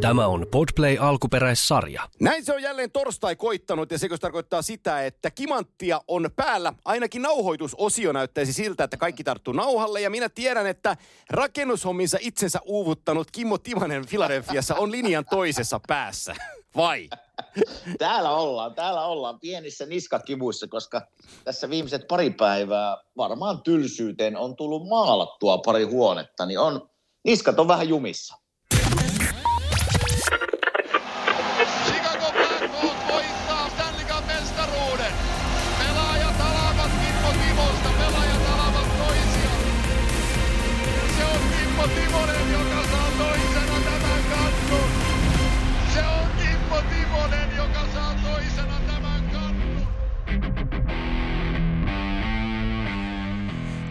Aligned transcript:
Tämä 0.00 0.26
on 0.26 0.46
Podplay 0.50 0.96
alkuperäissarja. 1.00 2.08
Näin 2.20 2.44
se 2.44 2.54
on 2.54 2.62
jälleen 2.62 2.90
torstai 2.90 3.36
koittanut 3.36 3.90
ja 3.90 3.98
se 3.98 4.08
tarkoittaa 4.20 4.62
sitä, 4.62 5.04
että 5.06 5.30
kimanttia 5.30 6.00
on 6.08 6.30
päällä. 6.36 6.72
Ainakin 6.84 7.22
nauhoitusosio 7.22 8.12
näyttäisi 8.12 8.52
siltä, 8.52 8.84
että 8.84 8.96
kaikki 8.96 9.24
tarttuu 9.24 9.54
nauhalle 9.54 10.00
ja 10.00 10.10
minä 10.10 10.28
tiedän, 10.28 10.66
että 10.66 10.96
rakennushomminsa 11.30 12.18
itsensä 12.20 12.60
uuvuttanut 12.64 13.30
Kimmo 13.30 13.58
Tivanen 13.58 14.06
Filadelfiassa 14.06 14.74
on 14.74 14.92
linjan 14.92 15.24
toisessa 15.30 15.80
päässä. 15.86 16.34
Vai? 16.76 17.08
Täällä 17.98 18.30
ollaan, 18.30 18.74
täällä 18.74 19.04
ollaan 19.04 19.40
pienissä 19.40 19.86
niskakivuissa, 19.86 20.68
koska 20.68 21.02
tässä 21.44 21.70
viimeiset 21.70 22.08
pari 22.08 22.30
päivää 22.30 22.96
varmaan 23.16 23.62
tylsyyteen 23.62 24.36
on 24.36 24.56
tullut 24.56 24.88
maalattua 24.88 25.58
pari 25.58 25.84
huonetta, 25.84 26.46
niin 26.46 26.58
on, 26.58 26.90
niskat 27.24 27.58
on 27.58 27.68
vähän 27.68 27.88
jumissa. 27.88 28.39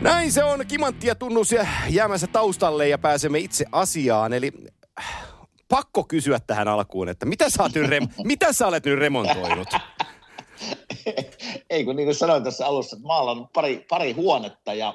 Näin 0.01 0.31
se 0.31 0.43
on 0.43 0.67
kimanttia 0.67 1.15
tunnus 1.15 1.51
ja 1.51 1.67
jäämässä 1.89 2.27
taustalle 2.27 2.87
ja 2.87 2.97
pääsemme 2.97 3.39
itse 3.39 3.65
asiaan. 3.71 4.33
Eli 4.33 4.51
äh, 4.99 5.23
pakko 5.69 6.03
kysyä 6.03 6.39
tähän 6.39 6.67
alkuun, 6.67 7.09
että 7.09 7.25
mitä 7.25 7.49
sä, 7.49 7.63
oot 7.63 7.75
nyt 7.75 7.89
rem- 7.89 8.09
mitä 8.27 8.53
sä 8.53 8.67
olet 8.67 8.85
nyt 8.85 8.99
remontoinut? 8.99 9.67
Ei 11.69 11.85
kun 11.85 11.95
niin 11.95 12.07
kuin 12.07 12.15
sanoin 12.15 12.43
tässä 12.43 12.67
alussa, 12.67 12.95
että 12.95 13.07
maalla 13.07 13.31
on 13.31 13.47
pari, 13.47 13.85
pari 13.89 14.11
huonetta 14.11 14.73
ja 14.73 14.93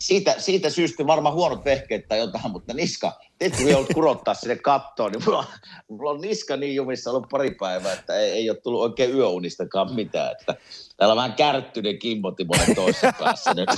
siitä, 0.00 0.34
siitä 0.38 0.70
syystä 0.70 1.06
varmaan 1.06 1.34
huonot 1.34 1.64
vehkeet 1.64 2.08
tai 2.08 2.18
jotain, 2.18 2.50
mutta 2.50 2.74
niska, 2.74 3.12
te 3.38 3.50
kun 3.50 3.70
joudut 3.70 3.94
kurottaa 3.94 4.34
sinne 4.34 4.56
kattoon, 4.56 5.12
niin 5.12 5.22
mulla, 5.26 5.44
mulla 5.88 6.10
on 6.10 6.20
niska 6.20 6.56
niin 6.56 6.74
jumissa 6.74 7.10
ollut 7.10 7.28
pari 7.30 7.50
päivää, 7.50 7.92
että 7.92 8.16
ei, 8.16 8.30
ei 8.30 8.50
ole 8.50 8.60
tullut 8.60 8.82
oikein 8.82 9.14
yöunistakaan 9.14 9.94
mitään. 9.94 10.32
Että 10.40 10.54
täällä 10.96 11.12
on 11.12 11.16
vähän 11.16 11.32
kärttyinen 11.32 11.98
Kimmo 11.98 12.30
Timonen 12.30 12.74
toisessa 12.74 13.12
päässä 13.18 13.54
nyt. 13.54 13.68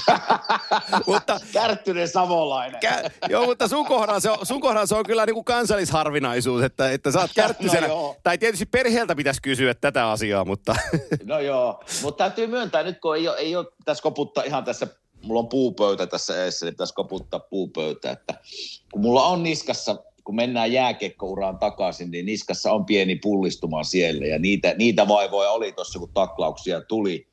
Mutta- 1.07 1.41
kärttyinen 1.53 2.09
savolainen. 2.09 2.81
Kä- 2.85 3.11
joo, 3.29 3.47
mutta 3.47 3.69
sun 3.69 3.87
kohdalla 3.87 4.21
se 4.21 4.31
on, 4.31 4.47
sun 4.47 4.61
kohdalla 4.61 4.87
se 4.87 4.95
on 4.95 5.05
kyllä 5.05 5.27
niin 5.27 5.35
kuin 5.35 5.45
kansallisharvinaisuus, 5.45 6.63
että, 6.63 6.91
että 6.91 7.13
sä 7.13 7.21
oot 7.21 7.31
kärttisenä. 7.35 7.81
No 7.91 7.95
joo. 7.95 8.17
tai 8.23 8.39
tietysti 8.39 8.67
perheeltä 8.67 9.17
pitäisi 9.17 9.43
kysyä 9.43 9.75
tätä 9.75 10.11
asiaa, 10.11 10.45
mutta 10.45 10.77
No 11.25 11.41
joo, 11.41 11.85
mutta 12.03 12.25
täytyy 12.25 12.47
myöntää 12.47 12.83
nyt, 12.83 13.01
kun 13.01 13.17
ei 13.17 13.29
ole, 13.29 13.37
ei 13.37 13.57
ole 13.57 13.67
tässä 13.85 14.03
koputtaa 14.03 14.45
ihan 14.45 14.65
tässä, 14.65 14.87
mulla 15.23 15.41
on 15.41 15.49
puupöytä 15.49 16.07
tässä 16.07 16.43
edessä, 16.43 16.67
niin 16.67 16.77
tässä 16.77 16.95
koputtaa 16.95 17.41
puupöytä, 17.41 18.11
että 18.11 18.35
kun 18.93 19.03
mulla 19.03 19.27
on 19.27 19.43
niskassa, 19.43 19.97
kun 20.25 20.35
mennään 20.37 20.73
jääkiekkouraan 20.73 21.59
takaisin, 21.59 22.11
niin 22.11 22.27
niskassa 22.27 22.73
on 22.73 22.85
pieni 22.85 23.17
pullistuma 23.17 23.85
siellä 23.85 24.27
ja 24.27 24.39
niitä, 24.39 24.75
niitä 24.79 25.09
vaivoja 25.09 25.51
oli 25.51 25.73
tuossa, 25.73 25.99
kun 25.99 26.13
taklauksia 26.15 26.81
tuli. 26.81 27.27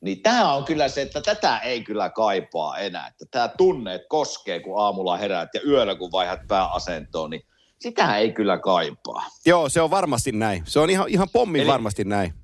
Niin 0.00 0.22
tämä 0.22 0.52
on 0.52 0.64
kyllä 0.64 0.88
se, 0.88 1.02
että 1.02 1.20
tätä 1.20 1.58
ei 1.58 1.82
kyllä 1.82 2.10
kaipaa 2.10 2.78
enää. 2.78 3.06
Että 3.08 3.24
tämä 3.30 3.48
tunne, 3.48 3.94
että 3.94 4.08
koskee, 4.08 4.60
kun 4.60 4.80
aamulla 4.80 5.16
heräät 5.16 5.48
ja 5.54 5.60
yöllä, 5.66 5.94
kun 5.94 6.12
vaihdat 6.12 6.40
pääasentoon, 6.48 7.30
niin 7.30 7.42
sitä 7.80 8.18
ei 8.18 8.32
kyllä 8.32 8.58
kaipaa. 8.58 9.26
joo, 9.46 9.68
se 9.68 9.80
on 9.80 9.90
varmasti 9.90 10.32
näin. 10.32 10.62
Se 10.66 10.80
on 10.80 10.90
ihan, 10.90 11.08
ihan 11.08 11.28
pommin 11.32 11.62
Eli- 11.62 11.70
varmasti 11.70 12.04
näin. 12.04 12.43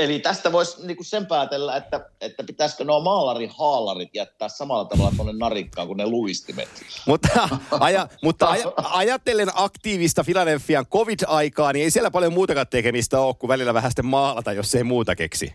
Eli 0.00 0.18
tästä 0.18 0.52
voisi 0.52 0.86
niinku 0.86 1.04
sen 1.04 1.26
päätellä, 1.26 1.76
että, 1.76 2.00
että 2.20 2.44
pitäisikö 2.44 2.84
nuo 2.84 3.00
maalarin 3.00 3.50
haalarit 3.58 4.14
jättää 4.14 4.48
samalla 4.48 4.84
tavalla 4.84 5.12
tuonne 5.16 5.32
narikkaan 5.32 5.86
kuin 5.86 5.96
ne 5.96 6.06
luistimet. 6.06 6.68
Mutta, 7.06 7.48
aja, 7.80 8.08
mutta 8.22 8.46
aja, 8.46 8.72
ajattelen 8.76 9.48
aktiivista 9.54 10.24
Filadelfian 10.24 10.86
covid-aikaa, 10.86 11.72
niin 11.72 11.84
ei 11.84 11.90
siellä 11.90 12.10
paljon 12.10 12.32
muutakaan 12.32 12.66
tekemistä 12.68 13.20
ole, 13.20 13.34
kuin 13.34 13.48
välillä 13.48 13.74
vähän 13.74 13.90
sitten 13.90 14.06
maalata, 14.06 14.52
jos 14.52 14.74
ei 14.74 14.84
muuta 14.84 15.16
keksi. 15.16 15.54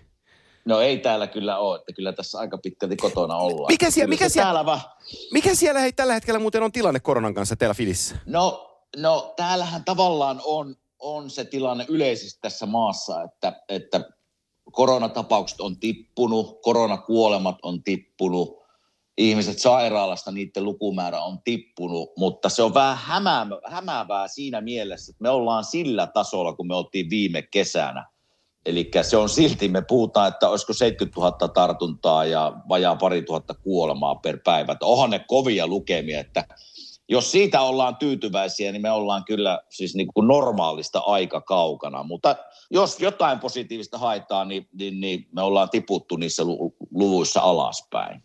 No 0.65 0.81
ei 0.81 0.97
täällä 0.97 1.27
kyllä 1.27 1.57
ole, 1.57 1.79
että 1.79 1.93
kyllä 1.93 2.13
tässä 2.13 2.39
aika 2.39 2.57
pitkälti 2.57 2.95
kotona 2.95 3.35
ollaan. 3.37 3.71
Mikä 3.73 3.91
siellä- 3.91 4.09
mikä 4.09 4.29
siellä- 4.29 4.45
Täällä 4.45 4.65
va- 4.65 4.95
Mikä 5.31 5.55
siellä 5.55 5.79
hei 5.79 5.93
tällä 5.93 6.13
hetkellä 6.13 6.39
muuten 6.39 6.63
on 6.63 6.71
tilanne 6.71 6.99
koronan 6.99 7.33
kanssa 7.33 7.55
teillä 7.55 7.73
Filissä? 7.73 8.15
no, 8.25 8.71
no 8.97 9.33
täällähän 9.35 9.83
tavallaan 9.85 10.41
on, 10.43 10.75
on 10.99 11.29
se 11.29 11.45
tilanne 11.45 11.85
yleisesti 11.89 12.39
tässä 12.41 12.65
maassa, 12.65 13.21
että, 13.23 13.53
että 13.69 14.01
koronatapaukset 14.75 15.61
on 15.61 15.79
tippunut, 15.79 16.61
koronakuolemat 16.61 17.55
on 17.63 17.83
tippunut, 17.83 18.65
ihmiset 19.17 19.59
sairaalasta, 19.59 20.31
niiden 20.31 20.63
lukumäärä 20.63 21.21
on 21.21 21.39
tippunut, 21.43 22.09
mutta 22.17 22.49
se 22.49 22.63
on 22.63 22.73
vähän 22.73 22.97
hämäävää, 23.65 24.27
siinä 24.27 24.61
mielessä, 24.61 25.11
että 25.11 25.21
me 25.21 25.29
ollaan 25.29 25.63
sillä 25.63 26.07
tasolla, 26.07 26.53
kun 26.53 26.67
me 26.67 26.75
oltiin 26.75 27.09
viime 27.09 27.41
kesänä. 27.41 28.05
Eli 28.65 28.91
se 29.01 29.17
on 29.17 29.29
silti, 29.29 29.67
me 29.67 29.81
puhutaan, 29.87 30.27
että 30.27 30.49
olisiko 30.49 30.73
70 30.73 31.21
000 31.21 31.53
tartuntaa 31.53 32.25
ja 32.25 32.53
vajaa 32.69 32.95
pari 32.95 33.21
tuhatta 33.21 33.53
kuolemaa 33.53 34.15
per 34.15 34.39
päivä. 34.43 34.75
Onhan 34.81 35.09
ne 35.09 35.19
kovia 35.19 35.67
lukemia, 35.67 36.19
että 36.19 36.43
jos 37.09 37.31
siitä 37.31 37.61
ollaan 37.61 37.95
tyytyväisiä, 37.95 38.71
niin 38.71 38.81
me 38.81 38.91
ollaan 38.91 39.25
kyllä 39.25 39.59
siis 39.69 39.95
niin 39.95 40.07
kuin 40.13 40.27
normaalista 40.27 40.99
aika 40.99 41.41
kaukana. 41.41 42.03
Mutta 42.03 42.35
jos 42.71 42.99
jotain 42.99 43.39
positiivista 43.39 43.97
haetaan, 43.97 44.47
niin, 44.47 44.67
niin, 44.73 44.99
niin 44.99 45.27
me 45.31 45.41
ollaan 45.41 45.69
tiputtu 45.69 46.15
niissä 46.15 46.43
lu- 46.43 46.75
luvuissa 46.91 47.41
alaspäin. 47.41 48.23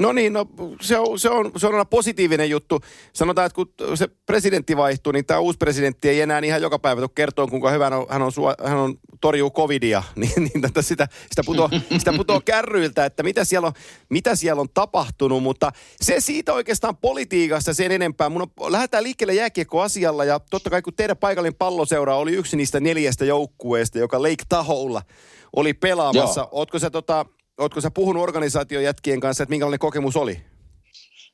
No 0.00 0.12
niin, 0.12 0.32
no, 0.32 0.46
se, 0.80 0.98
on, 0.98 1.18
se, 1.18 1.30
on, 1.30 1.50
se 1.56 1.66
on 1.66 1.72
aina 1.72 1.84
positiivinen 1.84 2.50
juttu. 2.50 2.80
Sanotaan, 3.12 3.46
että 3.46 3.54
kun 3.54 3.72
se 3.94 4.08
presidentti 4.26 4.76
vaihtuu, 4.76 5.12
niin 5.12 5.26
tämä 5.26 5.40
uusi 5.40 5.58
presidentti 5.58 6.08
ei 6.08 6.20
enää 6.20 6.40
ihan 6.44 6.62
joka 6.62 6.78
päivä 6.78 7.00
tule 7.00 7.10
kertoa, 7.14 7.46
kuinka 7.46 7.70
hyvä 7.70 7.84
hän 7.84 7.92
on, 7.92 8.06
hän 8.08 8.22
on, 8.22 8.32
sua, 8.32 8.54
hän 8.64 8.78
on 8.78 8.94
torjuu 9.20 9.50
covidia. 9.50 10.02
Niin, 10.16 10.32
niin 10.36 10.62
tätä 10.62 10.82
sitä, 10.82 11.08
sitä, 11.28 11.42
putoo, 11.46 11.70
sitä 11.98 12.12
putoo 12.12 12.40
kärryiltä, 12.44 13.04
että 13.04 13.22
mitä 13.22 13.44
siellä, 13.44 13.66
on, 13.66 13.72
mitä 14.08 14.36
siellä 14.36 14.60
on 14.60 14.68
tapahtunut. 14.74 15.42
Mutta 15.42 15.72
se 16.00 16.20
siitä 16.20 16.52
oikeastaan 16.52 16.96
politiikasta 16.96 17.74
sen 17.74 17.92
enempää. 17.92 18.28
Mun 18.28 18.42
on, 18.42 18.72
lähdetään 18.72 19.04
liikkeelle 19.04 19.34
jääkiekkoasialla 19.34 20.24
ja 20.24 20.40
totta 20.40 20.70
kai 20.70 20.82
kun 20.82 20.94
teidän 20.94 21.16
paikallinen 21.16 21.54
palloseura 21.54 22.16
oli 22.16 22.32
yksi 22.32 22.56
niistä 22.56 22.80
neljästä 22.80 23.24
joukkueesta, 23.24 23.98
joka 23.98 24.22
Lake 24.22 24.44
Taholla 24.48 25.02
oli 25.56 25.74
pelaamassa. 25.74 26.40
Joo. 26.40 26.48
Ootko 26.52 26.78
sä 26.78 26.90
tota, 26.90 27.26
Ootko 27.58 27.80
sä 27.80 27.90
puhunut 27.90 28.22
organisaation 28.22 28.84
jätkien 28.84 29.20
kanssa, 29.20 29.42
että 29.42 29.50
minkälainen 29.50 29.78
kokemus 29.78 30.16
oli? 30.16 30.40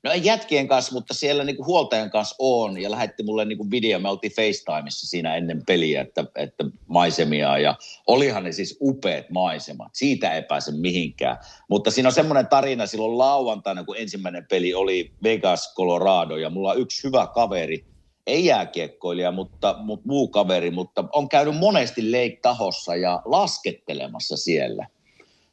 No 0.02 0.10
ei 0.10 0.24
jätkien 0.24 0.68
kanssa, 0.68 0.92
mutta 0.92 1.14
siellä 1.14 1.44
niinku 1.44 1.64
huoltajan 1.64 2.10
kanssa 2.10 2.36
on 2.38 2.82
ja 2.82 2.90
lähetti 2.90 3.22
mulle 3.22 3.44
niinku 3.44 3.70
video. 3.70 3.98
Me 3.98 4.08
oltiin 4.08 4.32
FaceTimeissa 4.32 5.06
siinä 5.06 5.36
ennen 5.36 5.62
peliä, 5.66 6.00
että, 6.00 6.24
että 6.36 6.64
maisemia 6.86 7.58
ja 7.58 7.76
olihan 8.06 8.44
ne 8.44 8.52
siis 8.52 8.78
upeat 8.80 9.30
maisemat. 9.30 9.88
Siitä 9.94 10.34
ei 10.34 10.42
pääse 10.42 10.72
mihinkään. 10.72 11.36
Mutta 11.68 11.90
siinä 11.90 12.08
on 12.08 12.12
semmoinen 12.12 12.46
tarina 12.46 12.86
silloin 12.86 13.18
lauantaina, 13.18 13.84
kun 13.84 13.96
ensimmäinen 13.96 14.46
peli 14.50 14.74
oli 14.74 15.12
Vegas, 15.22 15.74
Colorado 15.76 16.36
ja 16.36 16.50
mulla 16.50 16.70
on 16.70 16.80
yksi 16.80 17.04
hyvä 17.04 17.26
kaveri, 17.34 17.84
ei 18.26 18.44
jääkiekkoilija, 18.44 19.32
mutta, 19.32 19.76
mutta 19.78 20.06
muu 20.08 20.28
kaveri, 20.28 20.70
mutta 20.70 21.04
on 21.12 21.28
käynyt 21.28 21.56
monesti 21.56 22.10
Lake-tahossa 22.10 22.96
ja 22.96 23.22
laskettelemassa 23.24 24.36
siellä. 24.36 24.86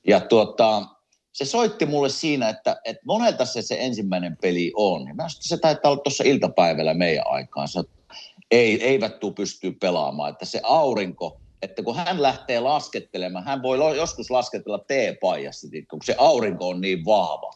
Ja 0.08 0.20
tuota, 0.20 0.84
se 1.34 1.46
soitti 1.46 1.86
mulle 1.86 2.10
siinä, 2.10 2.50
että, 2.50 2.82
että 2.86 3.02
monelta 3.06 3.46
se, 3.46 3.62
se 3.62 3.78
ensimmäinen 3.80 4.38
peli 4.42 4.72
on. 4.76 5.08
Ja 5.08 5.14
mä 5.14 5.22
sanoin, 5.22 5.32
että 5.32 5.48
se 5.48 5.58
taitaa 5.58 5.92
olla 5.92 6.02
tuossa 6.02 6.24
iltapäivällä 6.28 6.94
meidän 6.94 7.28
aikaan. 7.28 7.68
Sanoin, 7.68 7.90
että 7.90 8.16
ei, 8.52 8.84
eivät 8.84 9.20
tuu 9.20 9.32
pystyä 9.32 9.72
pelaamaan. 9.82 10.32
Että 10.32 10.46
se 10.46 10.60
aurinko, 10.64 11.42
että 11.62 11.84
kun 11.84 11.96
hän 11.96 12.22
lähtee 12.22 12.60
laskettelemaan, 12.60 13.46
hän 13.46 13.62
voi 13.62 13.98
joskus 13.98 14.32
lasketella 14.32 14.80
T-paijassa, 14.80 15.68
kun 15.90 16.00
se 16.04 16.16
aurinko 16.18 16.68
on 16.68 16.82
niin 16.82 17.06
vahva. 17.06 17.52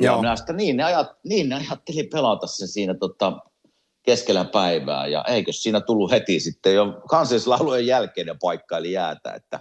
Ja 0.00 0.06
Joo. 0.06 0.20
minä 0.20 0.32
että 0.32 0.52
niin 0.52 0.76
ne, 0.76 0.84
ajat, 0.84 1.08
niin 1.24 1.48
ne 1.48 1.54
ajatteli 1.54 2.02
pelata 2.02 2.46
sen 2.46 2.68
siinä 2.68 2.94
tota, 2.94 3.32
keskellä 4.02 4.44
päivää. 4.44 5.06
Ja 5.06 5.24
eikö 5.28 5.52
siinä 5.52 5.80
tullut 5.80 6.10
heti 6.10 6.40
sitten 6.40 6.74
jo 6.74 7.02
kansallislaulujen 7.08 7.86
jälkeinen 7.86 8.38
paikka, 8.42 8.78
eli 8.78 8.92
jäätä, 8.92 9.32
että 9.32 9.60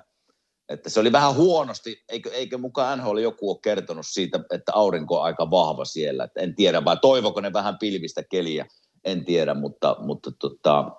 että 0.72 0.90
se 0.90 1.00
oli 1.00 1.12
vähän 1.12 1.36
huonosti, 1.36 2.04
eikö, 2.10 2.32
eikö 2.34 2.58
mukaan 2.58 3.00
NHL 3.00 3.18
joku 3.18 3.52
ole 3.52 3.60
kertonut 3.64 4.06
siitä, 4.10 4.40
että 4.54 4.72
aurinko 4.76 5.20
on 5.20 5.24
aika 5.24 5.52
vahva 5.52 5.86
siellä, 5.86 6.24
että 6.24 6.42
en 6.42 6.56
tiedä, 6.56 6.86
vai 6.86 6.98
toivoko 7.02 7.42
ne 7.42 7.54
vähän 7.54 7.78
pilvistä 7.78 8.24
keliä, 8.24 8.66
en 9.04 9.26
tiedä, 9.26 9.54
mutta, 9.54 9.96
mutta 10.00 10.32
tota, 10.40 10.92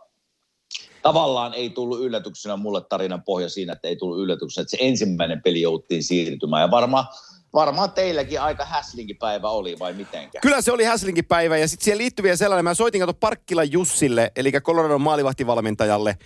tavallaan 1.02 1.54
ei 1.54 1.70
tullut 1.70 2.00
yllätyksenä 2.00 2.56
mulle 2.56 2.80
tarinan 2.88 3.22
pohja 3.22 3.48
siinä, 3.48 3.72
että 3.72 3.88
ei 3.88 3.96
tullut 3.96 4.18
yllätyksenä, 4.18 4.62
että 4.62 4.76
se 4.76 4.78
ensimmäinen 4.80 5.42
peli 5.42 5.60
jouttiin 5.60 6.02
siirtymään, 6.02 6.62
ja 6.62 6.70
varmaan 6.70 7.04
varmaan 7.54 7.92
teilläkin 7.92 8.40
aika 8.40 8.64
häslinkin 8.64 9.16
päivä 9.16 9.48
oli 9.48 9.78
vai 9.78 9.92
mitenkä? 9.92 10.40
Kyllä 10.40 10.60
se 10.60 10.72
oli 10.72 10.84
Häslinkin 10.84 11.24
päivä 11.24 11.58
ja 11.58 11.68
sitten 11.68 11.84
siihen 11.84 11.98
liittyy 11.98 12.22
vielä 12.22 12.36
sellainen, 12.36 12.64
mä 12.64 12.74
soitin 12.74 13.00
kato 13.00 13.14
Parkkila 13.14 13.64
Jussille, 13.64 14.32
eli 14.36 14.52
Coloradon 14.52 15.00
maalivahtivalmentajalle. 15.00 16.16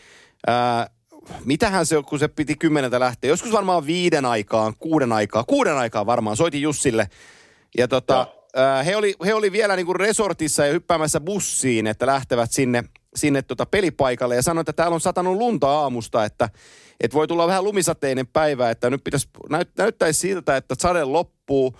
Ää, 0.46 0.90
mitähän 1.44 1.86
se 1.86 1.96
on, 1.96 2.04
kun 2.04 2.18
se 2.18 2.28
piti 2.28 2.54
kymmeneltä 2.54 3.00
lähteä? 3.00 3.30
Joskus 3.30 3.52
varmaan 3.52 3.86
viiden 3.86 4.24
aikaan, 4.24 4.74
kuuden 4.78 5.12
aikaa, 5.12 5.44
kuuden 5.44 5.76
aikaa 5.76 6.06
varmaan. 6.06 6.36
Soitin 6.36 6.62
Jussille. 6.62 7.08
Ja 7.78 7.88
tota, 7.88 8.26
ää, 8.56 8.82
he, 8.82 8.96
oli, 8.96 9.14
he 9.24 9.34
oli 9.34 9.52
vielä 9.52 9.76
niinku 9.76 9.92
resortissa 9.92 10.66
ja 10.66 10.72
hyppäämässä 10.72 11.20
bussiin, 11.20 11.86
että 11.86 12.06
lähtevät 12.06 12.52
sinne, 12.52 12.84
sinne 13.16 13.42
tota 13.42 13.66
pelipaikalle. 13.66 14.36
Ja 14.36 14.42
sanoi, 14.42 14.60
että 14.60 14.72
täällä 14.72 14.94
on 14.94 15.00
satanut 15.00 15.36
lunta 15.36 15.70
aamusta, 15.70 16.24
että, 16.24 16.48
että 17.00 17.14
voi 17.14 17.28
tulla 17.28 17.46
vähän 17.46 17.64
lumisateinen 17.64 18.26
päivä, 18.26 18.70
että 18.70 18.90
nyt 18.90 19.04
pitäisi, 19.04 19.28
näyt, 19.50 19.70
näyttäisi 19.78 20.20
siltä, 20.20 20.56
että 20.56 20.74
sade 20.78 21.04
loppuu, 21.04 21.78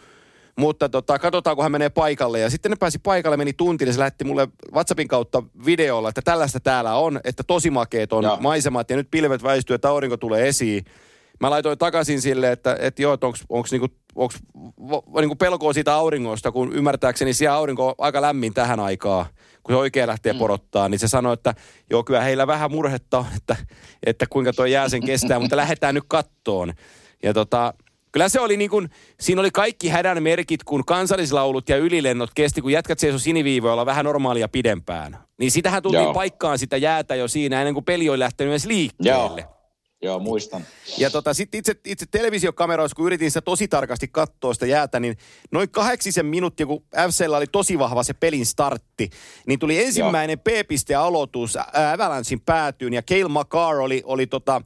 mutta 0.56 0.88
tota, 0.88 1.18
katsotaan, 1.18 1.56
kun 1.56 1.62
hän 1.62 1.72
menee 1.72 1.88
paikalle. 1.88 2.40
Ja 2.40 2.50
sitten 2.50 2.70
ne 2.70 2.76
pääsi 2.76 2.98
paikalle, 2.98 3.36
meni 3.36 3.52
tunti, 3.52 3.84
niin 3.84 3.92
se 3.94 3.98
lähetti 3.98 4.24
mulle 4.24 4.48
WhatsAppin 4.72 5.08
kautta 5.08 5.42
videolla, 5.66 6.08
että 6.08 6.22
tällaista 6.22 6.60
täällä 6.60 6.94
on, 6.94 7.20
että 7.24 7.42
tosi 7.46 7.70
makeet 7.70 8.12
on 8.12 8.24
Joo. 8.24 8.38
maisemat 8.40 8.90
ja 8.90 8.96
nyt 8.96 9.10
pilvet 9.10 9.42
väistyy, 9.42 9.74
että 9.74 9.88
aurinko 9.88 10.16
tulee 10.16 10.48
esiin. 10.48 10.84
Mä 11.40 11.50
laitoin 11.50 11.78
takaisin 11.78 12.20
sille, 12.20 12.52
että, 12.52 12.76
että 12.80 13.02
joo, 13.02 13.14
että 13.14 13.26
onks 13.48 13.72
niinku, 13.72 13.88
onks, 14.14 14.38
niinku 15.20 15.36
pelkoa 15.36 15.72
siitä 15.72 15.94
auringosta, 15.94 16.52
kun 16.52 16.72
ymmärtääkseni 16.72 17.34
siellä 17.34 17.56
aurinko 17.56 17.88
on 17.88 17.94
aika 17.98 18.22
lämmin 18.22 18.54
tähän 18.54 18.80
aikaan, 18.80 19.26
kun 19.62 19.72
se 19.72 19.76
oikein 19.76 20.06
lähtee 20.06 20.32
mm. 20.32 20.38
porottaa, 20.38 20.88
niin 20.88 20.98
se 20.98 21.08
sanoi, 21.08 21.32
että 21.32 21.54
joo, 21.90 22.04
kyllä 22.04 22.20
heillä 22.20 22.46
vähän 22.46 22.70
murhetta 22.70 23.18
on, 23.18 23.26
että, 23.36 23.56
että 24.06 24.26
kuinka 24.30 24.52
tuo 24.52 24.66
jää 24.66 24.88
sen 24.88 25.06
kestää, 25.06 25.38
mutta 25.38 25.56
lähdetään 25.56 25.94
nyt 25.94 26.04
kattoon. 26.08 26.72
Ja 27.22 27.34
tota, 27.34 27.74
Kyllä 28.12 28.28
se 28.28 28.40
oli 28.40 28.56
niin 28.56 28.70
kuin, 28.70 28.90
siinä 29.20 29.40
oli 29.40 29.50
kaikki 29.50 29.88
hädän 29.88 30.22
merkit, 30.22 30.64
kun 30.64 30.84
kansallislaulut 30.84 31.68
ja 31.68 31.76
ylilennot 31.76 32.30
kesti, 32.34 32.62
kun 32.62 32.72
jätkät 32.72 32.98
seisoi 32.98 33.20
siniviivoilla 33.20 33.86
vähän 33.86 34.04
normaalia 34.04 34.48
pidempään. 34.48 35.18
Niin 35.38 35.50
sitähän 35.50 35.82
tultiin 35.82 36.02
Joo. 36.02 36.14
paikkaan 36.14 36.58
sitä 36.58 36.76
jäätä 36.76 37.14
jo 37.14 37.28
siinä 37.28 37.60
ennen 37.60 37.74
kuin 37.74 37.84
peli 37.84 38.08
oli 38.08 38.18
lähtenyt 38.18 38.52
edes 38.52 38.66
liikkeelle. 38.66 39.40
Joo, 39.40 39.56
joo 40.02 40.18
muistan. 40.18 40.62
Ja 40.98 41.10
tota, 41.10 41.34
sitten 41.34 41.58
itse, 41.58 41.74
itse 41.86 42.06
televisiokameroissa, 42.10 42.94
kun 42.94 43.06
yritin 43.06 43.30
sitä 43.30 43.40
tosi 43.40 43.68
tarkasti 43.68 44.08
katsoa 44.08 44.54
sitä 44.54 44.66
jäätä, 44.66 45.00
niin 45.00 45.16
noin 45.50 45.70
kahdeksisen 45.70 46.26
minuuttia, 46.26 46.66
kun 46.66 46.84
FCllä 47.10 47.36
oli 47.36 47.46
tosi 47.46 47.78
vahva 47.78 48.02
se 48.02 48.14
pelin 48.14 48.46
startti, 48.46 49.10
niin 49.46 49.58
tuli 49.58 49.84
ensimmäinen 49.84 50.38
P-piste 50.38 50.94
aloitus 50.94 51.58
Avalanchein 51.92 52.40
päätyyn, 52.40 52.92
ja 52.92 53.02
Cale 53.02 53.28
Makar 53.28 53.76
oli, 53.76 54.02
oli 54.04 54.26
tota, 54.26 54.62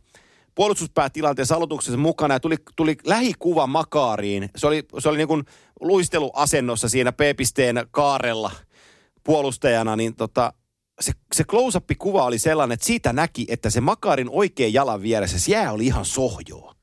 puolustuspäätilanteessa 0.61 1.55
aloituksessa 1.55 1.99
mukana, 1.99 2.35
ja 2.35 2.41
tuli, 2.41 2.57
tuli 2.77 2.97
lähikuva 3.05 3.67
Makariin. 3.67 4.51
Se 4.57 4.67
oli, 4.67 4.83
se 4.99 5.09
oli 5.09 5.17
niin 5.17 5.29
kuin 5.29 5.45
luisteluasennossa 5.81 6.89
siinä 6.89 7.13
P-pisteen 7.13 7.87
kaarella 7.91 8.51
puolustajana, 9.25 9.97
niin 9.97 10.15
tota, 10.15 10.53
se, 11.01 11.13
se 11.35 11.45
close-up-kuva 11.45 12.25
oli 12.25 12.39
sellainen, 12.39 12.75
että 12.75 12.87
siitä 12.87 13.13
näki, 13.13 13.47
että 13.49 13.71
se 13.71 13.81
Makarin 13.81 14.31
oikein 14.31 14.75
jalan 14.75 15.03
vieressä, 15.03 15.39
se 15.39 15.53
jää 15.53 15.73
oli 15.73 15.87
ihan 15.87 16.05
sohjoa. 16.05 16.75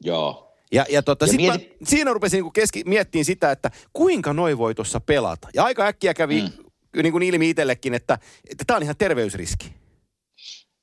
Joo. 0.00 0.54
Ja, 0.72 0.84
ja, 0.88 1.02
tota, 1.02 1.24
Ja 1.24 1.30
sit 1.30 1.40
mieti- 1.40 1.76
mä, 1.80 1.86
siinä 1.86 2.12
rupesin 2.12 2.36
niinku 2.36 2.50
keski, 2.50 2.82
miettimään 2.86 3.24
sitä, 3.24 3.50
että 3.50 3.70
kuinka 3.92 4.32
noi 4.32 4.58
voi 4.58 4.74
tuossa 4.74 5.00
pelata. 5.00 5.48
Ja 5.54 5.64
aika 5.64 5.86
äkkiä 5.86 6.14
kävi 6.14 6.42
mm. 6.42 7.02
niin 7.02 7.12
kuin 7.12 7.22
ilmi 7.22 7.50
itsellekin, 7.50 7.94
että 7.94 8.18
tämä 8.66 8.76
on 8.76 8.82
ihan 8.82 8.96
terveysriski. 8.96 9.83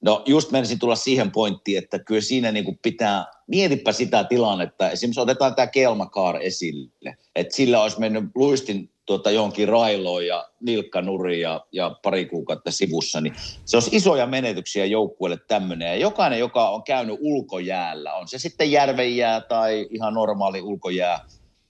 No 0.02 0.24
just 0.26 0.52
menisin 0.52 0.80
tulla 0.80 0.96
siihen 0.96 1.32
pointtiin, 1.32 1.78
että 1.78 2.00
kyllä 2.00 2.22
siinä 2.22 2.52
niin 2.52 2.66
kuin 2.66 2.80
pitää, 2.82 3.26
mietipä 3.48 3.92
sitä 3.92 4.24
tilannetta, 4.24 4.90
esimerkiksi 4.90 5.22
otetaan 5.22 5.56
tämä 5.56 5.68
Kelmakaar 5.68 6.38
esille, 6.42 7.18
että 7.36 7.56
sillä 7.56 7.84
olisi 7.84 8.00
mennyt 8.00 8.24
luistin 8.36 8.92
tuota 9.06 9.32
johonkin 9.32 9.68
railoon 9.68 10.28
ja 10.28 10.50
nilkkanuri 10.62 11.42
ja, 11.42 11.66
ja 11.72 11.96
pari 12.04 12.26
kuukautta 12.26 12.72
sivussa, 12.72 13.22
niin 13.22 13.36
se 13.66 13.78
olisi 13.78 13.96
isoja 13.96 14.28
menetyksiä 14.28 14.86
joukkueelle 14.86 15.38
tämmöinen. 15.48 15.88
Ja 15.88 15.96
jokainen, 15.96 16.40
joka 16.40 16.70
on 16.70 16.84
käynyt 16.84 17.18
ulkojäällä, 17.22 18.14
on 18.14 18.28
se 18.28 18.40
sitten 18.40 18.72
järvenjää 18.72 19.42
tai 19.42 19.88
ihan 19.90 20.14
normaali 20.14 20.62
ulkojää 20.62 21.26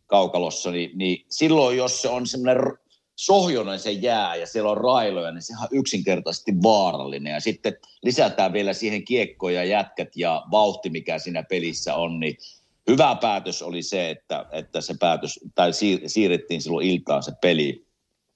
kaukalossa, 0.07 0.72
niin, 0.72 0.92
niin 0.95 1.25
silloin 1.30 1.77
jos 1.77 2.01
se 2.01 2.10
on 2.10 2.27
semmoinen 2.27 2.63
sohjoinen 3.26 3.80
se 3.80 3.92
jää 3.92 4.36
ja 4.36 4.48
siellä 4.48 4.72
on 4.72 4.78
railoja, 4.78 5.32
niin 5.32 5.42
sehän 5.42 5.64
on 5.64 5.78
yksinkertaisesti 5.80 6.52
vaarallinen. 6.64 7.34
Ja 7.34 7.40
sitten 7.40 7.78
lisätään 8.04 8.54
vielä 8.54 8.74
siihen 8.74 9.06
kiekko 9.06 9.50
ja 9.50 9.64
jätkät 9.64 10.16
ja 10.16 10.44
vauhti, 10.52 10.90
mikä 10.90 11.20
siinä 11.20 11.44
pelissä 11.44 11.96
on, 11.96 12.20
niin 12.20 12.38
hyvä 12.90 13.18
päätös 13.22 13.62
oli 13.62 13.84
se, 13.84 14.10
että, 14.10 14.46
että 14.52 14.82
se 14.82 14.96
päätös, 15.00 15.40
tai 15.56 15.72
siir- 15.72 16.04
siirrettiin 16.08 16.62
silloin 16.62 16.88
iltaan 16.88 17.24
se 17.24 17.32
peli. 17.42 17.86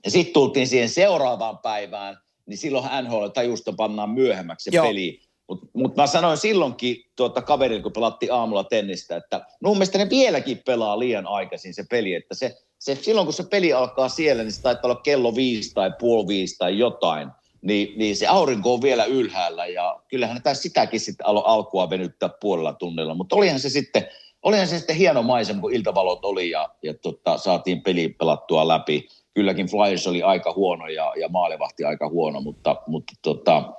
Ja 0.06 0.12
sitten 0.12 0.34
tultiin 0.34 0.68
siihen 0.68 0.90
seuraavaan 0.90 1.58
päivään, 1.58 2.18
niin 2.46 2.58
silloin 2.58 2.86
NHL 3.04 3.28
tajusta 3.28 3.74
pannaan 3.74 4.10
myöhemmäksi 4.10 4.72
se 4.72 4.76
Joo. 4.76 4.88
peli. 4.88 5.22
Mutta 5.48 5.68
mut 5.74 5.96
mä 5.96 6.08
sanoin 6.08 6.38
silloinkin 6.38 6.98
tuota 7.16 7.42
kaverille, 7.42 7.84
kun 7.84 7.92
pelattiin 7.92 8.34
aamulla 8.34 8.64
tennistä, 8.64 9.16
että 9.16 9.46
mun 9.64 9.78
mielestä 9.78 9.98
ne 9.98 10.10
vieläkin 10.10 10.62
pelaa 10.66 11.00
liian 11.00 11.28
aikaisin 11.28 11.74
se 11.74 11.84
peli, 11.90 12.14
että 12.14 12.36
se, 12.36 12.58
se, 12.86 12.96
silloin 12.96 13.28
kun 13.28 13.34
se 13.34 13.44
peli 13.44 13.74
alkaa 13.74 14.10
siellä, 14.10 14.44
niin 14.44 14.52
se 14.52 14.62
taitaa 14.62 14.92
olla 14.92 15.02
kello 15.02 15.36
viisi 15.36 15.74
tai 15.74 15.92
puoli 16.00 16.28
viisi 16.28 16.58
tai 16.58 16.78
jotain, 16.78 17.30
niin, 17.62 18.00
niin 18.00 18.16
se 18.16 18.28
aurinko 18.28 18.74
on 18.74 18.82
vielä 18.82 19.06
ylhäällä 19.06 19.66
ja 19.66 20.00
kyllähän 20.08 20.42
taisi 20.44 20.62
sitäkin 20.62 21.00
sitten 21.00 21.28
alo, 21.28 21.42
alkua 21.44 21.90
venyttää 21.90 22.30
puolella 22.42 22.74
tunnilla, 22.74 23.16
mutta 23.16 23.36
olihan 23.36 23.60
se 23.60 23.70
sitten, 23.70 24.08
olihan 24.44 24.68
se 24.68 24.78
sitten 24.78 24.96
hieno 24.96 25.24
maisema, 25.24 25.62
kun 25.62 25.74
iltavalot 25.74 26.26
oli 26.26 26.50
ja, 26.50 26.70
ja 26.84 26.94
tota, 26.94 27.38
saatiin 27.38 27.82
peli 27.82 28.10
pelattua 28.10 28.68
läpi. 28.68 29.08
Kylläkin 29.34 29.68
Flyers 29.68 30.08
oli 30.08 30.24
aika 30.24 30.54
huono 30.54 30.88
ja, 30.88 31.14
ja 31.20 31.30
maalivahti 31.30 31.84
aika 31.84 32.10
huono, 32.10 32.42
mutta, 32.42 32.76
mutta 32.88 33.14
tota, 33.22 33.74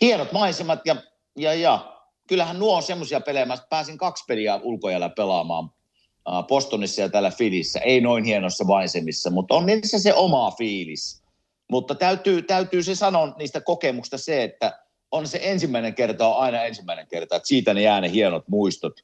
hienot 0.00 0.32
maisemat 0.32 0.80
ja, 0.84 0.96
ja, 1.36 1.54
ja 1.54 1.98
kyllähän 2.28 2.58
nuo 2.58 2.76
on 2.76 2.82
semmoisia 2.82 3.20
pelejä. 3.20 3.46
Mä 3.46 3.56
pääsin 3.70 3.98
kaksi 3.98 4.24
peliä 4.28 4.60
ulkojäällä 4.62 5.08
pelaamaan 5.08 5.70
äh, 6.28 6.46
Bostonissa 6.46 7.02
ja 7.02 7.08
täällä 7.08 7.30
Filissä. 7.30 7.80
Ei 7.80 8.00
noin 8.00 8.24
hienossa 8.24 8.64
maisemissa, 8.64 9.30
mutta 9.30 9.54
on 9.54 9.66
niissä 9.66 9.98
se 9.98 10.14
oma 10.14 10.50
fiilis. 10.50 11.22
Mutta 11.70 11.94
täytyy, 11.94 12.42
täytyy 12.42 12.82
se 12.82 12.94
sanoa 12.94 13.34
niistä 13.38 13.60
kokemuksista 13.60 14.18
se, 14.18 14.42
että 14.42 14.84
on 15.10 15.28
se 15.28 15.38
ensimmäinen 15.42 15.94
kerta 15.94 16.28
on 16.28 16.42
aina 16.42 16.62
ensimmäinen 16.62 17.06
kerta, 17.06 17.36
että 17.36 17.48
siitä 17.48 17.74
ne 17.74 17.82
jää 17.82 18.00
ne 18.00 18.10
hienot 18.10 18.48
muistot. 18.48 19.00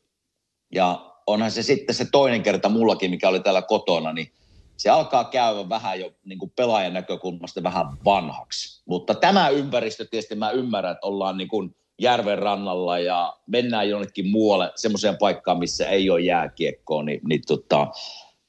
Ja 0.74 1.14
onhan 1.26 1.50
se 1.50 1.62
sitten 1.62 1.94
se 1.94 2.06
toinen 2.12 2.42
kerta 2.42 2.68
mullakin, 2.68 3.10
mikä 3.10 3.28
oli 3.28 3.40
täällä 3.40 3.62
kotona, 3.62 4.12
niin 4.12 4.32
se 4.76 4.90
alkaa 4.90 5.24
käydä 5.24 5.68
vähän 5.68 6.00
jo 6.00 6.12
niin 6.24 6.38
kuin 6.38 6.52
pelaajan 6.56 6.94
näkökulmasta 6.94 7.62
vähän 7.62 7.86
vanhaksi. 8.04 8.82
Mutta 8.86 9.14
tämä 9.14 9.48
ympäristö 9.48 10.04
tietysti 10.04 10.34
mä 10.34 10.50
ymmärrän, 10.50 10.92
että 10.92 11.06
ollaan 11.06 11.36
niin 11.36 11.48
kuin 11.48 11.76
järven 12.00 12.38
rannalla 12.38 12.98
ja 12.98 13.36
mennään 13.46 13.88
jonnekin 13.88 14.28
muualle 14.28 14.72
semmoiseen 14.76 15.16
paikkaan, 15.18 15.58
missä 15.58 15.88
ei 15.88 16.10
ole 16.10 16.20
jääkiekkoa, 16.20 17.02
niin, 17.02 17.20
niin 17.28 17.42
tota, 17.46 17.86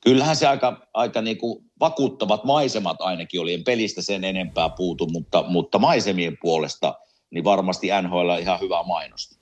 kyllähän 0.03 0.35
se 0.35 0.47
aika, 0.47 0.87
aika 0.93 1.21
niin 1.21 1.37
kuin 1.37 1.65
vakuuttavat 1.79 2.43
maisemat 2.43 2.97
ainakin 2.99 3.41
oli. 3.41 3.53
En 3.53 3.63
pelistä 3.63 4.01
sen 4.01 4.23
enempää 4.23 4.69
puutu, 4.69 5.07
mutta, 5.07 5.43
mutta 5.47 5.79
maisemien 5.79 6.37
puolesta 6.41 6.93
niin 7.31 7.43
varmasti 7.43 7.87
NHL 8.01 8.37
ihan 8.39 8.59
hyvä 8.59 8.83
mainosta. 8.83 9.35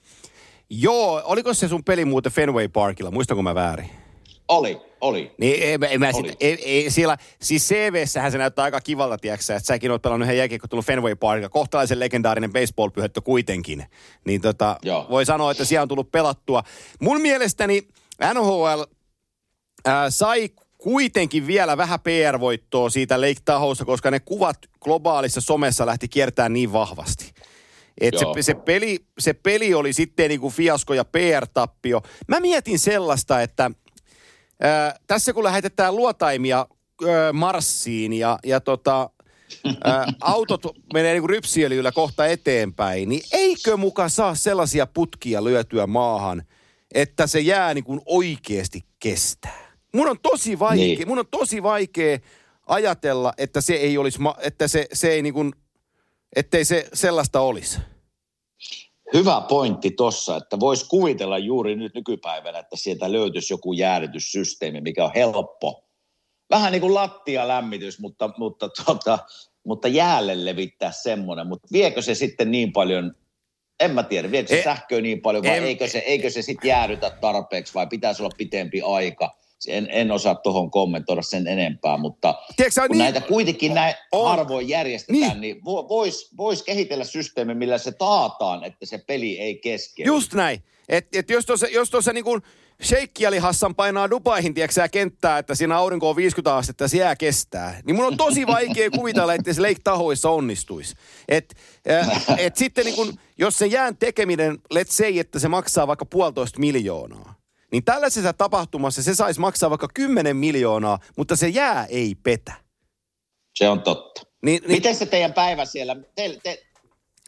Joo, 0.70 1.22
oliko 1.26 1.54
se 1.54 1.68
sun 1.68 1.84
peli 1.84 2.06
muuten 2.06 2.32
Fenway 2.32 2.68
Parkilla, 2.68 3.12
muistanko 3.12 3.44
mä 3.44 3.56
väärin? 3.56 3.90
Oli, 4.50 4.82
oli. 5.02 5.32
Niin 5.38 5.64
ei, 5.64 5.78
mä, 5.78 5.86
ei, 5.86 5.98
mä 5.98 6.12
sit, 6.12 6.26
Oli. 6.26 6.36
ei, 6.40 6.64
ei, 6.66 6.92
siellä, 6.92 7.18
siis 7.42 7.68
CVssähän 7.68 8.32
se 8.32 8.38
näyttää 8.38 8.64
aika 8.64 8.82
kivalta, 8.82 9.18
tiedätkö 9.18 9.56
että 9.56 9.68
säkin 9.68 9.92
oot 9.92 10.02
pelannut 10.02 10.26
yhden 10.26 10.38
jälkeen, 10.38 10.60
kun 10.62 10.70
tullut 10.70 10.86
Fenway 10.86 11.16
Parkilla, 11.16 11.50
kohtalaisen 11.50 12.00
legendaarinen 12.00 12.54
baseball-pyhättö 12.54 13.22
kuitenkin. 13.22 13.86
Niin 14.26 14.42
tota, 14.42 14.78
Joo. 14.84 15.08
voi 15.10 15.26
sanoa, 15.26 15.52
että 15.52 15.66
siellä 15.66 15.82
on 15.82 15.88
tullut 15.88 16.12
pelattua. 16.12 16.64
Mun 17.02 17.22
mielestäni 17.22 17.88
NHL 18.34 18.82
ää, 19.86 20.10
sai 20.10 20.50
kuitenkin 20.78 21.48
vielä 21.48 21.78
vähän 21.78 22.00
PR-voittoa 22.00 22.90
siitä 22.90 23.22
Lake 23.22 23.42
Tahosta, 23.46 23.86
koska 23.86 24.12
ne 24.12 24.20
kuvat 24.20 24.58
globaalissa 24.82 25.42
somessa 25.42 25.86
lähti 25.86 26.08
kiertämään 26.08 26.54
niin 26.54 26.74
vahvasti. 26.74 27.32
Et 28.02 28.14
se, 28.18 28.26
se, 28.42 28.54
peli, 28.54 29.00
se 29.20 29.34
peli 29.34 29.74
oli 29.74 29.94
sitten 29.94 30.30
niin 30.30 30.40
kuin 30.40 30.54
fiasko 30.54 30.94
ja 30.94 31.06
PR-tappio. 31.06 32.02
Mä 32.28 32.40
mietin 32.40 32.80
sellaista, 32.80 33.42
että 33.42 33.72
ää, 34.62 34.96
tässä 35.08 35.34
kun 35.34 35.44
lähetetään 35.44 35.96
luotaimia 35.96 36.58
ää, 37.08 37.34
Marsiin 37.34 38.14
ja, 38.14 38.40
ja 38.46 38.60
tota, 38.60 39.10
ää, 39.84 40.06
autot 40.22 40.62
menee 40.94 41.14
niin 41.14 41.30
rypsiöljyllä 41.30 41.92
kohta 41.92 42.26
eteenpäin, 42.26 43.10
niin 43.10 43.22
eikö 43.32 43.78
muka 43.78 44.10
saa 44.10 44.36
sellaisia 44.36 44.88
putkia 44.88 45.44
lyötyä 45.44 45.88
maahan, 45.88 46.44
että 46.94 47.28
se 47.28 47.40
jää 47.40 47.74
niin 47.74 47.84
kuin 47.84 48.02
oikeasti 48.06 48.86
kestää? 49.00 49.70
Mun 49.94 50.10
on 50.10 50.20
tosi 50.22 50.60
vaikea, 50.60 50.86
niin. 50.86 50.98
Niin. 50.98 51.08
mun 51.08 51.20
on 51.20 51.28
tosi 51.32 51.64
vaikea 51.64 52.20
ajatella, 52.68 53.34
että 53.38 53.62
se 53.62 53.74
ei 53.74 53.98
olisi, 53.98 54.22
ma- 54.22 54.36
että 54.40 54.68
se, 54.68 54.88
se 54.94 55.12
ei 55.12 55.22
niin 55.22 55.34
kuin, 55.34 55.54
ettei 56.36 56.66
se 56.66 56.90
sellaista 56.94 57.42
olisi. 57.42 57.80
Hyvä 59.14 59.42
pointti 59.50 59.92
tossa, 59.92 60.38
että 60.38 60.60
voisi 60.60 60.86
kuvitella 60.90 61.38
juuri 61.38 61.76
nyt 61.76 61.94
nykypäivänä, 61.96 62.60
että 62.60 62.78
sieltä 62.78 63.12
löytyisi 63.12 63.54
joku 63.54 63.74
jäädytyssysteemi, 63.74 64.82
mikä 64.82 65.06
on 65.06 65.12
helppo. 65.16 65.84
Vähän 66.50 66.72
niin 66.72 66.82
kuin 66.82 66.94
lattialämmitys, 66.94 68.00
mutta, 68.00 68.30
mutta, 68.38 68.70
tuota, 68.70 69.20
mutta 69.66 69.88
jäälle 69.88 70.46
levittää 70.46 70.92
semmoinen. 70.92 71.48
Mutta 71.48 71.68
viekö 71.72 72.02
se 72.02 72.16
sitten 72.16 72.52
niin 72.52 72.74
paljon, 72.74 73.16
en 73.80 73.92
mä 73.92 74.04
tiedä, 74.04 74.32
viekö 74.32 74.50
se 74.50 74.60
E- 74.60 74.64
sähköä 74.64 75.02
niin 75.02 75.22
paljon 75.22 75.44
vai 75.44 75.60
em- 75.60 75.64
eikö 75.64 75.88
se, 75.88 76.00
eikö 76.00 76.30
se 76.30 76.42
sitten 76.42 76.70
jäädytä 76.70 77.10
tarpeeksi 77.10 77.74
vai 77.74 77.88
pitäisi 77.88 78.24
olla 78.24 78.36
pitempi 78.38 78.82
aika? 78.82 79.38
En, 79.68 79.88
en 79.92 80.12
osaa 80.12 80.36
tuohon 80.36 80.72
kommentoida 80.72 81.22
sen 81.22 81.48
enempää, 81.48 81.98
mutta 81.98 82.36
Tiedätkö, 82.56 82.82
kun 82.82 82.90
niin, 82.90 83.04
näitä 83.04 83.22
kuitenkin 83.22 83.74
näin 83.74 83.96
On. 84.12 84.30
harvoin 84.30 84.70
järjestetään, 84.70 85.22
niin, 85.22 85.42
niin 85.42 85.66
voisi 85.66 86.30
vois 86.38 86.64
kehitellä 86.64 87.04
systeemi, 87.04 87.54
millä 87.54 87.78
se 87.78 87.92
taataan, 87.92 88.64
että 88.64 88.86
se 88.86 88.98
peli 88.98 89.40
ei 89.40 89.56
keskeydy. 89.56 90.08
Just 90.08 90.34
näin. 90.34 90.64
Et, 90.90 91.16
et 91.16 91.30
jos 91.30 91.46
tuossa 91.46 91.68
jos 91.68 91.90
tuossa 91.90 92.14
niin 92.14 92.24
kuin 92.24 92.42
Sheikki 92.84 93.26
Ali 93.26 93.38
Hassan 93.38 93.76
painaa 93.76 94.10
Dubaihin, 94.10 94.54
tiedätkö 94.54 94.88
kenttää, 94.92 95.38
että 95.38 95.56
siinä 95.56 95.78
aurinko 95.78 96.10
on 96.10 96.16
50 96.16 96.56
astetta 96.56 96.88
se 96.88 96.98
jää 96.98 97.16
kestää. 97.16 97.82
Niin 97.86 97.96
mun 97.96 98.06
on 98.06 98.18
tosi 98.18 98.48
vaikea 98.48 98.90
kuvitella, 98.98 99.34
että 99.34 99.54
se 99.54 99.62
Lake 99.62 99.80
Tahoissa 99.84 100.30
onnistuisi. 100.30 100.96
Et, 101.28 101.56
äh, 101.92 102.24
et 102.38 102.56
sitten 102.56 102.86
niin 102.86 102.96
kun, 102.96 103.20
jos 103.38 103.58
se 103.58 103.66
jään 103.66 103.98
tekeminen, 103.98 104.58
let's 104.74 104.92
say, 104.92 105.20
että 105.20 105.40
se 105.40 105.48
maksaa 105.48 105.88
vaikka 105.88 106.06
puolitoista 106.06 106.60
miljoonaa. 106.60 107.39
Niin 107.72 107.84
tällaisessa 107.84 108.34
tapahtumassa 108.34 109.04
se 109.04 109.16
saisi 109.16 109.40
maksaa 109.40 109.70
vaikka 109.70 109.88
10 109.94 110.38
miljoonaa, 110.38 111.00
mutta 111.18 111.36
se 111.36 111.48
jää 111.48 111.86
ei 111.86 112.16
petä. 112.24 112.54
Se 113.56 113.70
on 113.70 113.82
totta. 113.82 114.22
Niin, 114.42 114.62
niin, 114.62 114.72
Miten 114.72 114.96
se 114.96 115.06
teidän 115.06 115.34
päivä 115.34 115.66
siellä, 115.66 115.96
te, 116.16 116.40
te, 116.44 116.64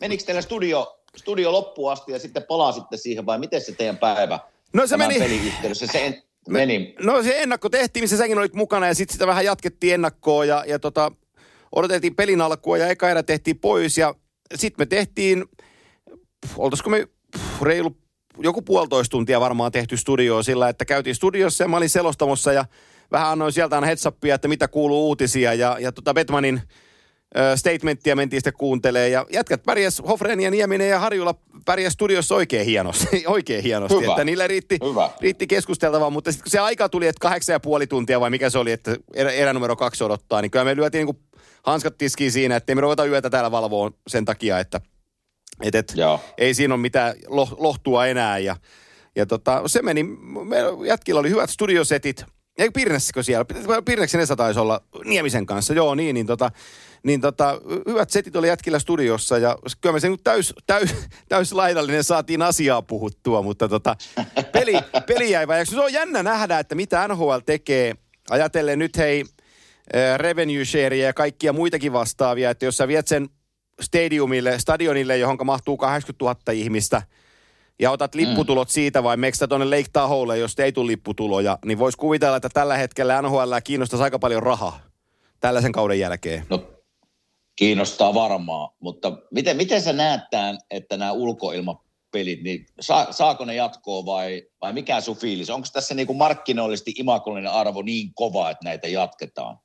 menikö 0.01 0.23
teillä 0.23 0.41
studio, 0.41 0.99
studio 1.17 1.51
loppuun 1.51 1.91
asti 1.91 2.11
ja 2.11 2.19
sitten 2.19 2.43
palasitte 2.43 2.97
siihen 2.97 3.25
vai 3.25 3.39
miten 3.39 3.61
se 3.61 3.71
teidän 3.71 3.97
päivä 3.97 4.39
No 4.73 4.87
se 4.87 4.97
meni- 4.97 5.19
pelin 5.19 5.45
yhteydessä? 5.47 5.87
Se 5.87 6.05
en, 6.05 6.23
meni, 6.49 6.95
No 6.99 7.23
se 7.23 7.41
ennakko 7.41 7.69
tehtiin, 7.69 8.03
missä 8.03 8.17
säkin 8.17 8.37
olit 8.37 8.53
mukana 8.53 8.87
ja 8.87 8.95
sitten 8.95 9.13
sitä 9.13 9.27
vähän 9.27 9.45
jatkettiin 9.45 9.93
ennakkoa 9.93 10.45
ja, 10.45 10.63
ja 10.67 10.79
tota, 10.79 11.11
odoteltiin 11.71 12.15
pelin 12.15 12.41
alkua 12.41 12.77
ja 12.77 12.87
eka 12.87 13.09
erä 13.09 13.23
tehtiin 13.23 13.59
pois 13.59 13.97
ja 13.97 14.15
sitten 14.55 14.81
me 14.81 14.85
tehtiin, 14.85 15.45
oltaisiko 16.57 16.89
me 16.89 17.07
pff, 17.37 17.61
reilu 17.61 17.97
joku 18.43 18.61
puolitoista 18.61 19.11
tuntia 19.11 19.39
varmaan 19.39 19.71
tehty 19.71 19.97
studioa 19.97 20.43
sillä, 20.43 20.69
että 20.69 20.85
käytiin 20.85 21.15
studiossa 21.15 21.63
ja 21.63 21.67
mä 21.67 21.77
olin 21.77 21.89
selostamossa 21.89 22.53
ja 22.53 22.65
vähän 23.11 23.27
annoin 23.27 23.53
sieltä 23.53 23.75
aina 23.75 23.87
heads 23.87 24.05
upia, 24.05 24.35
että 24.35 24.47
mitä 24.47 24.67
kuuluu 24.67 25.07
uutisia 25.07 25.53
ja, 25.53 25.77
ja 25.79 25.91
tota 25.91 26.13
Betmanin 26.13 26.61
ö, 27.37 27.57
statementtia 27.57 28.15
mentiin 28.15 28.37
sitten 28.39 28.53
kuuntelee 28.57 29.09
ja 29.09 29.25
jätkät 29.31 29.63
pärjäs, 29.63 30.01
Hofren 30.07 30.39
ja 30.39 30.51
Nieminen 30.51 30.89
ja 30.89 30.99
Harjula 30.99 31.35
pärjäs 31.65 31.93
studiossa 31.93 32.35
oikein 32.35 32.65
hienosti, 32.65 33.23
oikein 33.27 33.63
hienosti, 33.63 34.01
Hyvä. 34.01 34.11
että 34.11 34.23
niillä 34.23 34.47
riitti, 34.47 34.77
Hyvä. 34.89 35.09
riitti 35.21 35.47
keskusteltavaa, 35.47 36.09
mutta 36.09 36.31
sitten 36.31 36.43
kun 36.43 36.51
se 36.51 36.59
aika 36.59 36.89
tuli, 36.89 37.07
että 37.07 37.19
kahdeksan 37.19 37.53
ja 37.53 37.59
puoli 37.59 37.87
tuntia 37.87 38.19
vai 38.19 38.29
mikä 38.29 38.49
se 38.49 38.57
oli, 38.57 38.71
että 38.71 38.95
erä, 39.13 39.31
erä 39.31 39.53
numero 39.53 39.75
kaksi 39.75 40.03
odottaa, 40.03 40.41
niin 40.41 40.51
kyllä 40.51 40.65
me 40.65 40.75
lyötiin 40.75 41.05
niin 41.05 41.17
hanskat 41.63 41.97
tiskiin 41.97 42.31
siinä, 42.31 42.55
että 42.55 42.75
me 42.75 42.81
ruveta 42.81 43.05
yötä 43.05 43.29
täällä 43.29 43.51
valvoa 43.51 43.91
sen 44.07 44.25
takia, 44.25 44.59
että 44.59 44.81
et, 45.61 45.75
et, 45.75 45.93
Joo. 45.95 46.19
ei 46.37 46.53
siinä 46.53 46.73
ole 46.73 46.81
mitään 46.81 47.15
loh, 47.27 47.55
lohtua 47.57 48.05
enää. 48.05 48.37
Ja, 48.37 48.55
ja 49.15 49.25
tota, 49.25 49.61
se 49.65 49.81
meni, 49.81 50.03
me, 50.03 50.57
jätkillä 50.87 51.19
oli 51.19 51.29
hyvät 51.29 51.49
studiosetit. 51.49 52.25
Ei 52.57 52.69
Pirnessikö 52.69 53.23
siellä? 53.23 53.45
Pirneksen 53.85 54.21
Esa 54.21 54.35
taisi 54.35 54.59
olla 54.59 54.81
Niemisen 55.05 55.45
kanssa, 55.45 55.73
joo 55.73 55.95
niin, 55.95 56.13
niin 56.13 56.25
tota, 56.25 56.51
niin 57.03 57.21
tota, 57.21 57.61
hyvät 57.87 58.09
setit 58.09 58.35
oli 58.35 58.47
jätkillä 58.47 58.79
studiossa 58.79 59.37
ja 59.37 59.57
kyllä 59.81 59.93
me 59.93 59.99
sen 59.99 60.17
täys, 60.23 60.53
täys, 60.67 60.95
täys 61.29 61.53
laidallinen 61.53 62.03
saatiin 62.03 62.41
asiaa 62.41 62.81
puhuttua, 62.81 63.41
mutta 63.41 63.69
tota, 63.69 63.95
peli, 64.51 64.73
peli 65.07 65.31
jäi 65.31 65.47
väjäksi. 65.47 65.75
Se 65.75 65.81
on 65.81 65.93
jännä 65.93 66.23
nähdä, 66.23 66.59
että 66.59 66.75
mitä 66.75 67.07
NHL 67.07 67.37
tekee. 67.45 67.95
Ajatellen 68.29 68.79
nyt 68.79 68.97
hei, 68.97 69.23
äh, 69.95 70.17
revenue 70.17 70.65
shareja 70.65 71.05
ja 71.05 71.13
kaikkia 71.13 71.53
muitakin 71.53 71.93
vastaavia, 71.93 72.49
että 72.49 72.65
jos 72.65 72.77
sä 72.77 72.87
viet 72.87 73.07
sen 73.07 73.29
stadiumille, 73.81 74.59
stadionille, 74.59 75.17
johon 75.17 75.37
mahtuu 75.43 75.77
80 75.77 76.25
000 76.25 76.61
ihmistä, 76.61 77.01
ja 77.79 77.91
otat 77.91 78.15
lipputulot 78.15 78.69
siitä 78.69 79.03
vai 79.03 79.17
meneekö 79.17 79.47
tuonne 79.47 79.77
Lake 79.77 79.89
Tahoelle, 79.93 80.37
jos 80.37 80.59
ei 80.59 80.71
tule 80.71 80.87
lipputuloja, 80.87 81.57
niin 81.65 81.79
voisi 81.79 81.97
kuvitella, 81.97 82.35
että 82.35 82.49
tällä 82.49 82.77
hetkellä 82.77 83.21
NHL 83.21 83.53
kiinnostaisi 83.63 84.03
aika 84.03 84.19
paljon 84.19 84.43
rahaa 84.43 84.79
tällaisen 85.39 85.71
kauden 85.71 85.99
jälkeen. 85.99 86.45
no, 86.49 86.63
kiinnostaa 87.55 88.13
varmaan, 88.13 88.69
mutta 88.79 89.17
miten, 89.31 89.57
miten 89.57 89.81
sä 89.81 89.93
näet 89.93 90.21
tämän, 90.31 90.57
että 90.71 90.97
nämä 90.97 91.11
ulkoilmapelit, 91.11 92.43
niin 92.43 92.65
saa, 92.79 93.11
saako 93.11 93.45
ne 93.45 93.55
jatkoa 93.55 94.05
vai, 94.05 94.43
vai 94.61 94.73
mikä 94.73 95.01
sun 95.01 95.17
fiilis? 95.17 95.49
Onko 95.49 95.67
tässä 95.73 95.95
niinku 95.95 96.13
markkinoillisesti 96.13 96.93
imakollinen 96.97 97.51
arvo 97.51 97.81
niin 97.81 98.11
kova, 98.13 98.49
että 98.49 98.65
näitä 98.65 98.87
jatketaan? 98.87 99.57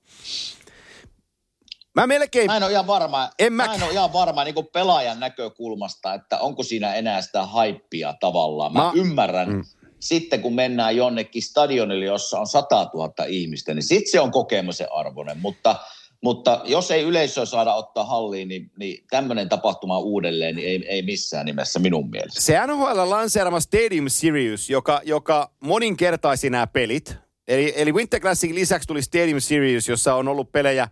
Mä 1.97 2.07
melkein... 2.07 2.47
Mä 2.47 2.57
en 2.57 2.63
ole 2.63 2.73
ihan 2.73 2.87
varma, 2.87 3.31
En 3.39 3.53
mä... 3.53 3.67
mä- 3.67 3.75
en 3.75 3.83
ole 3.83 3.93
ihan 3.93 4.13
varma 4.13 4.45
niin 4.45 4.55
kuin 4.55 4.67
pelaajan 4.73 5.21
näkökulmasta, 5.21 6.15
että 6.15 6.39
onko 6.39 6.63
siinä 6.63 6.95
enää 6.95 7.21
sitä 7.23 7.43
haippia 7.47 8.15
tavallaan. 8.21 8.73
Mä, 8.73 8.79
Mä- 8.79 8.85
mä 8.87 8.93
ymmärrän, 8.95 9.49
Mm. 9.53 9.65
sitten 10.01 10.41
kun 10.43 10.55
mennään 10.55 10.97
jonnekin 10.97 11.43
stadionille, 11.43 12.05
jossa 12.05 12.39
on 12.41 12.47
100 12.47 12.91
000 12.95 13.13
ihmistä, 13.29 13.75
niin 13.75 13.83
sitten 13.83 14.11
se 14.13 14.21
on 14.21 14.31
kokemuksen 14.31 14.93
arvoinen. 14.93 15.39
Mutta, 15.39 15.77
mutta 16.23 16.61
jos 16.65 16.91
ei 16.91 17.03
yleisöä 17.03 17.45
saada 17.45 17.75
ottaa 17.75 18.05
halliin, 18.05 18.49
niin, 18.49 18.71
niin 18.79 19.05
tämmöinen 19.11 19.49
tapahtuma 19.49 19.99
uudelleen 19.99 20.57
niin 20.57 20.69
ei, 20.69 20.85
ei 20.89 21.03
missään 21.03 21.47
nimessä 21.47 21.79
minun 21.79 22.11
mielestä. 22.11 22.41
Se 22.41 22.67
NHL 22.67 23.11
lanseerama 23.11 23.61
Stadium 23.61 24.09
Series, 24.09 24.71
joka, 24.71 25.01
joka 25.05 25.51
moninkertaisi 25.61 26.51
nämä 26.51 26.67
pelit. 26.67 27.17
Eli, 27.49 27.73
eli 27.77 27.93
Winter 27.93 28.21
Classicin 28.21 28.55
lisäksi 28.55 28.87
tuli 28.89 29.03
Stadium 29.03 29.41
Series, 29.41 29.89
jossa 29.89 30.15
on 30.15 30.29
ollut 30.29 30.53
pelejä 30.53 30.89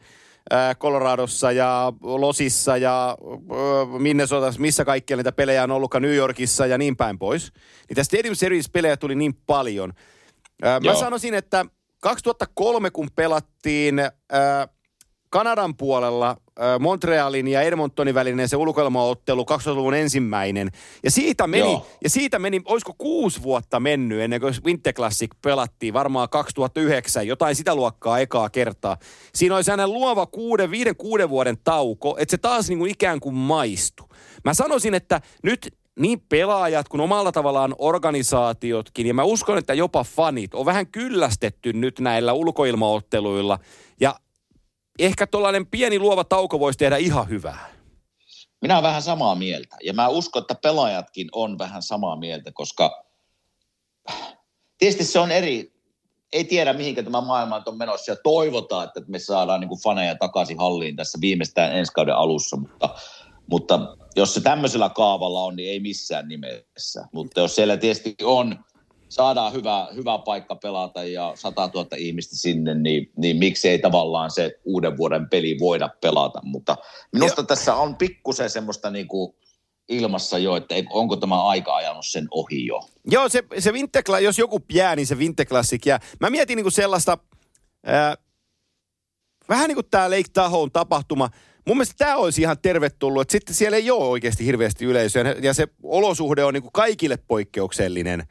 Coloradossa 0.78 1.52
ja 1.52 1.92
Losissa 2.02 2.76
ja 2.76 3.10
äh, 3.10 4.00
Minnesotassa, 4.00 4.60
missä 4.60 4.84
kaikkia 4.84 5.16
niitä 5.16 5.32
pelejä 5.32 5.62
on 5.62 5.70
ollutkaan 5.70 6.02
New 6.02 6.14
Yorkissa 6.14 6.66
ja 6.66 6.78
niin 6.78 6.96
päin 6.96 7.18
pois. 7.18 7.52
Niitä 7.88 8.04
Stadium 8.04 8.34
Series-pelejä 8.34 8.96
tuli 8.96 9.14
niin 9.14 9.34
paljon. 9.46 9.92
Ää, 10.62 10.80
mä 10.80 10.90
Joo. 10.90 11.00
sanoisin, 11.00 11.34
että 11.34 11.66
2003 12.00 12.90
kun 12.90 13.08
pelattiin 13.16 13.94
Kanadan 15.30 15.76
puolella 15.76 16.30
äh, 16.30 16.36
Montrealin 16.80 17.48
ja 17.48 17.62
Edmontonin 17.62 18.14
välinen 18.14 18.48
se 18.48 18.56
ulkoilmaottelu 18.56 19.42
2000-luvun 19.42 19.94
ensimmäinen. 19.94 20.70
Ja 21.04 21.10
siitä 21.10 21.46
meni, 21.46 21.62
Joo. 21.62 21.86
ja 22.04 22.10
siitä 22.10 22.38
meni, 22.38 22.62
olisiko 22.64 22.94
kuusi 22.98 23.42
vuotta 23.42 23.80
mennyt 23.80 24.20
ennen 24.20 24.40
kuin 24.40 24.54
Winter 24.64 24.92
Classic 24.92 25.30
pelattiin, 25.42 25.94
varmaan 25.94 26.28
2009, 26.28 27.26
jotain 27.26 27.56
sitä 27.56 27.74
luokkaa 27.74 28.18
ekaa 28.18 28.50
kertaa. 28.50 28.96
Siinä 29.34 29.54
oli 29.54 29.64
sellainen 29.64 29.94
luova 29.94 30.26
kuuden, 30.26 30.70
viiden, 30.70 30.96
kuuden 30.96 31.30
vuoden 31.30 31.58
tauko, 31.64 32.16
että 32.18 32.30
se 32.30 32.38
taas 32.38 32.68
niin 32.68 32.78
kuin 32.78 32.90
ikään 32.90 33.20
kuin 33.20 33.34
maistui. 33.34 34.08
Mä 34.44 34.54
sanoisin, 34.54 34.94
että 34.94 35.20
nyt 35.42 35.74
niin 35.98 36.20
pelaajat 36.28 36.88
kuin 36.88 37.00
omalla 37.00 37.32
tavallaan 37.32 37.74
organisaatiotkin, 37.78 39.06
ja 39.06 39.14
mä 39.14 39.22
uskon, 39.22 39.58
että 39.58 39.74
jopa 39.74 40.04
fanit 40.04 40.54
on 40.54 40.66
vähän 40.66 40.86
kyllästetty 40.86 41.72
nyt 41.72 42.00
näillä 42.00 42.32
ulkoilmaotteluilla, 42.32 43.58
ja 44.00 44.14
ehkä 44.98 45.26
tuollainen 45.26 45.66
pieni 45.66 45.98
luova 45.98 46.24
tauko 46.24 46.60
voisi 46.60 46.78
tehdä 46.78 46.96
ihan 46.96 47.28
hyvää. 47.28 47.74
Minä 48.60 48.74
olen 48.74 48.82
vähän 48.82 49.02
samaa 49.02 49.34
mieltä. 49.34 49.76
Ja 49.82 49.92
mä 49.92 50.08
uskon, 50.08 50.40
että 50.40 50.54
pelaajatkin 50.54 51.28
on 51.32 51.58
vähän 51.58 51.82
samaa 51.82 52.16
mieltä, 52.16 52.52
koska 52.52 53.04
tietysti 54.78 55.04
se 55.04 55.18
on 55.18 55.30
eri, 55.30 55.72
ei 56.32 56.44
tiedä 56.44 56.72
mihinkä 56.72 57.02
tämä 57.02 57.20
maailma 57.20 57.62
on 57.66 57.78
menossa 57.78 58.12
ja 58.12 58.16
toivotaan, 58.22 58.84
että 58.84 59.00
me 59.06 59.18
saadaan 59.18 59.60
niin 59.60 59.68
kuin 59.68 59.82
faneja 59.82 60.16
takaisin 60.16 60.58
halliin 60.58 60.96
tässä 60.96 61.18
viimeistään 61.20 61.76
ensi 61.76 61.92
kauden 61.92 62.16
alussa, 62.16 62.56
mutta, 62.56 62.94
mutta 63.50 63.96
jos 64.16 64.34
se 64.34 64.40
tämmöisellä 64.40 64.88
kaavalla 64.88 65.44
on, 65.44 65.56
niin 65.56 65.70
ei 65.70 65.80
missään 65.80 66.28
nimessä. 66.28 67.08
Mutta 67.12 67.40
jos 67.40 67.54
siellä 67.54 67.76
tietysti 67.76 68.14
on, 68.22 68.64
saadaan 69.14 69.52
hyvä, 69.52 69.88
hyvä 69.94 70.18
paikka 70.18 70.54
pelata 70.54 71.04
ja 71.04 71.32
100 71.34 71.70
000 71.74 71.88
ihmistä 71.96 72.36
sinne, 72.36 72.74
niin, 72.74 73.12
niin 73.16 73.36
miksi 73.36 73.68
ei 73.68 73.78
tavallaan 73.78 74.30
se 74.30 74.60
uuden 74.64 74.96
vuoden 74.96 75.28
peli 75.28 75.56
voida 75.60 75.88
pelata. 76.00 76.40
Mutta 76.42 76.76
minusta 77.12 77.42
tässä 77.42 77.74
on 77.74 77.96
pikkusen 77.96 78.50
semmoista 78.50 78.90
niin 78.90 79.08
kuin 79.08 79.34
ilmassa 79.88 80.38
jo, 80.38 80.56
että 80.56 80.74
onko 80.90 81.16
tämä 81.16 81.42
aika 81.42 81.76
ajanut 81.76 82.06
sen 82.06 82.26
ohi 82.30 82.66
jo. 82.66 82.80
Joo, 83.10 83.28
se, 83.28 83.44
se 83.58 83.72
Winter, 83.72 84.02
Cla- 84.08 84.22
jos 84.22 84.38
joku 84.38 84.60
jää, 84.72 84.96
niin 84.96 85.06
se 85.06 85.14
Winter 85.14 85.46
Classic 85.46 85.86
jää. 85.86 86.00
Mä 86.20 86.30
mietin 86.30 86.56
niinku 86.56 86.70
sellaista, 86.70 87.18
ää, 87.86 88.14
vähän 89.48 89.68
niin 89.68 89.76
kuin 89.76 89.86
tämä 89.90 90.10
Lake 90.10 90.30
Tahoe 90.32 90.70
tapahtuma. 90.72 91.30
Mun 91.66 91.76
mielestä 91.76 91.94
tämä 91.98 92.16
olisi 92.16 92.42
ihan 92.42 92.58
tervetullut, 92.62 93.22
että 93.22 93.32
sitten 93.32 93.54
siellä 93.54 93.76
ei 93.76 93.90
ole 93.90 94.04
oikeasti 94.04 94.46
hirveästi 94.46 94.84
yleisöä 94.84 95.34
ja 95.42 95.54
se 95.54 95.68
olosuhde 95.82 96.44
on 96.44 96.54
niinku 96.54 96.70
kaikille 96.72 97.16
poikkeuksellinen. 97.16 98.26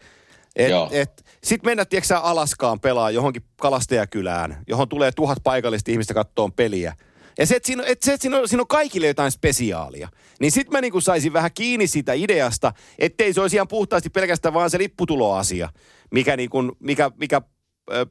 Et, 0.55 0.69
Joo. 0.69 0.89
et, 0.91 1.25
sitten 1.43 1.69
mennä, 1.69 1.85
tiedätkö 1.85 2.17
Alaskaan 2.17 2.79
pelaa 2.79 3.11
johonkin 3.11 3.43
kalastajakylään, 3.61 4.63
johon 4.67 4.89
tulee 4.89 5.11
tuhat 5.11 5.37
paikallista 5.43 5.91
ihmistä 5.91 6.13
kattoon 6.13 6.53
peliä. 6.53 6.93
Ja 7.37 7.45
se, 7.45 7.55
että 7.55 7.67
siinä, 7.67 7.83
et 7.85 8.03
se, 8.03 8.13
että 8.13 8.21
siinä, 8.21 8.37
on, 8.37 8.47
siinä 8.47 8.61
on 8.61 8.67
kaikille 8.67 9.07
jotain 9.07 9.31
spesiaalia. 9.31 10.09
Niin 10.39 10.51
sit 10.51 10.71
mä 10.71 10.81
niinku 10.81 11.01
saisin 11.01 11.33
vähän 11.33 11.51
kiinni 11.53 11.87
siitä 11.87 12.13
ideasta, 12.13 12.73
ettei 12.99 13.33
se 13.33 13.41
olisi 13.41 13.55
ihan 13.55 13.67
puhtaasti 13.67 14.09
pelkästään 14.09 14.53
vaan 14.53 14.69
se 14.69 14.77
lipputuloasia, 14.77 15.69
mikä, 16.11 16.37
niinku, 16.37 16.61
mikä, 16.79 17.11
mikä 17.17 17.41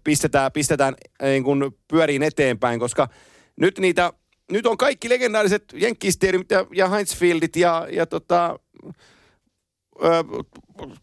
pistetään, 0.05 0.53
pistetään 0.53 0.95
niin 1.23 1.45
kuin 1.45 1.65
pyöriin 1.89 2.23
eteenpäin, 2.23 2.81
koska 2.81 3.09
nyt 3.57 3.79
niitä, 3.79 4.13
nyt 4.53 4.67
on 4.67 4.77
kaikki 4.77 5.09
legendaariset 5.09 5.65
Jenkkisteerimit 5.75 6.51
ja, 6.51 6.67
ja 6.75 6.89
Heinzfieldit 6.89 7.57
ja, 7.57 7.89
ja 7.93 8.07
tota, 8.07 8.59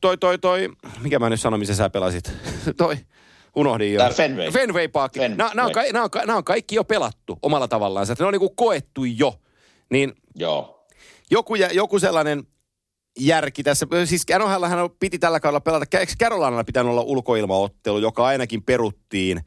toi, 0.01 0.17
toi, 0.17 0.37
toi, 0.37 0.69
mikä 1.01 1.19
mä 1.19 1.29
nyt 1.29 1.41
sanon, 1.41 1.59
missä 1.59 1.75
sä 1.75 1.89
pelasit? 1.89 2.31
toi, 2.77 2.97
unohdin 3.55 3.93
jo. 3.93 4.09
Fenway. 4.09 4.51
Fenway 4.51 4.87
Park. 4.87 5.13
Fenway. 5.13 5.37
Nämä, 5.37 5.51
nämä, 5.53 5.65
on, 5.65 5.73
ka- 5.73 5.83
nämä, 5.93 6.03
on, 6.03 6.09
nämä 6.25 6.37
on 6.37 6.43
kaikki 6.43 6.75
jo 6.75 6.83
pelattu 6.83 7.39
omalla 7.41 7.67
tavallaan. 7.67 8.07
Ne 8.19 8.25
on 8.25 8.33
niin 8.33 8.39
kuin 8.39 8.55
koettu 8.55 9.03
jo. 9.03 9.33
Niin 9.91 10.13
Joo. 10.35 10.85
joku, 11.31 11.55
joku 11.55 11.99
sellainen 11.99 12.43
järki 13.19 13.63
tässä. 13.63 13.87
Siis 14.05 14.25
NHLhän 14.39 14.89
piti 14.99 15.19
tällä 15.19 15.39
kaudella 15.39 15.61
pelata. 15.61 15.99
Eikö 15.99 16.13
Carolinalla 16.19 16.63
pitänyt 16.63 16.91
olla 16.91 17.01
ulkoilmaottelu, 17.01 17.99
joka 17.99 18.25
ainakin 18.25 18.63
peruttiin? 18.63 19.41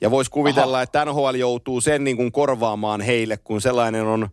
Ja 0.00 0.10
voisi 0.10 0.30
kuvitella, 0.30 0.76
Aha. 0.76 0.82
että 0.82 1.04
NHL 1.04 1.34
joutuu 1.34 1.80
sen 1.80 2.04
niin 2.04 2.16
kuin 2.16 2.32
korvaamaan 2.32 3.00
heille, 3.00 3.36
kun 3.36 3.60
sellainen 3.60 4.06
on 4.06 4.28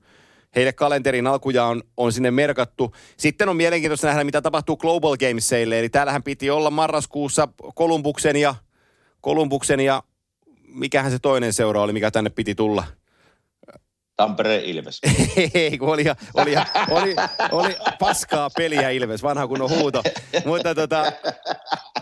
heille 0.55 0.73
kalenterin 0.73 1.27
alkuja 1.27 1.65
on, 1.65 1.83
on 1.97 2.13
sinne 2.13 2.31
merkattu. 2.31 2.95
Sitten 3.17 3.49
on 3.49 3.55
mielenkiintoista 3.55 4.07
nähdä, 4.07 4.23
mitä 4.23 4.41
tapahtuu 4.41 4.77
Global 4.77 5.17
Gamesseille. 5.17 5.79
Eli 5.79 5.89
täällähän 5.89 6.23
piti 6.23 6.49
olla 6.49 6.71
marraskuussa 6.71 7.47
Kolumbuksen 7.75 8.35
ja, 8.35 8.55
Kolumbuksen 9.21 9.79
ja 9.79 10.03
mikähän 10.67 11.11
se 11.11 11.19
toinen 11.19 11.53
seura 11.53 11.81
oli, 11.81 11.93
mikä 11.93 12.11
tänne 12.11 12.29
piti 12.29 12.55
tulla. 12.55 12.83
Tampere 14.15 14.61
Ilves. 14.65 15.01
Ei, 15.53 15.77
kun 15.77 15.89
oli, 15.89 16.03
oli, 16.33 16.55
oli, 16.89 17.15
oli 17.51 17.75
paskaa 17.99 18.49
peliä 18.57 18.89
Ilves, 18.89 19.23
vanha 19.23 19.47
kunnon 19.47 19.69
huuto. 19.69 20.03
Mutta 20.45 20.75
tota, 20.75 21.11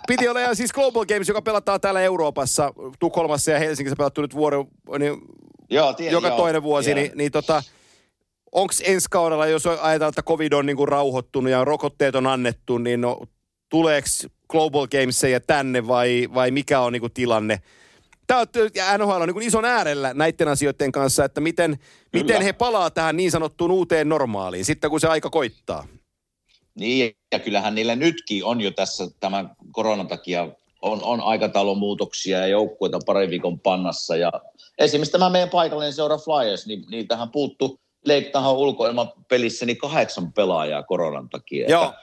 piti 0.08 0.28
olla 0.28 0.40
ihan 0.40 0.56
siis 0.56 0.74
Global 0.74 1.06
Games, 1.06 1.28
joka 1.28 1.42
pelataan 1.42 1.82
täällä 1.82 2.02
Euroopassa, 2.02 2.74
Tukholmassa 3.00 3.52
ja 3.52 3.60
Helsingissä 3.60 3.96
pelattu 3.96 4.22
nyt 4.22 4.36
vuoden, 4.36 4.66
niin 5.00 5.22
joo, 5.70 5.94
tien, 5.94 6.12
joka 6.12 6.28
joo, 6.28 6.38
toinen 6.38 6.64
vuosi, 6.64 6.86
tiedän. 6.86 7.04
niin, 7.04 7.18
niin 7.18 7.32
tota, 7.32 7.64
onko 8.58 8.74
ensi 8.84 9.08
kaudella, 9.10 9.48
jos 9.48 9.66
ajatellaan, 9.66 10.10
että 10.10 10.24
covid 10.24 10.54
on 10.54 10.66
niinku 10.66 10.86
rauhoittunut 10.86 11.52
ja 11.52 11.66
rokotteet 11.66 12.16
on 12.16 12.28
annettu, 12.28 12.78
niin 12.78 13.02
no, 13.02 13.22
tuleeko 13.70 14.08
Global 14.50 14.88
Gamesia 14.88 15.40
tänne 15.40 15.88
vai, 15.88 16.30
vai 16.34 16.52
mikä 16.52 16.80
on 16.80 16.94
niinku 16.94 17.10
tilanne? 17.10 17.62
Tämä 18.28 18.40
on, 18.40 18.48
ja 18.76 18.98
NHL 18.98 19.22
on 19.22 19.28
niin 19.28 19.48
ison 19.48 19.66
äärellä 19.66 20.14
näiden 20.14 20.48
asioiden 20.48 20.92
kanssa, 20.92 21.26
että 21.26 21.42
miten, 21.42 21.80
miten 22.14 22.42
he 22.42 22.54
palaa 22.54 22.90
tähän 22.90 23.18
niin 23.18 23.32
sanottuun 23.32 23.72
uuteen 23.72 24.10
normaaliin, 24.10 24.66
sitten 24.66 24.90
kun 24.90 25.00
se 25.00 25.08
aika 25.08 25.30
koittaa. 25.30 25.88
Niin, 26.76 27.16
ja 27.32 27.40
kyllähän 27.40 27.76
niillä 27.76 27.96
nytkin 27.96 28.46
on 28.46 28.62
jo 28.62 28.72
tässä 28.72 29.08
tämän 29.20 29.56
koronan 29.72 30.08
takia 30.08 30.48
on, 30.82 31.04
on 31.04 31.22
aikataulun 31.22 31.78
muutoksia 31.78 32.38
ja 32.38 32.48
joukkueita 32.48 33.00
parin 33.06 33.30
viikon 33.30 33.60
pannassa. 33.60 34.16
Ja 34.16 34.32
esimerkiksi 34.78 35.12
tämä 35.12 35.30
meidän 35.30 35.50
paikallinen 35.50 35.94
seura 35.94 36.18
Flyers, 36.18 36.68
niin 36.68 36.86
niitähän 36.90 37.32
puuttu 37.32 37.80
Leiktahan 38.08 38.56
ulkoilman 38.56 39.12
pelissä 39.28 39.66
niin 39.66 39.78
kahdeksan 39.78 40.34
pelaajaa 40.34 40.84
koronan 40.84 41.30
takia. 41.30 41.70
Joo. 41.70 41.94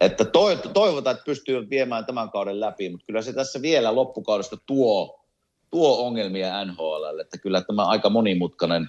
Että, 0.00 0.24
että 0.52 0.68
toivotaan, 0.68 1.14
että 1.14 1.24
pystyy 1.24 1.70
viemään 1.70 2.06
tämän 2.06 2.30
kauden 2.30 2.60
läpi, 2.60 2.90
mutta 2.90 3.06
kyllä 3.06 3.22
se 3.22 3.32
tässä 3.32 3.62
vielä 3.62 3.94
loppukaudesta 3.94 4.56
tuo, 4.66 5.24
tuo 5.70 6.06
ongelmia 6.06 6.64
NHL, 6.64 7.18
että 7.20 7.38
kyllä 7.38 7.60
tämä 7.60 7.84
aika 7.84 8.10
monimutkainen 8.10 8.88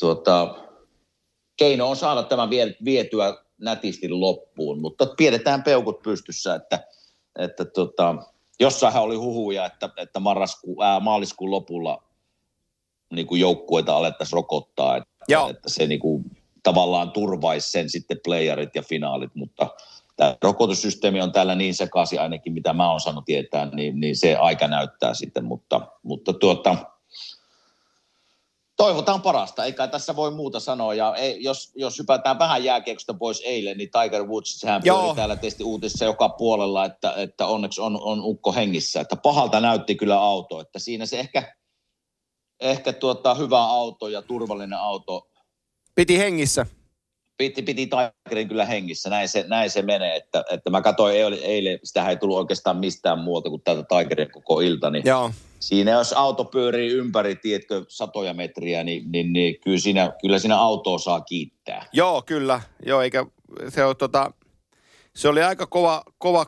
tuota, 0.00 0.54
keino 1.56 1.90
on 1.90 1.96
saada 1.96 2.22
tämä 2.22 2.48
vietyä 2.84 3.36
nätisti 3.58 4.08
loppuun, 4.08 4.80
mutta 4.80 5.06
pidetään 5.16 5.62
peukut 5.62 6.02
pystyssä, 6.02 6.54
että, 6.54 6.80
että 7.38 7.64
tota, 7.64 8.14
jossainhan 8.60 9.02
oli 9.02 9.16
huhuja, 9.16 9.66
että, 9.66 9.90
että 9.96 10.20
marrasku, 10.20 10.82
ää, 10.82 11.00
maaliskuun 11.00 11.50
lopulla 11.50 12.02
niin 13.12 13.26
kuin 13.26 13.40
joukkueita 13.40 13.96
alettaisiin 13.96 14.36
rokottaa, 14.36 14.96
että, 14.96 15.17
Joo. 15.28 15.48
että 15.48 15.70
se 15.70 15.86
niin 15.86 16.00
kuin, 16.00 16.24
tavallaan 16.62 17.10
turvaisi 17.10 17.70
sen 17.70 17.90
sitten 17.90 18.20
playerit 18.24 18.74
ja 18.74 18.82
finaalit, 18.82 19.34
mutta 19.34 19.68
tämä 20.16 20.36
rokotussysteemi 20.42 21.20
on 21.20 21.32
täällä 21.32 21.54
niin 21.54 21.74
sekaisin 21.74 22.20
ainakin, 22.20 22.52
mitä 22.52 22.72
mä 22.72 22.90
oon 22.90 23.00
saanut 23.00 23.24
tietää, 23.24 23.66
niin, 23.66 24.00
niin 24.00 24.16
se 24.16 24.36
aika 24.36 24.68
näyttää 24.68 25.14
sitten, 25.14 25.44
mutta, 25.44 25.80
mutta 26.02 26.32
tuota, 26.32 26.76
toivotaan 28.78 29.22
parasta, 29.22 29.64
eikä 29.64 29.86
tässä 29.86 30.16
voi 30.16 30.30
muuta 30.30 30.60
sanoa. 30.60 30.94
Ja 30.94 31.14
ei, 31.16 31.42
jos, 31.42 31.72
jos 31.74 31.98
hypätään 31.98 32.38
vähän 32.38 32.64
jääkiekosta 32.64 33.14
pois 33.14 33.42
eilen, 33.44 33.78
niin 33.78 33.90
Tiger 34.02 34.24
Woods, 34.24 34.60
sehän 34.60 34.82
pyöri 34.82 35.14
täällä 35.16 35.36
tietysti 35.36 35.64
uutisissa 35.64 36.04
joka 36.04 36.28
puolella, 36.28 36.84
että, 36.84 37.12
että 37.16 37.46
onneksi 37.46 37.80
on, 37.80 38.00
on 38.00 38.20
ukko 38.22 38.52
hengissä. 38.52 39.00
Että 39.00 39.16
pahalta 39.16 39.60
näytti 39.60 39.94
kyllä 39.94 40.20
auto, 40.20 40.60
että 40.60 40.78
siinä 40.78 41.06
se 41.06 41.20
ehkä, 41.20 41.56
ehkä 42.60 42.92
tuota, 42.92 43.34
hyvä 43.34 43.64
auto 43.64 44.08
ja 44.08 44.22
turvallinen 44.22 44.78
auto 44.78 45.28
Piti 45.94 46.18
hengissä. 46.18 46.66
piti, 47.38 47.62
piti 47.62 47.86
Tigerin 47.86 48.48
kyllä 48.48 48.64
hengissä, 48.64 49.10
näin 49.10 49.28
se, 49.28 49.44
näin 49.48 49.70
se 49.70 49.82
menee. 49.82 50.16
Että, 50.16 50.44
että 50.50 50.70
mä 50.70 50.82
katsoin 50.82 51.16
eilen, 51.16 51.38
eilen, 51.42 51.78
sitä 51.84 52.08
ei 52.08 52.16
tullut 52.16 52.36
oikeastaan 52.38 52.76
mistään 52.76 53.18
muuta 53.18 53.50
kuin 53.50 53.62
tätä 53.62 53.82
Tigerin 53.82 54.30
koko 54.30 54.60
ilta, 54.60 54.90
niin 54.90 55.02
Joo. 55.06 55.30
siinä 55.60 55.90
jos 55.90 56.12
auto 56.12 56.44
pyörii 56.44 56.90
ympäri, 56.90 57.36
tiedätkö, 57.36 57.84
satoja 57.88 58.34
metriä, 58.34 58.84
niin, 58.84 59.12
niin, 59.12 59.32
niin 59.32 59.60
kyllä, 59.64 59.78
siinä, 59.78 60.12
kyllä 60.20 60.38
siinä 60.38 60.58
autoa 60.58 60.98
saa 60.98 61.20
kiittää. 61.20 61.86
Joo, 61.92 62.22
kyllä. 62.22 62.60
Joo, 62.86 63.02
eikä 63.02 63.26
se 63.68 63.84
on 63.84 63.96
tota, 63.96 64.32
se 65.16 65.28
oli 65.28 65.42
aika 65.42 65.66
kova, 65.66 66.02
kova, 66.18 66.46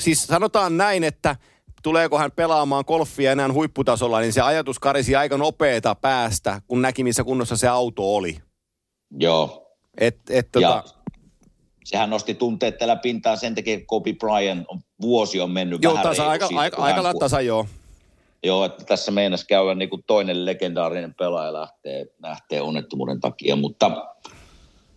siis 0.00 0.24
sanotaan 0.24 0.76
näin, 0.76 1.04
että 1.04 1.36
tuleeko 1.82 2.18
hän 2.18 2.32
pelaamaan 2.32 2.84
golfia 2.86 3.32
enää 3.32 3.52
huipputasolla, 3.52 4.20
niin 4.20 4.32
se 4.32 4.40
ajatus 4.40 4.78
karisi 4.78 5.16
aika 5.16 5.36
nopeeta 5.36 5.94
päästä, 5.94 6.60
kun 6.66 6.82
näki 6.82 7.04
missä 7.04 7.24
kunnossa 7.24 7.56
se 7.56 7.68
auto 7.68 8.14
oli. 8.14 8.38
Joo. 9.10 9.68
Et, 10.00 10.16
et, 10.30 10.48
Ja 10.60 10.68
tota, 10.68 10.84
sehän 11.84 12.10
nosti 12.10 12.34
tunteet 12.34 12.78
tällä 12.78 12.96
pintaan 12.96 13.38
sen 13.38 13.54
takia, 13.54 13.74
että 13.74 13.86
Kobe 13.86 14.12
Bryant 14.12 14.64
on, 14.68 14.80
vuosi 15.00 15.40
on 15.40 15.50
mennyt 15.50 15.82
joo, 15.82 15.92
vähän 15.92 16.08
tasa, 16.08 16.28
aika, 16.28 16.46
siitä, 16.46 16.60
aika, 16.60 16.76
kun 16.76 16.84
aika 16.84 16.94
hän- 16.94 17.04
lailla 17.04 17.20
tasa, 17.20 17.40
joo. 17.40 17.66
Joo, 18.44 18.64
että 18.64 18.84
tässä 18.84 19.10
meinas 19.12 19.44
käydä 19.44 19.74
niin 19.74 19.90
kuin 19.90 20.04
toinen 20.06 20.46
legendaarinen 20.46 21.14
pelaaja 21.14 21.52
lähtee, 21.52 22.06
lähtee 22.22 22.62
onnettomuuden 22.62 23.20
takia, 23.20 23.56
mutta 23.56 23.90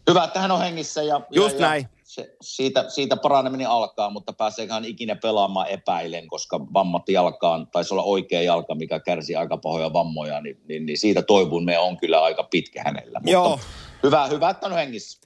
hyvä, 0.09 0.23
että 0.23 0.39
hän 0.39 0.51
on 0.51 0.59
hengissä 0.59 1.03
ja, 1.03 1.21
Just 1.31 1.59
ja, 1.59 1.67
näin. 1.67 1.87
Se, 2.15 2.35
siitä, 2.41 2.89
siitä 2.89 3.17
paraneminen 3.17 3.69
alkaa, 3.69 4.09
mutta 4.09 4.33
pääseekö 4.33 4.73
hän 4.73 4.85
ikinä 4.85 5.15
pelaamaan 5.15 5.67
epäilen, 5.69 6.27
koska 6.27 6.59
vammatti 6.73 7.13
jalkaan, 7.13 7.67
taisi 7.67 7.93
olla 7.93 8.03
oikea 8.03 8.41
jalka, 8.41 8.75
mikä 8.75 8.99
kärsi 8.99 9.35
aika 9.35 9.57
pahoja 9.57 9.93
vammoja, 9.93 10.41
niin, 10.41 10.61
niin, 10.67 10.85
niin 10.85 10.97
siitä 10.97 11.21
toivun 11.21 11.65
on 11.79 11.97
kyllä 11.97 12.23
aika 12.23 12.43
pitkä 12.43 12.83
hänellä. 12.85 13.19
Mutta 13.19 13.31
Joo. 13.31 13.59
Hyvä, 14.03 14.27
hyvä, 14.27 14.49
että 14.49 14.67
on 14.67 14.73
hengissä. 14.73 15.19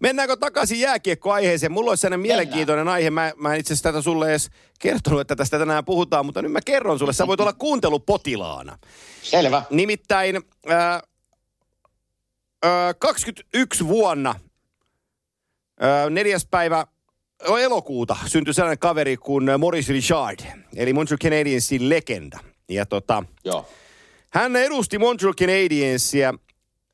Mennäänkö 0.00 0.36
takaisin 0.36 0.80
jääkiekkoaiheeseen? 0.80 1.72
Mulla 1.72 1.90
olisi 1.90 2.00
sellainen 2.00 2.20
mielenkiintoinen 2.20 2.88
aihe. 2.88 3.10
Mä, 3.10 3.32
mä 3.36 3.54
en 3.54 3.60
itse 3.60 3.72
asiassa 3.72 3.88
tätä 3.88 4.02
sulle 4.02 4.30
edes 4.30 4.50
kertonut, 4.78 5.20
että 5.20 5.36
tästä 5.36 5.58
tänään 5.58 5.84
puhutaan, 5.84 6.26
mutta 6.26 6.42
nyt 6.42 6.52
mä 6.52 6.60
kerron 6.64 6.98
sulle. 6.98 7.12
Sä 7.12 7.26
voit 7.26 7.40
olla 7.40 7.52
kuuntelupotilaana. 7.52 8.78
Selvä. 9.22 9.62
Nimittäin 9.70 10.40
ää, 10.68 11.00
ää, 12.62 12.94
21 12.94 13.88
vuonna 13.88 14.34
neljäs 16.10 16.46
päivä 16.50 16.86
elokuuta 17.60 18.16
syntyi 18.26 18.54
sellainen 18.54 18.78
kaveri 18.78 19.16
kuin 19.16 19.44
Maurice 19.58 19.92
Richard, 19.92 20.38
eli 20.76 20.92
Montreal 20.92 21.18
Canadiensin 21.18 21.88
legenda. 21.88 22.38
Ja 22.68 22.86
tota, 22.86 23.24
Joo. 23.44 23.68
hän 24.30 24.56
edusti 24.56 24.98
Montreal 24.98 25.34
Canadiensia 25.34 26.34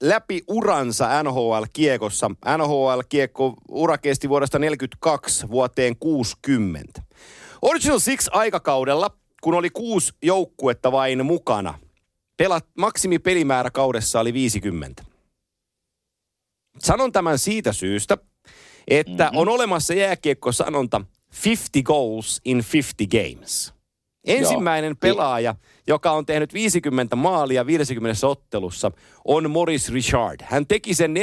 läpi 0.03 0.43
uransa 0.49 1.23
NHL-kiekossa. 1.23 2.31
NHL-kiekko 2.57 3.55
ura 3.69 3.99
kesti 3.99 4.29
vuodesta 4.29 4.59
42 4.59 5.49
vuoteen 5.49 5.97
60. 5.97 7.03
Original 7.63 7.99
Six 7.99 8.29
aikakaudella, 8.31 9.11
kun 9.43 9.55
oli 9.55 9.71
kuusi 9.71 10.13
joukkuetta 10.23 10.93
vain 10.93 11.27
mukana, 11.27 11.79
pelat, 12.37 12.67
maksimipelimäärä 12.79 13.71
kaudessa 13.71 14.21
oli 14.21 14.33
50. 14.33 15.05
Sanon 16.79 17.13
tämän 17.13 17.39
siitä 17.39 17.73
syystä, 17.73 18.19
että 18.91 19.25
mm-hmm. 19.25 19.39
on 19.39 19.49
olemassa 19.49 19.95
jääkiekko-sanonta 19.95 21.01
50 21.45 21.87
goals 21.87 22.41
in 22.45 22.65
50 22.73 23.19
games. 23.19 23.75
Ensimmäinen 24.25 24.89
Joo. 24.89 24.97
pelaaja, 25.01 25.55
joka 25.87 26.13
on 26.13 26.27
tehnyt 26.27 26.55
50 26.55 27.17
maalia 27.17 27.67
50 27.67 28.27
ottelussa, 28.27 28.91
on 29.25 29.51
Morris 29.51 29.93
Richard. 29.93 30.41
Hän 30.45 30.67
teki 30.67 30.95
sen 30.95 31.15
44-45 31.17 31.21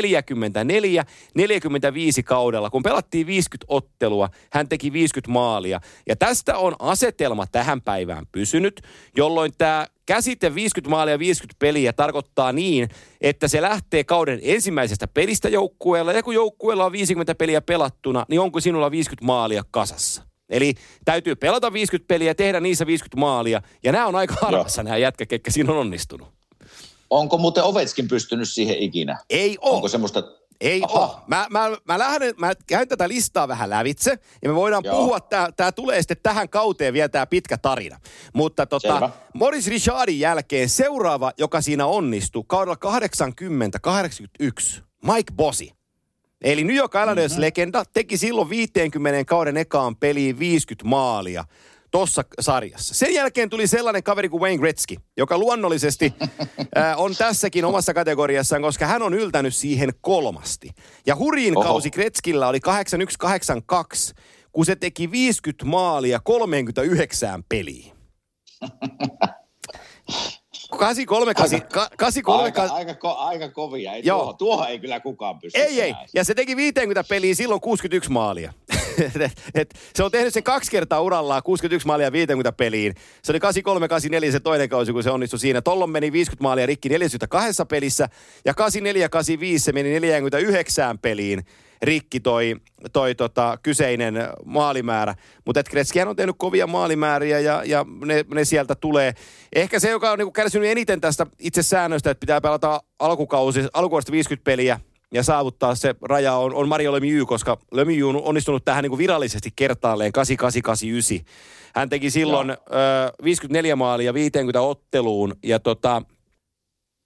kaudella. 2.26 2.70
Kun 2.70 2.84
pelattiin 2.84 3.28
50 3.28 3.66
ottelua, 3.68 4.30
hän 4.52 4.68
teki 4.68 4.94
50 4.94 5.32
maalia. 5.32 5.82
Ja 6.08 6.16
tästä 6.16 6.58
on 6.58 6.76
asetelma 6.80 7.48
tähän 7.48 7.82
päivään 7.82 8.26
pysynyt, 8.32 8.82
jolloin 9.18 9.52
tämä 9.58 9.88
käsite 10.06 10.56
50 10.56 10.90
maalia 10.90 11.20
50 11.20 11.60
peliä 11.60 11.94
tarkoittaa 11.94 12.52
niin, 12.52 12.90
että 13.22 13.48
se 13.48 13.62
lähtee 13.62 14.04
kauden 14.04 14.40
ensimmäisestä 14.44 15.08
pelistä 15.08 15.50
joukkueella, 15.50 16.14
ja 16.14 16.24
kun 16.24 16.34
joukkueella 16.34 16.86
on 16.86 16.92
50 16.92 17.36
peliä 17.36 17.62
pelattuna, 17.62 18.26
niin 18.30 18.40
onko 18.40 18.60
sinulla 18.60 18.92
50 18.92 19.26
maalia 19.26 19.64
kasassa? 19.72 20.24
Eli 20.50 20.74
täytyy 21.06 21.36
pelata 21.36 21.74
50 21.74 22.08
peliä 22.08 22.30
ja 22.30 22.36
tehdä 22.36 22.60
niissä 22.60 22.86
50 22.86 23.20
maalia, 23.20 23.62
ja 23.84 23.92
nämä 23.92 24.08
on 24.08 24.16
aika 24.16 24.36
harvassa 24.42 24.84
nämä 24.84 24.98
jätkä, 24.98 25.26
ketkä 25.26 25.52
siinä 25.52 25.72
on 25.72 25.80
onnistunut. 25.80 26.28
Onko 27.10 27.38
muuten 27.38 27.64
Ovetskin 27.64 28.08
pystynyt 28.08 28.50
siihen 28.50 28.78
ikinä? 28.78 29.18
Ei 29.30 29.58
ole. 29.62 29.76
Onko 29.76 29.88
semmoista... 29.88 30.24
Ei 30.62 30.82
ole. 30.88 31.12
Mä, 31.28 31.48
mä, 31.50 31.72
mä, 31.86 32.00
lähden, 32.00 32.34
mä 32.38 32.54
käyn 32.68 32.88
tätä 32.88 33.08
listaa 33.08 33.48
vähän 33.48 33.70
lävitse 33.70 34.20
ja 34.42 34.50
me 34.50 34.56
voidaan 34.56 34.84
Joo. 34.84 34.96
puhua, 34.96 35.20
tää, 35.20 35.52
tää 35.52 35.72
tulee 35.72 36.02
sitten 36.02 36.18
tähän 36.24 36.50
kauteen 36.50 36.94
vielä 36.94 37.10
tää 37.10 37.26
pitkä 37.26 37.58
tarina. 37.58 38.00
Mutta 38.34 38.66
tota, 38.66 38.94
Selvä. 38.94 39.10
Morris 39.34 39.68
Richardin 39.68 40.20
jälkeen 40.20 40.70
seuraava, 40.70 41.32
joka 41.38 41.62
siinä 41.62 41.86
onnistui, 41.86 42.44
kaudella 42.48 42.78
80-81, 44.78 44.82
Mike 45.06 45.34
Bossi. 45.36 45.72
Eli 46.42 46.64
New 46.64 46.76
York 46.76 46.94
Islanders-legenda 46.96 47.84
teki 47.94 48.18
silloin 48.18 48.50
50 48.50 49.26
kauden 49.26 49.58
ekaan 49.58 49.96
peliin 49.96 50.40
50 50.40 50.90
maalia 50.90 51.46
tuossa 51.96 52.24
sarjassa. 52.40 52.94
Sen 52.94 53.14
jälkeen 53.14 53.50
tuli 53.50 53.68
sellainen 53.68 54.04
kaveri 54.04 54.30
kuin 54.30 54.42
Wayne 54.42 54.58
Gretzky, 54.58 54.96
joka 55.18 55.38
luonnollisesti 55.38 56.14
ää, 56.76 56.98
on 56.98 57.16
tässäkin 57.16 57.66
omassa 57.66 57.94
kategoriassaan, 57.94 58.62
koska 58.62 58.86
hän 58.86 59.02
on 59.02 59.14
yltänyt 59.14 59.56
siihen 59.56 59.94
kolmasti. 60.02 60.70
Ja 61.06 61.16
hurjin 61.16 61.58
Oho. 61.58 61.64
kausi 61.64 61.92
Gretzkillä 61.92 62.48
oli 62.48 62.60
81-82, 63.28 64.14
kun 64.52 64.66
se 64.66 64.76
teki 64.76 65.12
50 65.12 65.66
maalia 65.66 66.20
39 66.24 67.44
peliin. 67.50 67.92
83, 70.78 71.34
83, 71.98 72.44
Aika, 72.44 72.64
aika, 72.74 72.94
ko, 72.96 73.16
aika 73.16 73.50
kovia. 73.50 73.94
Ei 73.94 74.02
Joo. 74.06 74.20
tuohon, 74.20 74.38
tuohon 74.38 74.68
ei 74.68 74.80
kyllä 74.80 75.00
kukaan 75.00 75.40
pysty. 75.40 75.60
Ei, 75.60 75.82
ei. 75.82 75.94
Ja 76.14 76.24
se 76.24 76.34
teki 76.34 76.56
50 76.56 77.04
peliä 77.04 77.36
silloin 77.36 77.62
61 77.62 78.12
maalia. 78.12 78.54
et, 79.26 79.42
et, 79.56 79.74
se 79.96 80.04
on 80.04 80.12
tehnyt 80.12 80.34
sen 80.34 80.44
kaksi 80.44 80.72
kertaa 80.72 81.02
urallaan, 81.02 81.44
61 81.44 81.88
maalia 81.88 82.12
50 82.12 82.52
peliin. 82.52 82.94
Se 83.24 83.32
oli 83.32 83.40
83-84 84.30 84.32
se 84.32 84.40
toinen 84.40 84.70
kausi, 84.70 84.94
kun 84.94 85.04
se 85.04 85.12
onnistui 85.12 85.40
siinä. 85.40 85.62
Tollon 85.62 85.90
meni 85.90 86.12
50 86.12 86.44
maalia 86.44 86.66
rikki 86.66 86.90
42 86.90 87.64
pelissä. 87.70 88.10
Ja 88.46 88.54
84-85 88.54 88.56
se 89.58 89.72
meni 89.72 90.00
49 90.00 91.00
peliin 91.00 91.46
rikki 91.82 92.20
toi, 92.20 92.56
toi 92.94 93.16
tota, 93.16 93.58
kyseinen 93.64 94.16
maalimäärä. 94.46 95.16
Mutta 95.46 95.60
et 95.60 95.70
Gretzkyhän 95.70 96.08
on 96.08 96.16
tehnyt 96.16 96.36
kovia 96.38 96.68
maalimääriä 96.68 97.40
ja, 97.40 97.64
ja 97.66 97.86
ne, 98.06 98.26
ne, 98.34 98.46
sieltä 98.46 98.76
tulee. 98.76 99.14
Ehkä 99.56 99.80
se, 99.80 99.90
joka 99.90 100.12
on 100.12 100.18
niinku 100.18 100.32
kärsinyt 100.32 100.70
eniten 100.70 101.02
tästä 101.02 101.28
itse 101.40 101.64
säännöstä, 101.64 102.12
että 102.12 102.20
pitää 102.20 102.42
pelata 102.42 102.82
alkukausi, 103.00 103.68
alkukaudesta 103.74 104.12
50 104.12 104.44
peliä 104.44 104.80
ja 105.16 105.24
saavuttaa 105.24 105.76
se 105.76 105.96
raja 106.02 106.34
on, 106.34 106.54
on 106.54 106.68
Mario 106.68 106.94
Lemieux, 106.94 107.28
koska 107.28 107.58
Lemieux 107.72 108.16
on 108.16 108.22
onnistunut 108.24 108.66
tähän 108.66 108.84
niin 108.84 108.90
kuin 108.90 108.98
virallisesti 108.98 109.50
kertaalleen 109.56 110.12
8889. 110.12 111.36
Hän 111.76 111.90
teki 111.90 112.10
silloin 112.10 112.50
ö, 112.50 112.56
54 113.24 113.76
maalia 113.76 114.14
50 114.14 114.62
otteluun 114.62 115.36
ja 115.44 115.60
tota, 115.60 116.02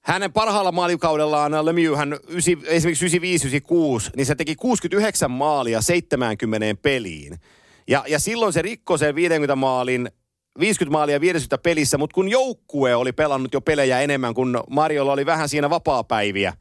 hänen 0.03 0.33
parhaalla 0.33 0.71
maalikaudellaan 0.71 1.65
Lemieux, 1.65 1.97
hän 1.97 2.17
ysi, 2.29 2.57
esimerkiksi 2.65 3.19
95-96, 3.19 4.11
niin 4.15 4.25
se 4.25 4.35
teki 4.35 4.55
69 4.55 5.31
maalia 5.31 5.81
70 5.81 6.81
peliin. 6.81 7.39
Ja, 7.87 8.03
ja 8.07 8.19
silloin 8.19 8.53
se 8.53 8.61
rikkoi 8.61 8.99
sen 8.99 9.15
50 9.15 9.55
maalin 9.55 10.11
50 10.59 10.91
maalia 10.91 11.21
50 11.21 11.57
pelissä, 11.63 11.97
mutta 11.97 12.13
kun 12.13 12.29
joukkue 12.29 12.95
oli 12.95 13.11
pelannut 13.11 13.53
jo 13.53 13.61
pelejä 13.61 14.01
enemmän, 14.01 14.33
kun 14.33 14.63
Mariolla 14.69 15.13
oli 15.13 15.25
vähän 15.25 15.49
siinä 15.49 15.69
vapaapäiviä, 15.69 16.53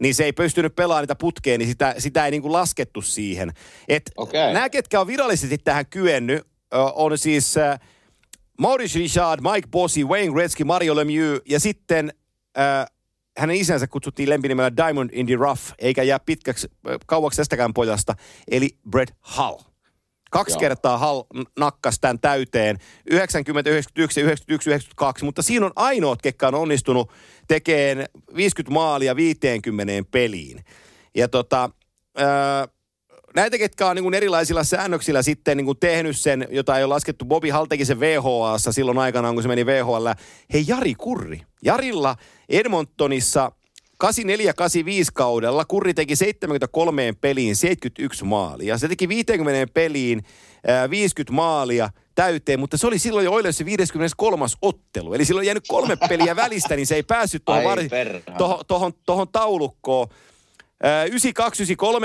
niin 0.00 0.14
se 0.14 0.24
ei 0.24 0.32
pystynyt 0.32 0.76
pelaamaan 0.76 1.02
niitä 1.02 1.14
putkeen, 1.14 1.58
niin 1.58 1.68
sitä, 1.68 1.94
sitä 1.98 2.24
ei 2.24 2.30
niin 2.30 2.42
kuin 2.42 2.52
laskettu 2.52 3.02
siihen. 3.02 3.52
Et 3.88 4.10
Okei. 4.16 4.52
Nämä, 4.52 4.68
ketkä 4.68 5.00
on 5.00 5.06
virallisesti 5.06 5.58
tähän 5.58 5.86
kyennyt, 5.86 6.46
on 6.94 7.18
siis 7.18 7.54
Maurice 8.58 8.98
Richard, 8.98 9.40
Mike 9.52 9.68
Bossy, 9.70 10.04
Wayne 10.04 10.32
Gretzky, 10.32 10.64
Mario 10.64 10.96
Lemieux 10.96 11.42
ja 11.48 11.60
sitten 11.60 12.12
äh, 12.58 12.86
hänen 13.38 13.56
isänsä 13.56 13.86
kutsuttiin 13.86 14.30
lempinimellä 14.30 14.76
Diamond 14.76 15.10
in 15.12 15.26
the 15.26 15.36
Rough, 15.36 15.62
eikä 15.78 16.02
jää 16.02 16.20
pitkäksi, 16.20 16.68
kauaksi 17.06 17.36
tästäkään 17.36 17.74
pojasta, 17.74 18.14
eli 18.50 18.78
Brett 18.90 19.10
Hull. 19.36 19.73
Kaksi 20.34 20.54
Joo. 20.54 20.60
kertaa 20.60 20.98
Hall 20.98 21.22
n- 21.34 21.42
nakkas 21.58 22.00
tämän 22.00 22.20
täyteen, 22.20 22.76
90, 23.10 23.70
91 23.70 24.20
ja 24.20 24.24
91, 24.24 24.70
92, 24.70 25.24
mutta 25.24 25.42
siinä 25.42 25.66
on 25.66 25.72
ainoat, 25.76 26.22
ketkä 26.22 26.48
on 26.48 26.54
onnistunut 26.54 27.12
tekemään 27.48 28.06
50 28.36 28.74
maalia 28.74 29.16
50 29.16 29.92
peliin. 30.10 30.64
Ja 31.14 31.28
tota, 31.28 31.70
ää, 32.16 32.68
näitä, 33.36 33.58
ketkä 33.58 33.86
on 33.86 33.96
niin 33.96 34.02
kuin 34.02 34.14
erilaisilla 34.14 34.64
säännöksillä 34.64 35.22
sitten 35.22 35.56
niin 35.56 35.64
kuin 35.64 35.78
tehnyt 35.78 36.18
sen, 36.18 36.48
jota 36.50 36.78
ei 36.78 36.84
ole 36.84 36.94
laskettu, 36.94 37.24
Bobby 37.24 37.50
Hall 37.50 37.66
teki 37.66 37.84
sen 37.84 38.00
VHAssa 38.00 38.72
silloin 38.72 38.98
aikanaan, 38.98 39.34
kun 39.34 39.42
se 39.42 39.48
meni 39.48 39.66
VHL. 39.66 40.06
Hei, 40.52 40.64
Jari 40.68 40.94
Kurri. 40.94 41.40
Jarilla 41.62 42.16
Edmontonissa 42.48 43.52
84-85 44.04 44.06
kaudella 45.14 45.64
Kurri 45.64 45.94
teki 45.94 46.16
73 46.16 47.12
peliin 47.20 47.56
71 47.56 48.24
maalia. 48.24 48.78
Se 48.78 48.88
teki 48.88 49.08
50 49.08 49.72
peliin 49.74 50.22
ää, 50.66 50.90
50 50.90 51.32
maalia 51.32 51.90
täyteen, 52.14 52.60
mutta 52.60 52.76
se 52.76 52.86
oli 52.86 52.98
silloin 52.98 53.24
jo 53.24 53.32
Oilersin 53.32 53.66
53. 53.66 54.46
ottelu. 54.62 55.14
Eli 55.14 55.24
silloin 55.24 55.46
jäänyt 55.46 55.64
kolme 55.68 55.96
peliä 56.08 56.36
välistä, 56.36 56.76
niin 56.76 56.86
se 56.86 56.94
ei 56.94 57.02
päässyt 57.02 57.44
tuohon, 57.44 57.64
var- 57.64 57.88
perhana. 57.90 58.38
tohon, 58.38 58.60
tohon, 58.66 58.92
tohon 59.06 59.28
taulukkoon. 59.32 60.08
Ää, 60.82 61.04
92-93, 61.06 61.08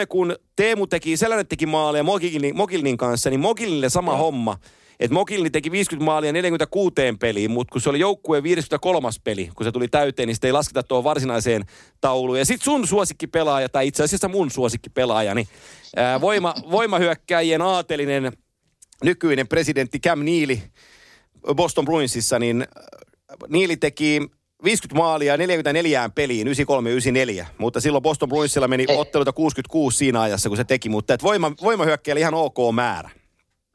kun 0.09 0.35
Teemu 0.55 0.88
teki, 0.88 1.17
Selänne 1.17 1.43
teki 1.43 1.65
maaleja 1.65 2.03
Mogilnin, 2.03 2.55
Mogilnin 2.55 2.97
kanssa, 2.97 3.29
niin 3.29 3.39
Mogilnille 3.39 3.89
sama 3.89 4.15
homma. 4.17 4.57
Että 4.99 5.13
Mogilni 5.13 5.49
teki 5.49 5.71
50 5.71 6.05
maalia 6.05 6.33
46 6.33 6.93
peliin, 7.19 7.51
mutta 7.51 7.71
kun 7.71 7.81
se 7.81 7.89
oli 7.89 7.99
joukkueen 7.99 8.43
53. 8.43 9.09
peli, 9.23 9.49
kun 9.55 9.63
se 9.63 9.71
tuli 9.71 9.88
täyteen, 9.88 10.27
niin 10.27 10.35
sitä 10.35 10.47
ei 10.47 10.53
lasketa 10.53 10.83
tuohon 10.83 11.03
varsinaiseen 11.03 11.65
tauluun. 12.01 12.39
Ja 12.39 12.45
sitten 12.45 12.65
sun 12.65 12.88
suosikkipelaaja, 12.88 13.69
tai 13.69 13.88
itse 13.88 14.03
asiassa 14.03 14.27
mun 14.27 14.51
suosikkipelaaja, 14.51 15.35
niin 15.35 15.47
ää, 15.95 16.21
voima, 16.21 16.53
voimahyökkäjien 16.71 17.62
aatelinen 17.62 18.31
nykyinen 19.03 19.47
presidentti 19.47 19.99
Cam 19.99 20.19
Neely 20.19 20.57
Boston 21.55 21.85
Bruinsissa, 21.85 22.39
niin 22.39 22.67
Niili 23.47 23.77
teki 23.77 24.21
50 24.63 24.97
maalia 24.97 25.38
44 25.38 26.09
peliin, 26.15 26.47
93-94. 27.41 27.45
Mutta 27.57 27.81
silloin 27.81 28.01
Boston 28.01 28.29
Bruinsilla 28.29 28.67
meni 28.67 28.85
otteluita 28.97 29.33
66 29.33 29.97
siinä 29.97 30.21
ajassa, 30.21 30.49
kun 30.49 30.57
se 30.57 30.63
teki. 30.63 30.89
Mutta 30.89 31.13
et 31.13 31.23
voima, 31.23 31.51
voimahyökkäjä 31.62 32.19
ihan 32.19 32.33
ok 32.33 32.57
määrä. 32.73 33.09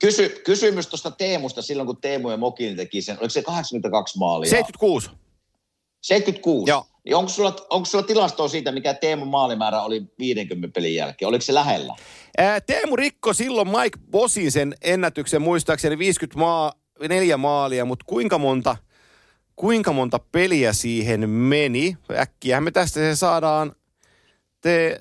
Kysy, 0.04 0.28
kysymys 0.44 0.86
tuosta 0.86 1.10
Teemusta 1.10 1.62
silloin, 1.62 1.86
kun 1.86 1.96
Teemu 1.96 2.30
ja 2.30 2.36
Mokin 2.36 2.76
teki 2.76 3.02
sen. 3.02 3.16
Oliko 3.20 3.30
se 3.30 3.42
82 3.42 4.18
maalia? 4.18 4.50
76. 4.50 5.10
76? 6.00 6.70
Joo. 6.70 6.86
Niin 7.04 7.16
onko, 7.16 7.28
sulla, 7.28 7.56
onko 7.70 7.84
sulla 7.84 8.04
tilastoa 8.04 8.48
siitä, 8.48 8.72
mikä 8.72 8.94
Teemun 8.94 9.28
maalimäärä 9.28 9.82
oli 9.82 10.02
50 10.18 10.74
pelin 10.74 10.94
jälkeen? 10.94 11.28
Oliko 11.28 11.42
se 11.42 11.54
lähellä? 11.54 11.94
Ää, 12.38 12.60
Teemu 12.60 12.96
rikko 12.96 13.32
silloin 13.32 13.68
Mike 13.68 13.98
Bosin 14.10 14.52
sen 14.52 14.74
ennätyksen, 14.82 15.42
muistaakseni 15.42 15.98
50 15.98 16.38
maa, 16.38 16.72
neljä 17.08 17.36
maalia, 17.36 17.84
mutta 17.84 18.04
kuinka 18.08 18.38
monta, 18.38 18.76
kuinka 19.56 19.92
monta 19.92 20.18
peliä 20.18 20.72
siihen 20.72 21.30
meni? 21.30 21.96
Äkkiä 22.18 22.60
me 22.60 22.70
tästä 22.70 23.00
se 23.00 23.16
saadaan. 23.16 23.72
Te, 24.60 25.00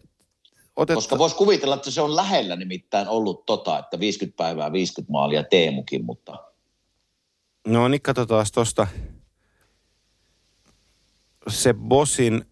otet, 0.76 0.96
Koska 0.96 1.18
voisi 1.18 1.36
kuvitella, 1.36 1.76
että 1.76 1.92
se 1.92 2.02
on 2.02 2.16
lähellä 2.16 2.56
nimittäin 2.56 3.08
ollut 3.08 3.46
tota, 3.46 3.80
että 3.80 4.00
50 4.00 4.38
päivää, 4.38 4.72
50 4.72 5.12
maalia 5.12 5.44
Teemukin, 5.44 6.06
mutta 6.06 6.54
No 7.68 7.88
niin, 7.88 8.02
katsotaan 8.02 8.46
tuosta 8.54 8.88
se 11.48 11.74
Bosin... 11.74 12.46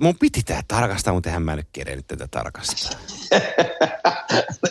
Mun 0.00 0.18
piti 0.18 0.42
tää 0.42 0.62
tarkastaa, 0.68 1.14
mutta 1.14 1.28
eihän 1.28 1.42
mä 1.42 1.56
nyt 1.56 1.68
kerennyt 1.72 2.06
tätä 2.06 2.28
tarkastaa. 2.30 3.00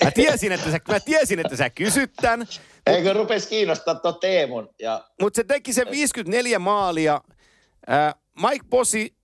Mä 0.04 0.12
tiesin, 0.12 0.52
että 0.52 0.72
sä, 0.72 0.80
mä 0.88 1.00
tiesin, 1.00 1.40
että 1.40 1.56
sä 1.56 1.70
kysyt 1.70 2.14
tän, 2.22 2.48
eikö 2.86 3.14
rupesi 3.14 3.50
kiinnostaa 3.50 3.96
tuo 3.96 4.12
Teemun? 4.12 4.70
Ja 4.80 5.10
mutta 5.22 5.38
se 5.38 5.44
teki 5.44 5.74
sen 5.74 5.92
54 5.92 6.60
maalia. 6.60 7.22
Äh, 7.92 8.16
Mike 8.42 8.66
Bossi, 8.70 9.16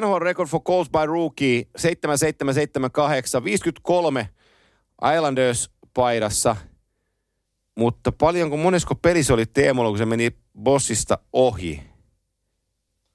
NHL 0.00 0.18
record 0.18 0.48
for 0.48 0.60
goals 0.60 0.90
by 0.90 1.06
rookie, 1.06 1.68
7778, 1.76 3.44
53 3.44 4.28
Islanders 5.16 5.70
paidassa. 5.94 6.56
Mutta 7.78 8.12
paljonko, 8.12 8.56
monesko 8.56 8.94
pelissä 8.94 9.34
oli 9.34 9.46
Teemulla, 9.46 9.88
kun 9.90 9.98
se 9.98 10.06
meni 10.06 10.30
Bossista 10.62 11.18
ohi? 11.32 11.82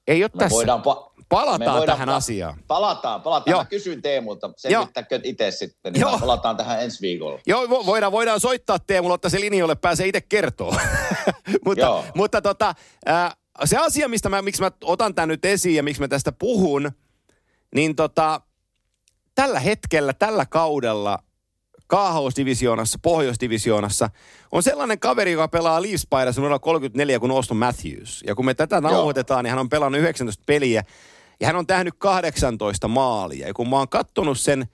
Ei 0.08 0.22
ole 0.24 0.30
me 0.34 0.38
tässä. 0.38 0.54
voidaan... 0.56 0.80
Pa- 0.80 1.08
Palataan 1.28 1.86
tähän 1.86 2.08
pa- 2.08 2.12
asiaan. 2.12 2.54
Palataan, 2.66 3.22
palataan. 3.22 3.50
Joo. 3.52 3.60
Mä 3.60 3.64
kysyin 3.64 4.02
Teemulta, 4.02 4.50
selvittäkö 4.56 5.20
itse 5.24 5.50
sitten, 5.50 5.92
niin 5.92 6.00
Joo. 6.00 6.18
palataan 6.18 6.56
tähän 6.56 6.82
ensi 6.82 7.00
viikolla. 7.02 7.40
Joo, 7.46 7.64
vo- 7.64 7.86
voidaan, 7.86 8.12
voidaan 8.12 8.40
soittaa 8.40 8.78
Teemulle, 8.78 9.14
ottaa 9.14 9.30
se 9.30 9.40
linjoille, 9.40 9.74
pääsee 9.74 10.06
itse 10.06 10.20
kertoa. 10.20 10.80
mutta 11.64 11.84
Joo. 11.84 12.04
mutta 12.14 12.42
tota, 12.42 12.74
ää, 13.06 13.32
se 13.64 13.76
asia, 13.76 14.08
mistä 14.08 14.28
mä, 14.28 14.42
miksi 14.42 14.62
mä 14.62 14.70
otan 14.84 15.14
tämän 15.14 15.28
nyt 15.28 15.44
esiin 15.44 15.76
ja 15.76 15.82
miksi 15.82 16.02
mä 16.02 16.08
tästä 16.08 16.32
puhun, 16.32 16.90
niin 17.74 17.96
tota, 17.96 18.40
tällä 19.34 19.60
hetkellä, 19.60 20.12
tällä 20.12 20.46
kaudella 20.46 21.18
kaahausdivisioonassa, 21.86 22.98
pohjoisdivisioonassa, 23.02 24.10
on 24.52 24.62
sellainen 24.62 25.00
kaveri, 25.00 25.32
joka 25.32 25.48
pelaa 25.48 25.82
Leafs 25.82 26.06
paidassa 26.10 26.40
numero 26.40 26.60
34 26.60 27.18
kuin 27.18 27.32
Austin 27.32 27.56
Matthews. 27.56 28.24
Ja 28.26 28.34
kun 28.34 28.44
me 28.44 28.54
tätä 28.54 28.80
nauhoitetaan, 28.80 29.44
niin 29.44 29.50
hän 29.50 29.58
on 29.58 29.68
pelannut 29.68 30.00
19 30.00 30.42
peliä 30.46 30.84
ja 31.40 31.46
hän 31.46 31.56
on 31.56 31.66
tehnyt 31.66 31.94
18 31.98 32.88
maalia. 32.88 33.46
Ja 33.46 33.54
kun 33.54 33.68
mä 33.68 33.76
oon 33.76 33.88
kattonut 33.88 34.40
sen 34.40 34.68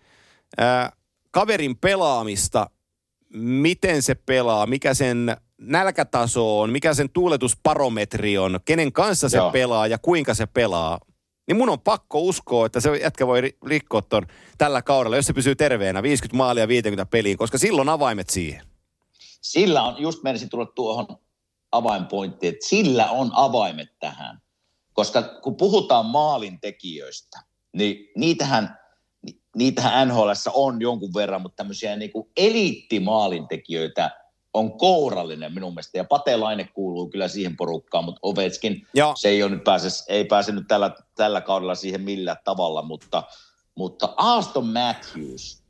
ää, 0.59 0.93
kaverin 1.31 1.77
pelaamista, 1.77 2.71
miten 3.35 4.03
se 4.03 4.15
pelaa, 4.15 4.67
mikä 4.67 4.95
sen 4.95 5.37
nälkätaso 5.61 6.61
on, 6.61 6.71
mikä 6.71 6.95
sen 6.95 7.11
tuuletusparometri 7.11 8.39
on, 8.39 8.61
kenen 8.65 8.93
kanssa 8.93 9.29
se 9.29 9.37
Joo. 9.37 9.51
pelaa 9.51 9.87
ja 9.87 9.99
kuinka 9.99 10.35
se 10.35 10.47
pelaa, 10.47 11.01
niin 11.47 11.57
mun 11.57 11.69
on 11.69 11.81
pakko 11.81 12.21
uskoa, 12.21 12.67
että 12.67 12.81
se 12.81 12.97
jätkä 12.97 13.27
voi 13.27 13.41
ri- 13.41 13.57
rikkoa 13.67 14.03
ton 14.03 14.27
tällä 14.59 14.83
kaudella, 14.83 15.17
jos 15.17 15.27
se 15.27 15.33
pysyy 15.33 15.55
terveenä, 15.55 16.03
50 16.03 16.37
maalia 16.37 16.69
50 16.69 17.07
peliin, 17.07 17.37
koska 17.37 17.59
silloin 17.59 17.89
avaimet 17.89 18.31
siihen. 18.31 18.67
Sillä 19.41 19.83
on, 19.83 20.03
just 20.03 20.23
menisin 20.23 20.49
tulla 20.49 20.67
tuohon 20.67 21.07
avainpointtiin, 21.73 22.55
että 22.55 22.69
sillä 22.69 23.11
on 23.11 23.31
avaimet 23.35 23.99
tähän. 24.01 24.43
Koska 24.93 25.23
kun 25.23 25.57
puhutaan 25.57 26.07
maalintekijöistä, 26.07 27.41
niin 27.77 28.11
niitähän, 28.17 28.79
ni- 29.23 29.41
niitähän 29.57 30.09
NHL 30.09 30.31
on 30.55 30.81
jonkun 30.81 31.15
verran, 31.15 31.43
mutta 31.43 31.57
tämmöisiä 31.57 31.97
niin 31.97 32.11
eliittimaalintekijöitä 32.37 34.24
on 34.55 34.79
kourallinen 34.79 35.55
minun 35.55 35.73
mielestä. 35.73 35.99
Ja 35.99 36.05
Patelaine 36.05 36.69
kuuluu 36.75 37.09
kyllä 37.09 37.29
siihen 37.29 37.57
porukkaan, 37.57 38.05
mutta 38.05 38.19
Ovechkin, 38.23 38.87
Joo. 38.95 39.13
se 39.17 39.29
ei, 39.29 39.43
ole 39.43 39.51
nyt 39.51 39.65
pääse, 39.65 39.89
ei 40.09 40.25
pääse 40.25 40.53
nyt 40.53 40.69
tällä, 40.69 40.91
tällä 41.15 41.41
kaudella 41.41 41.75
siihen 41.75 42.01
millään 42.01 42.37
tavalla, 42.45 42.83
mutta, 42.83 43.23
mutta 43.75 44.15
Aston 44.17 44.67
Matthews, 44.67 45.63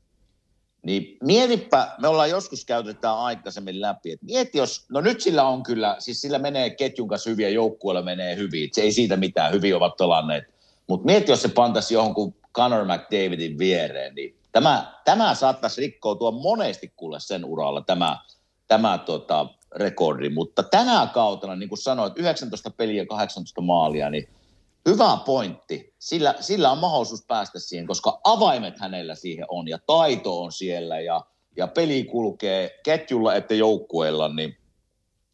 niin 0.83 1.17
mietipä, 1.23 1.89
me 2.01 2.09
ollaan 2.09 2.31
joskus 2.31 2.65
käytetään 2.65 3.19
aikaisemmin 3.19 3.81
läpi, 3.81 4.13
että 4.13 4.27
mieti 4.27 4.59
jos, 4.59 4.85
no 4.89 5.01
nyt 5.01 5.21
sillä 5.21 5.45
on 5.45 5.63
kyllä, 5.63 5.97
siis 5.99 6.21
sillä 6.21 6.39
menee 6.39 6.71
ketjun 6.71 7.09
kanssa 7.09 7.31
hyviä, 7.31 7.49
joukkueella 7.49 8.03
menee 8.03 8.37
hyvin, 8.37 8.69
se 8.73 8.83
ei 8.83 8.93
siitä 8.93 9.17
mitään, 9.17 9.53
hyvin 9.53 9.77
ovat 9.77 9.97
pelanneet, 9.97 10.45
mutta 10.87 11.07
mieti 11.07 11.33
jos 11.33 11.43
se 11.43 11.49
pantaisi 11.49 11.95
johonkin 11.95 12.37
Conor 12.55 12.85
McDavidin 12.85 13.59
viereen, 13.59 14.15
niin 14.15 14.37
tämä, 14.53 14.95
tämä 15.05 15.35
saattaisi 15.35 15.81
rikkoutua 15.81 16.31
monesti 16.31 16.93
kuule 16.97 17.21
sen 17.21 17.45
uralla, 17.45 17.81
tämä, 17.81 18.19
tämä 18.69 18.99
tota, 18.99 19.47
rekordi, 19.77 20.29
mutta 20.29 20.63
tänä 20.63 21.09
kautena, 21.15 21.57
niin 21.57 21.69
kuin 21.69 21.79
sanoit, 21.79 22.19
19 22.19 22.71
peliä 22.71 23.07
18 23.07 23.61
maalia, 23.61 24.11
niin 24.11 24.29
hyvä 24.89 25.19
pointti. 25.27 25.95
Sillä, 25.99 26.35
sillä 26.41 26.71
on 26.71 26.79
mahdollisuus 26.79 27.25
päästä 27.27 27.59
siihen, 27.59 27.87
koska 27.87 28.21
avaimet 28.25 28.79
hänellä 28.79 29.15
siihen 29.15 29.47
on 29.49 29.69
ja 29.69 29.79
taito 29.87 30.43
on 30.43 30.53
siellä 30.53 31.01
ja, 31.01 31.21
ja 31.57 31.67
peli 31.67 32.05
kulkee 32.05 32.81
ketjulla 32.85 33.35
että 33.35 33.55
joukkueella, 33.55 34.29
niin 34.29 34.57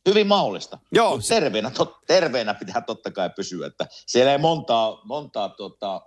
hyvin 0.08 0.26
mahdollista. 0.26 0.78
Joo, 0.92 1.16
Mut 1.16 1.26
terveenä, 1.28 1.70
tot, 1.70 1.96
terveenä 2.06 2.54
pitää 2.54 2.80
totta 2.80 3.10
kai 3.10 3.30
pysyä, 3.30 3.66
että 3.66 3.86
siellä 4.06 4.32
ei 4.32 4.38
montaa, 4.38 5.00
montaa 5.04 5.48
tota, 5.48 6.02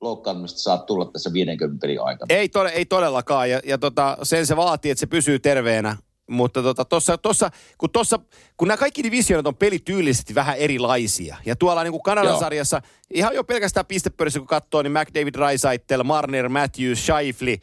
loukkaantumista 0.00 0.58
saa 0.58 0.78
tulla 0.78 1.04
tässä 1.04 1.32
50 1.32 1.80
pelin 1.80 2.00
aikana. 2.00 2.34
Ei, 2.34 2.48
tode, 2.48 2.68
ei 2.68 2.86
todellakaan, 2.86 3.50
ja, 3.50 3.60
ja 3.64 3.78
tota, 3.78 4.18
sen 4.22 4.46
se 4.46 4.56
vaatii, 4.56 4.90
että 4.90 5.00
se 5.00 5.06
pysyy 5.06 5.38
terveenä. 5.38 5.96
Mutta 6.30 6.62
tota, 6.62 6.84
tossa, 6.84 7.18
tossa, 7.18 7.50
kun, 7.78 7.90
tossa, 7.90 8.18
kun 8.56 8.68
nämä 8.68 8.76
kaikki 8.76 9.02
divisioonat 9.02 9.46
on 9.46 9.56
pelityylisesti 9.56 10.34
vähän 10.34 10.56
erilaisia, 10.56 11.36
ja 11.46 11.56
tuolla 11.56 11.82
niin 11.82 11.92
kuin 11.92 12.02
Kanadan 12.02 12.30
Joo. 12.30 12.40
sarjassa, 12.40 12.82
ihan 13.14 13.34
jo 13.34 13.44
pelkästään 13.44 13.86
pistepörissä 13.86 14.38
kun 14.38 14.46
katsoo, 14.48 14.82
niin 14.82 14.92
McDavid, 14.92 15.34
Rysaitel, 15.34 16.02
Marner, 16.02 16.48
Matthews, 16.48 17.06
Scheifele, 17.06 17.58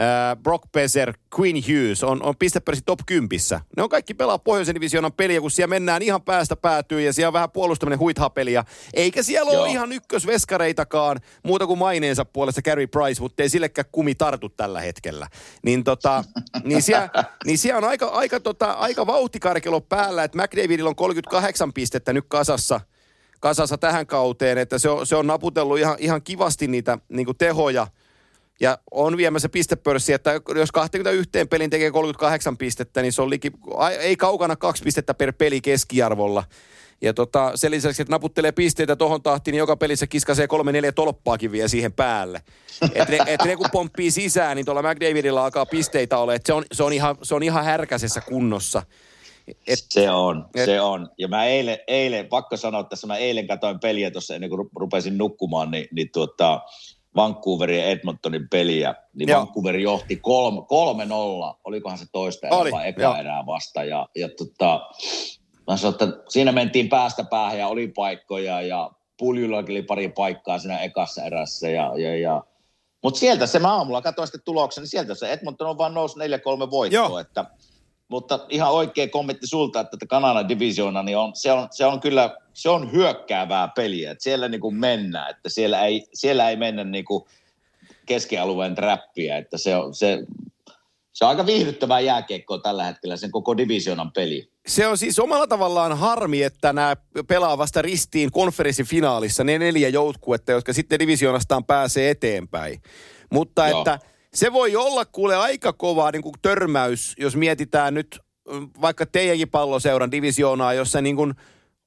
äh, 0.00 0.36
Brock 0.42 0.64
Besser, 0.72 1.12
Quinn 1.40 1.62
Hughes 1.68 2.04
on, 2.04 2.22
on 2.22 2.36
pistepörssi 2.36 2.82
top 2.86 2.98
10. 3.06 3.60
Ne 3.76 3.82
on 3.82 3.88
kaikki 3.88 4.14
pelaa 4.14 4.38
pohjoisen 4.38 4.74
divisioonan 4.74 5.12
peliä, 5.12 5.40
kun 5.40 5.50
siellä 5.50 5.70
mennään 5.74 6.02
ihan 6.02 6.22
päästä 6.22 6.56
päätyy 6.56 7.00
ja 7.00 7.12
siellä 7.12 7.28
on 7.28 7.32
vähän 7.32 7.50
puolustaminen 7.50 7.98
huithapeliä. 7.98 8.64
Eikä 8.94 9.22
siellä 9.22 9.52
Joo. 9.52 9.62
ole 9.62 9.70
ihan 9.70 9.92
ykkösveskareitakaan 9.92 11.20
muuta 11.42 11.66
kuin 11.66 11.78
maineensa 11.78 12.24
puolesta 12.24 12.62
Carey 12.62 12.86
Price, 12.86 13.22
mutta 13.22 13.42
ei 13.42 13.48
sillekään 13.48 13.88
kumi 13.92 14.14
tartu 14.14 14.48
tällä 14.48 14.80
hetkellä. 14.80 15.28
Niin, 15.62 15.84
tota, 15.84 16.24
niin, 16.64 16.82
siellä, 16.82 17.08
niin 17.44 17.58
siellä 17.58 17.78
on 17.78 17.84
aika, 17.84 18.06
aika, 18.06 18.40
tota, 18.40 18.72
aika 18.72 19.06
vauhtikarkelo 19.06 19.80
päällä, 19.80 20.24
että 20.24 20.42
McDavidilla 20.42 20.90
on 20.90 20.96
38 20.96 21.72
pistettä 21.72 22.12
nyt 22.12 22.24
kasassa 22.28 22.80
kasassa 23.40 23.78
tähän 23.78 24.06
kauteen, 24.06 24.58
että 24.58 24.78
se 24.78 24.88
on, 24.88 25.06
se 25.06 25.16
on 25.16 25.26
naputellut 25.26 25.78
ihan, 25.78 25.96
ihan 25.98 26.22
kivasti 26.22 26.66
niitä 26.66 26.98
niin 27.08 27.26
tehoja 27.38 27.86
ja 28.60 28.78
on 28.90 29.16
viemässä 29.16 29.48
pistepörssi, 29.48 30.12
että 30.12 30.40
jos 30.54 30.72
21 30.72 31.30
pelin 31.50 31.70
tekee 31.70 31.90
38 31.90 32.56
pistettä, 32.56 33.02
niin 33.02 33.12
se 33.12 33.22
on 33.22 33.30
liki, 33.30 33.52
ei 34.00 34.16
kaukana 34.16 34.56
kaksi 34.56 34.82
pistettä 34.84 35.14
per 35.14 35.32
peli 35.32 35.60
keskiarvolla. 35.60 36.44
Ja 37.00 37.14
tota, 37.14 37.52
sen 37.54 37.70
lisäksi, 37.70 38.02
että 38.02 38.12
naputtelee 38.12 38.52
pisteitä 38.52 38.96
tohon 38.96 39.22
tahtiin, 39.22 39.52
niin 39.52 39.58
joka 39.58 39.76
pelissä 39.76 40.06
kiskasee 40.06 40.46
kolme 40.46 40.72
neljä 40.72 40.92
tolppaakin 40.92 41.52
vielä 41.52 41.68
siihen 41.68 41.92
päälle. 41.92 42.42
Että 42.94 43.12
ne, 43.12 43.18
et 43.26 43.44
ne 43.44 43.56
kun 43.56 43.66
pomppii 43.72 44.10
sisään, 44.10 44.56
niin 44.56 44.64
tuolla 44.64 44.82
McDavidilla 44.82 45.44
alkaa 45.44 45.66
pisteitä 45.66 46.18
olla. 46.18 46.34
Että 46.34 46.46
se, 46.46 46.52
on, 46.52 46.64
se, 46.72 46.82
on 46.82 46.92
ihan, 46.92 47.16
se 47.22 47.34
on 47.34 47.42
ihan 47.42 47.64
härkäisessä 47.64 48.20
kunnossa. 48.20 48.82
Et, 49.66 49.78
Se 49.90 50.10
on, 50.10 50.46
et- 50.54 50.64
se 50.64 50.80
on. 50.80 51.08
Ja 51.18 51.28
mä 51.28 51.44
eilen, 51.44 51.78
eilen, 51.86 52.26
pakko 52.26 52.56
sanoa 52.56 52.84
tässä, 52.84 53.06
mä 53.06 53.16
eilen 53.16 53.46
katsoin 53.46 53.80
peliä 53.80 54.10
tuossa 54.10 54.34
ennen 54.34 54.50
kuin 54.50 54.66
ru- 54.66 54.70
rupesin 54.76 55.18
nukkumaan, 55.18 55.70
niin, 55.70 55.88
niin 55.92 56.10
tuota, 56.12 56.60
Vancouverin 57.16 57.78
ja 57.78 57.86
Edmontonin 57.86 58.48
peliä, 58.48 58.94
niin 59.14 59.28
Joo. 59.28 59.40
Vancouver 59.40 59.76
johti 59.76 60.16
kolme, 60.16 60.62
kolme 60.68 61.04
nolla, 61.04 61.58
olikohan 61.64 61.98
se 61.98 62.04
toista 62.12 62.46
Oli, 62.50 62.68
erää 62.68 62.78
vai 62.78 62.88
eka 62.88 63.02
joo. 63.02 63.16
erää 63.16 63.46
vasta. 63.46 63.84
Ja, 63.84 64.08
ja 64.16 64.28
tota, 64.28 64.80
mä 65.66 65.76
sanoin, 65.76 65.94
että 65.94 66.22
siinä 66.28 66.52
mentiin 66.52 66.88
päästä 66.88 67.24
päähän 67.24 67.58
ja 67.58 67.68
oli 67.68 67.88
paikkoja 67.88 68.62
ja 68.62 68.90
Puljullakin 69.18 69.72
oli 69.72 69.82
pari 69.82 70.08
paikkaa 70.08 70.58
siinä 70.58 70.78
ekassa 70.78 71.24
erässä 71.24 71.68
ja, 71.68 71.92
ja, 71.96 72.18
ja 72.18 72.42
mutta 73.02 73.20
sieltä 73.20 73.46
se 73.46 73.58
mä 73.58 73.74
aamulla 73.74 74.02
katsoin 74.02 74.28
sitten 74.28 74.44
tuloksen, 74.44 74.82
niin 74.82 74.88
sieltä 74.88 75.14
se 75.14 75.32
Edmonton 75.32 75.68
on 75.68 75.78
vaan 75.78 75.94
noussut 75.94 76.22
4-3 76.22 76.70
voittoa, 76.70 77.06
Joo. 77.08 77.18
että 77.18 77.44
mutta 78.08 78.46
ihan 78.48 78.72
oikea 78.72 79.08
kommentti 79.08 79.46
sulta, 79.46 79.80
että 79.80 80.06
Kanadan 80.08 80.48
divisioona, 80.48 81.02
niin 81.02 81.18
on, 81.18 81.36
se, 81.36 81.52
on, 81.52 81.68
se 81.70 81.86
on 81.86 82.00
kyllä, 82.00 82.36
se 82.54 82.68
on 82.68 82.92
hyökkäävää 82.92 83.68
peliä, 83.68 84.10
että 84.10 84.24
siellä 84.24 84.48
niin 84.48 84.60
kuin 84.60 84.74
mennään, 84.74 85.30
että 85.30 85.48
siellä 85.48 85.86
ei, 85.86 86.08
siellä 86.14 86.50
ei 86.50 86.56
mennä 86.56 86.84
niin 86.84 87.04
kuin 87.04 87.24
keskialueen 88.06 88.74
trappia, 88.74 89.36
että 89.36 89.58
se 89.58 89.76
on, 89.76 89.94
se, 89.94 90.24
se 91.12 91.24
on 91.24 91.28
aika 91.28 91.46
viihdyttävää 91.46 92.00
jääkiekkoa 92.00 92.58
tällä 92.58 92.84
hetkellä, 92.84 93.16
sen 93.16 93.30
koko 93.30 93.56
divisioonan 93.56 94.12
peli. 94.12 94.50
Se 94.66 94.86
on 94.86 94.98
siis 94.98 95.18
omalla 95.18 95.46
tavallaan 95.46 95.98
harmi, 95.98 96.42
että 96.42 96.72
nämä 96.72 96.96
pelaa 97.28 97.58
vasta 97.58 97.82
ristiin 97.82 98.32
konferenssifinaalissa, 98.32 99.44
ne 99.44 99.58
neljä 99.58 99.88
joukkuetta, 99.88 100.52
jotka 100.52 100.72
sitten 100.72 100.98
divisioonastaan 100.98 101.64
pääsee 101.64 102.10
eteenpäin. 102.10 102.82
Mutta 103.32 103.68
Joo. 103.68 103.78
että 103.78 103.98
se 104.36 104.52
voi 104.52 104.76
olla 104.76 105.04
kuule 105.04 105.36
aika 105.36 105.72
kova 105.72 106.10
niin 106.10 106.22
kuin 106.22 106.34
törmäys, 106.42 107.14
jos 107.18 107.36
mietitään 107.36 107.94
nyt 107.94 108.20
mm, 108.52 108.70
vaikka 108.80 109.06
teidänkin 109.06 109.48
palloseuran 109.48 110.10
divisioonaa, 110.10 110.74
jossa 110.74 111.00
niin 111.00 111.16
kuin 111.16 111.34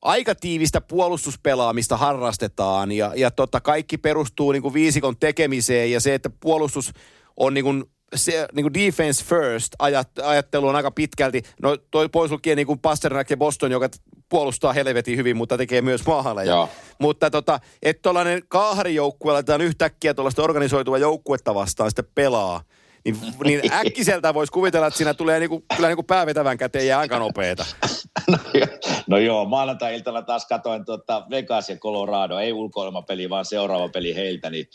aika 0.02 0.36
tiivistä 0.36 0.82
puolustuspelaamista 0.82 1.98
harrastetaan 1.98 2.92
ja, 2.92 3.12
ja 3.16 3.32
tota, 3.32 3.62
kaikki 3.62 3.98
perustuu 3.98 4.52
niin 4.52 4.62
kuin 4.62 4.74
viisikon 4.74 5.18
tekemiseen 5.20 5.92
ja 5.92 6.00
se, 6.00 6.14
että 6.14 6.30
puolustus 6.40 6.92
on 7.38 7.54
niin 7.54 7.64
kuin 7.64 7.84
se 8.16 8.48
niin 8.54 8.64
kuin 8.64 8.74
defense 8.74 9.26
first 9.26 9.74
ajat, 9.80 10.10
ajattelu 10.24 10.68
on 10.68 10.76
aika 10.76 10.92
pitkälti, 10.92 11.44
no 11.62 11.78
toi 11.92 12.10
pois 12.10 12.32
lukien 12.32 12.58
niin 12.58 12.68
kuin 12.68 12.80
Pasternak 12.80 13.30
ja 13.30 13.38
Boston, 13.38 13.72
joka 13.72 13.90
puolustaa 14.30 14.74
helvetin 14.74 15.18
hyvin, 15.18 15.38
mutta 15.38 15.58
tekee 15.58 15.82
myös 15.82 16.06
maaleja. 16.06 16.52
Joo. 16.52 16.70
Mutta 17.00 17.30
tota, 17.30 17.60
että 17.84 18.02
tuollainen 18.02 18.42
kahden 18.48 18.96
joukkue 18.96 19.34
laitetaan 19.34 19.62
yhtäkkiä 19.62 20.14
tuollaista 20.14 20.44
organisoitua 20.44 20.98
joukkuetta 20.98 21.56
vastaan 21.56 21.90
sitten 21.92 22.12
pelaa, 22.16 22.62
niin, 23.06 23.18
niin 23.44 23.74
äkkiseltä 23.86 24.34
voisi 24.34 24.52
kuvitella, 24.52 24.88
että 24.88 24.98
siinä 24.98 25.14
tulee 25.14 25.40
niinku, 25.40 25.66
kyllä 25.76 25.88
niinku 25.88 26.04
päävetävän 26.04 26.58
käteen 26.58 26.88
ja 26.88 27.00
aika 27.00 27.20
nopeeta. 27.20 27.66
No, 28.28 28.38
jo- 28.54 28.68
no 29.08 29.18
joo, 29.18 29.46
maanantai-iltana 29.46 30.22
taas 30.22 30.46
katoin 30.46 30.86
tuota 30.86 31.26
Vegas 31.30 31.70
ja 31.70 31.78
Colorado, 31.78 32.38
ei 32.38 32.54
ulkoilmapeli, 32.54 33.30
vaan 33.30 33.46
seuraava 33.46 33.90
peli 33.90 34.16
heiltä, 34.16 34.50
niin 34.50 34.66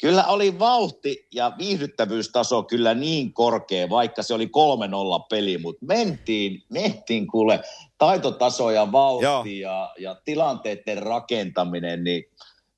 kyllä 0.00 0.24
oli 0.24 0.58
vauhti 0.58 1.26
ja 1.34 1.52
viihdyttävyystaso 1.58 2.62
kyllä 2.62 2.94
niin 2.94 3.32
korkea, 3.32 3.88
vaikka 3.88 4.22
se 4.22 4.34
oli 4.34 4.46
3-0 4.46 5.26
peli, 5.30 5.58
mutta 5.58 5.86
mentiin, 5.86 6.62
mentiin 6.68 7.26
kuule 7.26 7.60
taitotaso 7.98 8.70
ja 8.70 8.92
vauhti 8.92 9.60
ja, 9.60 9.94
ja 9.98 10.16
tilanteiden 10.24 10.98
rakentaminen, 10.98 12.04
niin 12.04 12.24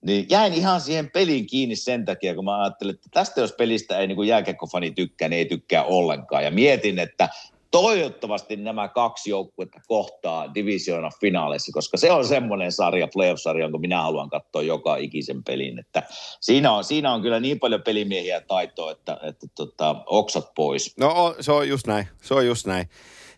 niin 0.02 0.26
jäin 0.30 0.54
ihan 0.54 0.80
siihen 0.80 1.10
peliin 1.10 1.46
kiinni 1.46 1.76
sen 1.76 2.04
takia, 2.04 2.34
kun 2.34 2.44
mä 2.44 2.62
ajattelin, 2.62 2.94
että 2.94 3.08
tästä 3.12 3.40
jos 3.40 3.52
pelistä 3.52 3.98
ei 3.98 4.06
niin 4.06 4.26
jääkiekkofani 4.26 4.90
tykkää, 4.90 5.28
niin 5.28 5.38
ei 5.38 5.46
tykkää 5.46 5.84
ollenkaan. 5.84 6.44
Ja 6.44 6.50
mietin, 6.50 6.98
että 6.98 7.28
toivottavasti 7.70 8.56
nämä 8.56 8.88
kaksi 8.88 9.30
joukkuetta 9.30 9.80
kohtaa 9.86 10.54
divisioona 10.54 11.10
finaaleissa, 11.20 11.72
koska 11.72 11.96
se 11.96 12.12
on 12.12 12.24
semmoinen 12.24 12.72
sarja, 12.72 13.08
playoff-sarja, 13.12 13.64
jonka 13.64 13.78
minä 13.78 14.02
haluan 14.02 14.30
katsoa 14.30 14.62
joka 14.62 14.96
ikisen 14.96 15.44
pelin. 15.44 15.78
Että 15.78 16.02
siinä, 16.40 16.72
on, 16.72 16.84
siinä 16.84 17.12
on 17.12 17.22
kyllä 17.22 17.40
niin 17.40 17.60
paljon 17.60 17.82
pelimiehiä 17.82 18.34
ja 18.34 18.40
taitoa, 18.40 18.90
että, 18.92 19.18
että 19.22 19.46
tota, 19.54 19.96
oksat 20.06 20.54
pois. 20.54 20.94
No 20.96 21.34
se 21.40 21.52
on 21.52 21.68
just 21.68 21.86
näin, 21.86 22.08
se 22.22 22.34
on 22.34 22.46
just 22.46 22.66
näin. 22.66 22.88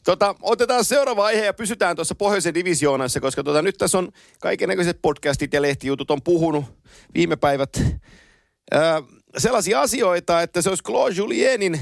Tota, 0.05 0.35
otetaan 0.43 0.85
seuraava 0.85 1.25
aihe 1.25 1.45
ja 1.45 1.55
pysytään 1.55 1.97
tuossa 1.97 2.15
pohjoisen 2.15 2.55
divisioonassa, 2.55 3.21
koska 3.21 3.43
tota, 3.43 3.63
nyt 3.63 3.79
tässä 3.79 3.99
on 3.99 4.13
kaikenlaiset 4.41 4.99
podcastit 5.03 5.53
ja 5.53 5.63
lehtijutut 5.63 6.11
on 6.11 6.23
puhunut 6.23 6.65
viime 7.15 7.37
päivät 7.37 7.83
ää, 8.73 9.03
sellaisia 9.39 9.81
asioita, 9.81 10.43
että 10.43 10.63
se 10.63 10.69
olisi 10.69 10.85
Claude 10.85 11.15
Julienin 11.15 11.81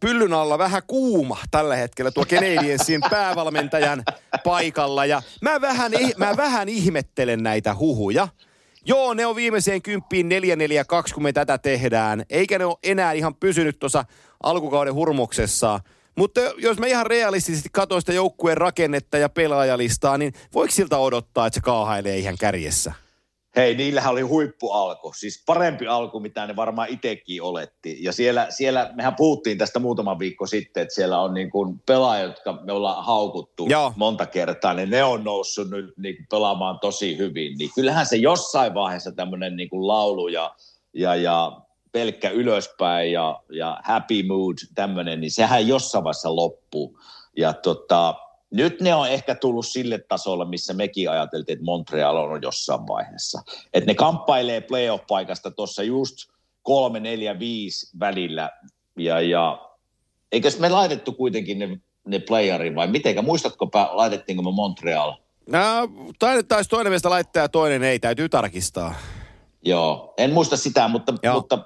pyllyn 0.00 0.32
alla 0.32 0.58
vähän 0.58 0.82
kuuma 0.86 1.38
tällä 1.50 1.76
hetkellä 1.76 2.10
tuo 2.10 2.24
Canadiensin 2.24 3.00
päävalmentajan 3.10 4.02
paikalla. 4.44 5.06
Ja 5.06 5.22
mä 5.42 5.60
vähän, 5.60 5.92
mä 6.16 6.36
vähän 6.36 6.68
ihmettelen 6.68 7.42
näitä 7.42 7.74
huhuja. 7.74 8.28
Joo, 8.86 9.14
ne 9.14 9.26
on 9.26 9.36
viimeiseen 9.36 9.82
kymppiin 9.82 10.30
4-4-2, 11.10 11.14
kun 11.14 11.22
me 11.22 11.32
tätä 11.32 11.58
tehdään. 11.58 12.24
Eikä 12.30 12.58
ne 12.58 12.64
ole 12.64 12.76
enää 12.82 13.12
ihan 13.12 13.34
pysynyt 13.34 13.78
tuossa 13.78 14.04
alkukauden 14.42 14.94
hurmoksessa. 14.94 15.80
Mutta 16.16 16.40
jos 16.40 16.78
mä 16.78 16.86
ihan 16.86 17.06
realistisesti 17.06 17.68
katson 17.72 18.02
sitä 18.02 18.12
joukkueen 18.12 18.56
rakennetta 18.56 19.18
ja 19.18 19.28
pelaajalistaa, 19.28 20.18
niin 20.18 20.32
voiko 20.54 20.72
siltä 20.72 20.98
odottaa, 20.98 21.46
että 21.46 21.54
se 21.54 21.60
kaahailee 21.60 22.18
ihan 22.18 22.36
kärjessä? 22.38 22.92
Hei, 23.56 23.74
niillähän 23.74 24.12
oli 24.12 24.20
huippualku, 24.20 25.12
siis 25.16 25.42
parempi 25.46 25.86
alku, 25.86 26.20
mitä 26.20 26.46
ne 26.46 26.56
varmaan 26.56 26.88
itsekin 26.88 27.42
oletti. 27.42 27.96
Ja 28.00 28.12
siellä, 28.12 28.46
siellä, 28.50 28.90
mehän 28.94 29.14
puhuttiin 29.16 29.58
tästä 29.58 29.78
muutama 29.78 30.18
viikko 30.18 30.46
sitten, 30.46 30.82
että 30.82 30.94
siellä 30.94 31.20
on 31.20 31.34
niin 31.34 31.50
kuin 31.50 31.78
pelaajat, 31.86 32.30
jotka 32.30 32.52
me 32.52 32.72
ollaan 32.72 33.04
haukuttu 33.04 33.66
Joo. 33.66 33.92
monta 33.96 34.26
kertaa, 34.26 34.74
niin 34.74 34.90
ne 34.90 35.04
on 35.04 35.24
noussut 35.24 35.70
nyt 35.70 35.94
niin 35.96 36.16
kuin 36.16 36.26
pelaamaan 36.30 36.78
tosi 36.80 37.18
hyvin. 37.18 37.58
Niin 37.58 37.70
kyllähän 37.74 38.06
se 38.06 38.16
jossain 38.16 38.74
vaiheessa 38.74 39.12
tämmöinen 39.12 39.56
niin 39.56 39.68
kuin 39.68 39.86
laulu 39.86 40.28
ja, 40.28 40.54
ja, 40.92 41.14
ja 41.14 41.60
pelkkä 41.92 42.30
ylöspäin 42.30 43.12
ja, 43.12 43.42
ja 43.50 43.80
happy 43.84 44.22
mood, 44.22 44.56
tämmöinen, 44.74 45.20
niin 45.20 45.30
sehän 45.30 45.68
jossain 45.68 46.04
vaiheessa 46.04 46.36
loppuu. 46.36 46.98
Ja 47.36 47.52
tota, 47.52 48.14
nyt 48.54 48.80
ne 48.80 48.94
on 48.94 49.08
ehkä 49.08 49.34
tullut 49.34 49.66
sille 49.66 49.98
tasolle, 49.98 50.44
missä 50.44 50.74
mekin 50.74 51.10
ajateltiin, 51.10 51.52
että 51.54 51.64
Montreal 51.64 52.16
on 52.16 52.42
jossain 52.42 52.86
vaiheessa. 52.86 53.42
Että 53.74 53.90
ne 53.90 53.94
kamppailee 53.94 54.60
playoff-paikasta 54.60 55.50
tuossa 55.50 55.82
just 55.82 56.16
3, 56.62 57.00
4, 57.00 57.38
5 57.38 57.90
välillä. 58.00 58.50
Ja, 58.98 59.20
ja 59.20 59.70
eikös 60.32 60.58
me 60.58 60.68
laitettu 60.68 61.12
kuitenkin 61.12 61.58
ne, 61.58 61.78
ne 62.06 62.18
playerin 62.18 62.74
vai 62.74 62.86
mitenkä? 62.86 63.22
Muistatko, 63.22 63.70
laitettiinko 63.92 64.42
me 64.42 64.52
Montreal? 64.52 65.12
No, 65.46 65.60
taisi 66.48 66.70
toinen 66.70 66.92
meistä 66.92 67.10
laittaa 67.10 67.42
ja 67.42 67.48
toinen 67.48 67.82
ei, 67.82 67.98
täytyy 67.98 68.28
tarkistaa. 68.28 68.94
Joo, 69.62 70.14
en 70.18 70.32
muista 70.32 70.56
sitä, 70.56 70.88
mutta, 70.88 71.14
Joo. 71.22 71.34
mutta 71.34 71.58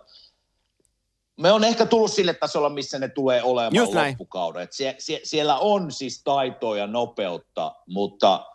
me 1.39 1.53
on 1.53 1.65
ehkä 1.65 1.87
tullut 1.87 2.13
sille 2.13 2.35
tasolla, 2.35 2.69
missä 2.69 2.99
ne 2.99 3.09
tulee 3.09 3.43
olemaan 3.43 3.75
Just 3.75 3.95
loppukauden. 3.95 4.63
Et 4.63 4.73
sie, 4.73 4.95
sie, 4.99 5.21
siellä 5.25 5.59
on 5.59 5.93
siis 5.93 6.23
taitoa 6.25 6.77
ja 6.77 6.87
nopeutta, 6.87 7.75
mutta, 7.87 8.47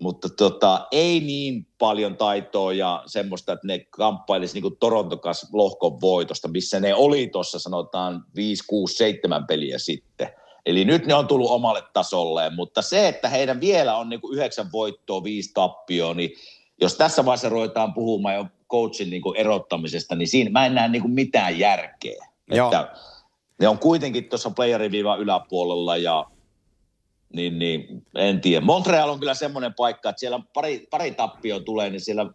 mutta 0.00 0.28
tota, 0.28 0.86
ei 0.90 1.20
niin 1.20 1.66
paljon 1.78 2.16
taitoa 2.16 2.72
ja 2.72 3.02
semmoista, 3.06 3.52
että 3.52 3.66
ne 3.66 3.78
kamppailisi 3.78 4.60
niin 4.60 4.76
Torontokas 4.80 5.48
lohkon 5.52 6.00
voitosta, 6.00 6.48
missä 6.48 6.80
ne 6.80 6.94
oli 6.94 7.26
tuossa 7.26 7.58
sanotaan 7.58 8.24
5, 8.36 8.64
6, 8.66 8.96
7 8.96 9.46
peliä 9.46 9.78
sitten. 9.78 10.32
Eli 10.66 10.84
nyt 10.84 11.06
ne 11.06 11.14
on 11.14 11.26
tullut 11.26 11.50
omalle 11.50 11.82
tasolleen, 11.92 12.54
mutta 12.54 12.82
se, 12.82 13.08
että 13.08 13.28
heidän 13.28 13.60
vielä 13.60 13.96
on 13.96 14.08
niin 14.08 14.20
yhdeksän 14.32 14.72
voittoa, 14.72 15.24
viisi 15.24 15.50
tappioa, 15.54 16.14
niin 16.14 16.30
jos 16.80 16.94
tässä 16.94 17.24
vaiheessa 17.24 17.48
ruvetaan 17.48 17.94
puhumaan 17.94 18.34
jo 18.34 18.46
coachin 18.70 19.10
niin 19.10 19.22
kuin 19.22 19.36
erottamisesta, 19.36 20.14
niin 20.14 20.28
siinä 20.28 20.50
mä 20.50 20.66
en 20.66 20.74
näe 20.74 20.88
niin 20.88 21.02
kuin 21.02 21.14
mitään 21.14 21.58
järkeä. 21.58 22.26
Joo. 22.48 22.66
Että 22.66 22.92
ne 23.60 23.68
on 23.68 23.78
kuitenkin 23.78 24.28
tuossa 24.28 24.50
playeriviivan 24.50 25.20
yläpuolella 25.20 25.96
ja 25.96 26.26
niin, 27.32 27.58
niin, 27.58 28.06
en 28.14 28.40
tiedä. 28.40 28.66
Montreal 28.66 29.10
on 29.10 29.18
kyllä 29.18 29.34
semmoinen 29.34 29.74
paikka, 29.74 30.08
että 30.08 30.20
siellä 30.20 30.40
pari, 30.54 30.86
pari 30.90 31.10
tappio 31.10 31.60
tulee, 31.60 31.90
niin 31.90 32.00
siellä 32.00 32.26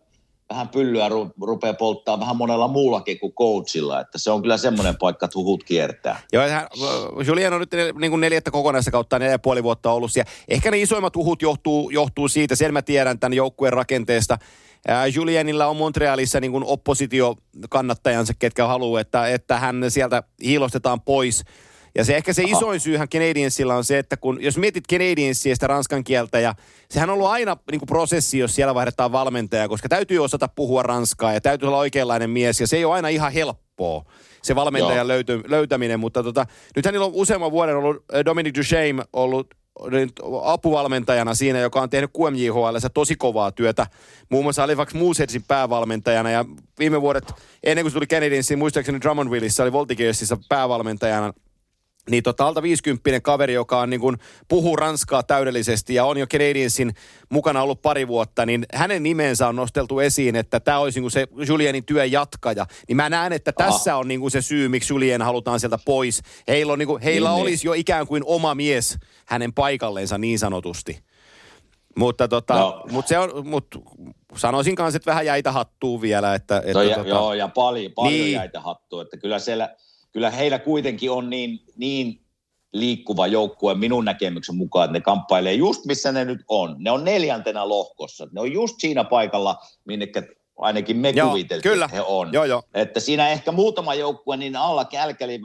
vähän 0.49 0.69
pyllyä 0.69 1.09
ru, 1.09 1.31
rupeaa 1.41 1.73
polttaa 1.73 2.19
vähän 2.19 2.37
monella 2.37 2.67
muullakin 2.67 3.19
kuin 3.19 3.33
coachilla. 3.33 3.99
Että 3.99 4.17
se 4.17 4.31
on 4.31 4.41
kyllä 4.41 4.57
semmoinen 4.57 4.95
paikka, 4.97 5.25
että 5.25 5.37
huhut 5.39 5.63
kiertää. 5.63 6.19
Joo, 6.33 6.47
hän, 6.47 6.67
Julien 7.27 7.53
on 7.53 7.59
nyt 7.59 7.71
niin 7.99 8.11
kuin 8.11 8.21
neljättä 8.21 8.51
kokonaista 8.51 8.91
kautta 8.91 9.19
neljä 9.19 9.39
puoli 9.39 9.63
vuotta 9.63 9.91
ollut 9.91 10.11
siellä. 10.11 10.31
Ehkä 10.47 10.71
ne 10.71 10.81
isoimmat 10.81 11.15
huhut 11.15 11.41
johtuu, 11.41 11.89
johtuu 11.89 12.27
siitä, 12.27 12.55
sen 12.55 12.73
mä 12.73 12.81
tiedän 12.81 13.19
tämän 13.19 13.33
joukkueen 13.33 13.73
rakenteesta. 13.73 14.37
Julienilla 15.15 15.67
on 15.67 15.77
Montrealissa 15.77 16.39
niin 16.39 16.51
kuin 16.51 16.63
oppositiokannattajansa, 16.63 18.33
ketkä 18.39 18.67
haluaa, 18.67 19.01
että, 19.01 19.27
että 19.27 19.59
hän 19.59 19.85
sieltä 19.89 20.23
hiilostetaan 20.43 21.01
pois. 21.01 21.43
Ja 21.95 22.05
se 22.05 22.15
ehkä 22.15 22.33
se 22.33 22.43
isoin 22.43 22.79
syyhän 22.79 23.09
Canadiensilla 23.09 23.75
on 23.75 23.83
se, 23.83 23.97
että 23.97 24.17
kun 24.17 24.43
jos 24.43 24.57
mietit 24.57 24.87
Canadiensia 24.87 25.55
sitä 25.55 25.67
ranskan 25.67 26.03
kieltä 26.03 26.39
ja 26.39 26.55
sehän 26.89 27.09
on 27.09 27.13
ollut 27.13 27.27
aina 27.27 27.57
niin 27.71 27.79
kuin 27.79 27.87
prosessi, 27.87 28.37
jos 28.37 28.55
siellä 28.55 28.75
vaihdetaan 28.75 29.11
valmentaja, 29.11 29.67
koska 29.67 29.89
täytyy 29.89 30.19
osata 30.19 30.47
puhua 30.47 30.83
ranskaa 30.83 31.33
ja 31.33 31.41
täytyy 31.41 31.67
olla 31.67 31.77
oikeanlainen 31.77 32.29
mies 32.29 32.61
ja 32.61 32.67
se 32.67 32.77
ei 32.77 32.85
ole 32.85 32.93
aina 32.93 33.07
ihan 33.07 33.31
helppoa 33.31 34.05
se 34.43 34.55
valmentajan 34.55 35.07
löyty, 35.07 35.43
löytäminen, 35.47 35.99
mutta 35.99 36.23
tota, 36.23 36.45
nyt 36.75 36.85
hänellä 36.85 37.05
on 37.05 37.11
useamman 37.13 37.51
vuoden 37.51 37.77
ollut 37.77 37.97
Dominic 38.25 38.57
Duchesne 38.57 39.03
ollut 39.13 39.47
apuvalmentajana 40.43 41.33
siinä, 41.33 41.59
joka 41.59 41.81
on 41.81 41.89
tehnyt 41.89 42.11
QMJHL 42.17 42.77
tosi 42.93 43.15
kovaa 43.15 43.51
työtä. 43.51 43.87
Muun 44.29 44.45
muassa 44.45 44.61
Halifax 44.61 44.93
Mooseheadsin 44.93 45.43
päävalmentajana 45.47 46.31
ja 46.31 46.45
viime 46.79 47.01
vuodet, 47.01 47.33
ennen 47.63 47.83
kuin 47.83 47.91
se 47.91 47.95
tuli 47.95 48.07
Canadiensiin, 48.07 48.59
muistaakseni 48.59 49.01
Drummondvilleissa 49.01 49.63
oli 49.63 49.71
Voltigearsissa 49.71 50.37
päävalmentajana 50.49 51.33
niin 52.09 52.23
tota, 52.23 52.47
alta 52.47 52.61
50 52.61 53.21
kaveri, 53.21 53.53
joka 53.53 53.79
on 53.79 53.89
niin 53.89 53.99
kuin, 53.99 54.17
puhuu 54.47 54.75
ranskaa 54.75 55.23
täydellisesti 55.23 55.93
ja 55.93 56.05
on 56.05 56.17
jo 56.17 56.27
Canadiensin 56.27 56.93
mukana 57.29 57.61
ollut 57.61 57.81
pari 57.81 58.07
vuotta, 58.07 58.45
niin 58.45 58.65
hänen 58.73 59.03
nimensä 59.03 59.47
on 59.47 59.55
nosteltu 59.55 59.99
esiin, 59.99 60.35
että 60.35 60.59
tämä 60.59 60.79
olisi 60.79 60.99
niin 60.99 61.03
kuin 61.03 61.11
se 61.11 61.27
Julienin 61.47 61.85
työn 61.85 62.11
jatkaja. 62.11 62.65
Niin 62.87 62.95
mä 62.95 63.09
näen, 63.09 63.33
että 63.33 63.51
tässä 63.51 63.91
Aha. 63.91 63.99
on 63.99 64.07
niin 64.07 64.19
kuin 64.19 64.31
se 64.31 64.41
syy, 64.41 64.69
miksi 64.69 64.93
Julien 64.93 65.21
halutaan 65.21 65.59
sieltä 65.59 65.79
pois. 65.85 66.21
Heillä, 66.47 66.73
on, 66.73 66.79
niin 66.79 66.87
kuin, 66.87 67.01
heillä 67.01 67.29
niin, 67.29 67.35
niin. 67.35 67.41
olisi 67.43 67.63
niin. 67.63 67.69
jo 67.69 67.73
ikään 67.73 68.07
kuin 68.07 68.23
oma 68.25 68.55
mies 68.55 68.97
hänen 69.25 69.53
paikalleensa 69.53 70.17
niin 70.17 70.39
sanotusti. 70.39 70.99
Mutta 71.97 72.27
tota, 72.27 72.53
no. 72.53 72.83
mut 72.91 73.07
se 73.07 73.19
on, 73.19 73.47
mut 73.47 73.67
sanoisin 74.37 74.75
kanssa, 74.75 74.97
että 74.97 75.11
vähän 75.11 75.25
jäitä 75.25 75.51
hattuu 75.51 76.01
vielä. 76.01 76.35
Että, 76.35 76.57
että 76.57 76.73
no 76.73 76.81
ja, 76.81 76.95
tota, 76.95 77.09
joo, 77.09 77.33
ja 77.33 77.47
paljon, 77.47 77.91
paljon 77.91 78.13
niin. 78.13 78.31
jäitä 78.31 78.61
hattuu. 78.61 78.99
Että 78.99 79.17
kyllä 79.17 79.39
siellä 79.39 79.75
kyllä 80.15 80.29
heillä 80.29 80.59
kuitenkin 80.59 81.11
on 81.11 81.29
niin, 81.29 81.59
niin 81.77 82.21
liikkuva 82.73 83.27
joukkue 83.27 83.75
minun 83.75 84.05
näkemyksen 84.05 84.55
mukaan, 84.55 84.85
että 84.85 84.93
ne 84.93 85.01
kamppailee 85.01 85.53
just 85.53 85.85
missä 85.85 86.11
ne 86.11 86.25
nyt 86.25 86.41
on. 86.47 86.75
Ne 86.79 86.91
on 86.91 87.03
neljäntenä 87.03 87.69
lohkossa. 87.69 88.27
Ne 88.31 88.41
on 88.41 88.51
just 88.51 88.75
siinä 88.79 89.03
paikalla, 89.03 89.57
minne 89.85 90.07
ainakin 90.57 90.97
me 90.97 91.09
joo, 91.09 91.27
kuviteltiin, 91.27 91.71
kyllä. 91.71 91.85
että 91.85 91.95
he 91.95 92.01
on. 92.01 92.33
Joo, 92.33 92.45
joo. 92.45 92.63
Että 92.73 92.99
siinä 92.99 93.29
ehkä 93.29 93.51
muutama 93.51 93.93
joukkue 93.93 94.37
niin 94.37 94.55
alla 94.55 94.85
Kälkäri, 94.85 95.39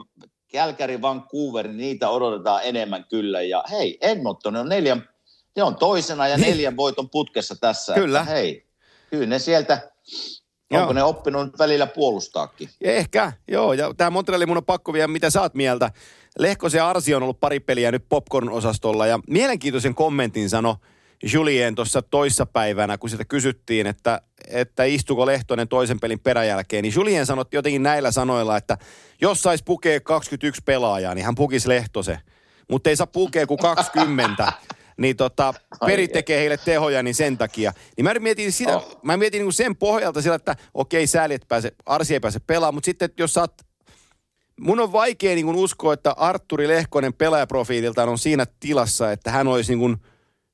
Kälkäri 0.51 1.01
Vancouver, 1.01 1.67
niin 1.67 1.77
niitä 1.77 2.09
odotetaan 2.09 2.61
enemmän 2.63 3.05
kyllä. 3.09 3.41
Ja 3.41 3.63
hei, 3.71 3.97
Edmonton 4.01 4.55
on 4.55 4.69
neljän, 4.69 5.09
ne 5.55 5.63
on 5.63 5.75
toisena 5.75 6.27
ja 6.27 6.37
niin. 6.37 6.49
neljän 6.49 6.77
voiton 6.77 7.09
putkessa 7.09 7.55
tässä. 7.61 7.93
Kyllä. 7.93 8.19
Että, 8.19 8.31
hei, 8.31 8.67
kyllä 9.09 9.25
ne 9.25 9.39
sieltä 9.39 9.91
Joo. 10.71 10.81
Onko 10.81 10.93
ne 10.93 11.03
oppinut 11.03 11.59
välillä 11.59 11.87
puolustaakin? 11.87 12.69
Ehkä, 12.81 13.33
joo. 13.47 13.73
Ja 13.73 13.93
tämä 13.97 14.09
Montreali 14.09 14.45
mun 14.45 14.57
on 14.57 14.65
pakko 14.65 14.93
vielä, 14.93 15.07
mitä 15.07 15.29
sä 15.29 15.41
oot 15.41 15.55
mieltä. 15.55 15.91
Lehkosen 16.39 16.79
ja 16.79 16.89
Arsi 16.89 17.15
on 17.15 17.23
ollut 17.23 17.39
pari 17.39 17.59
peliä 17.59 17.91
nyt 17.91 18.05
popcorn-osastolla 18.09 19.07
ja 19.07 19.19
mielenkiintoisen 19.27 19.95
kommentin 19.95 20.49
sano 20.49 20.75
Julien 21.33 21.75
tuossa 21.75 22.01
toissapäivänä, 22.01 22.97
kun 22.97 23.09
sitä 23.09 23.25
kysyttiin, 23.25 23.87
että, 23.87 24.21
että 24.47 24.83
istuko 24.83 25.25
Lehtonen 25.25 25.67
toisen 25.67 25.99
pelin 25.99 26.19
peräjälkeen, 26.19 26.83
niin 26.83 26.93
Julien 26.95 27.25
sanoi 27.25 27.45
jotenkin 27.51 27.83
näillä 27.83 28.11
sanoilla, 28.11 28.57
että 28.57 28.77
jos 29.21 29.41
saisi 29.41 29.63
pukea 29.63 29.99
21 29.99 30.61
pelaajaa, 30.65 31.15
niin 31.15 31.25
hän 31.25 31.35
pukisi 31.35 31.69
Lehtose. 31.69 32.19
Mutta 32.69 32.89
ei 32.89 32.95
saa 32.95 33.07
pukea 33.07 33.47
kuin 33.47 33.57
20 33.57 34.53
niin 34.97 35.17
tota, 35.17 35.53
peri 35.85 36.07
tekee 36.07 36.39
heille 36.39 36.57
tehoja, 36.57 37.03
niin 37.03 37.15
sen 37.15 37.37
takia. 37.37 37.73
Niin 37.97 38.05
mä 38.05 38.13
mietin, 38.19 38.51
sitä, 38.51 38.77
oh. 38.77 38.99
mä 39.03 39.17
mietin 39.17 39.41
niin 39.41 39.53
sen 39.53 39.75
pohjalta 39.75 40.21
sillä, 40.21 40.35
että 40.35 40.55
okei, 40.73 41.07
sääli, 41.07 41.33
että 41.33 41.47
pääse, 41.47 41.71
Arsi 41.85 42.13
ei 42.13 42.19
pääse 42.19 42.39
pelaamaan, 42.39 42.73
mutta 42.73 42.85
sitten 42.85 43.09
jos 43.17 43.37
oot, 43.37 43.53
mun 44.59 44.79
on 44.79 44.91
vaikea 44.91 45.35
niin 45.35 45.55
uskoa, 45.55 45.93
että 45.93 46.11
Arturi 46.11 46.67
Lehkonen 46.67 47.13
pelaajaprofiililtaan 47.13 48.09
on 48.09 48.17
siinä 48.17 48.45
tilassa, 48.59 49.11
että 49.11 49.31
hän 49.31 49.47
olisi 49.47 49.75
niin 49.75 49.97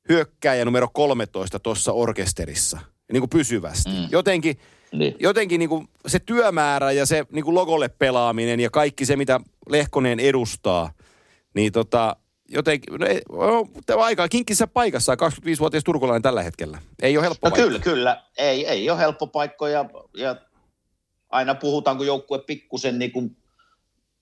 hyökkääjä 0.10 0.66
numero 0.66 0.88
13 0.94 1.60
tuossa 1.60 1.92
orkesterissa, 1.92 2.80
niin 3.12 3.22
kuin 3.22 3.30
pysyvästi. 3.30 3.90
Mm. 3.90 4.08
Jotenkin, 4.12 4.58
niin. 4.92 5.16
jotenkin 5.20 5.60
niin 5.60 5.70
kuin 5.70 5.88
se 6.08 6.20
työmäärä 6.20 6.92
ja 6.92 7.06
se 7.06 7.26
niin 7.32 7.46
kuin 7.46 7.56
logolle 7.56 7.90
pelaaminen 7.90 8.60
ja 8.60 8.70
kaikki 8.70 9.06
se, 9.06 9.16
mitä 9.16 9.40
Lehkonen 9.70 10.20
edustaa– 10.20 10.92
Niin 11.58 11.72
tota, 11.72 12.16
jotenkin, 12.50 12.94
no 12.94 13.06
ei, 13.06 13.22
on 13.30 13.70
aika 14.04 14.28
kinkkissä 14.28 14.68
paikassa 14.68 15.16
25-vuotias 15.16 15.84
turkulainen 15.84 16.22
tällä 16.22 16.44
hetkellä. 16.44 16.82
Ei 17.02 17.18
ole 17.18 17.26
helppo 17.26 17.50
No 17.50 17.56
kyllä, 17.56 17.80
kyllä. 17.80 18.24
Ei, 18.38 18.68
ei 18.68 18.90
ole 18.90 19.00
helppo 19.00 19.28
paikka 19.28 19.70
ja, 19.70 19.86
ja 20.14 20.36
aina 21.30 21.56
puhutaan, 21.56 21.98
kun 21.98 22.08
joukkue 22.08 22.40
pikkusen 22.40 23.00
niin 23.00 23.12
kuin 23.12 23.38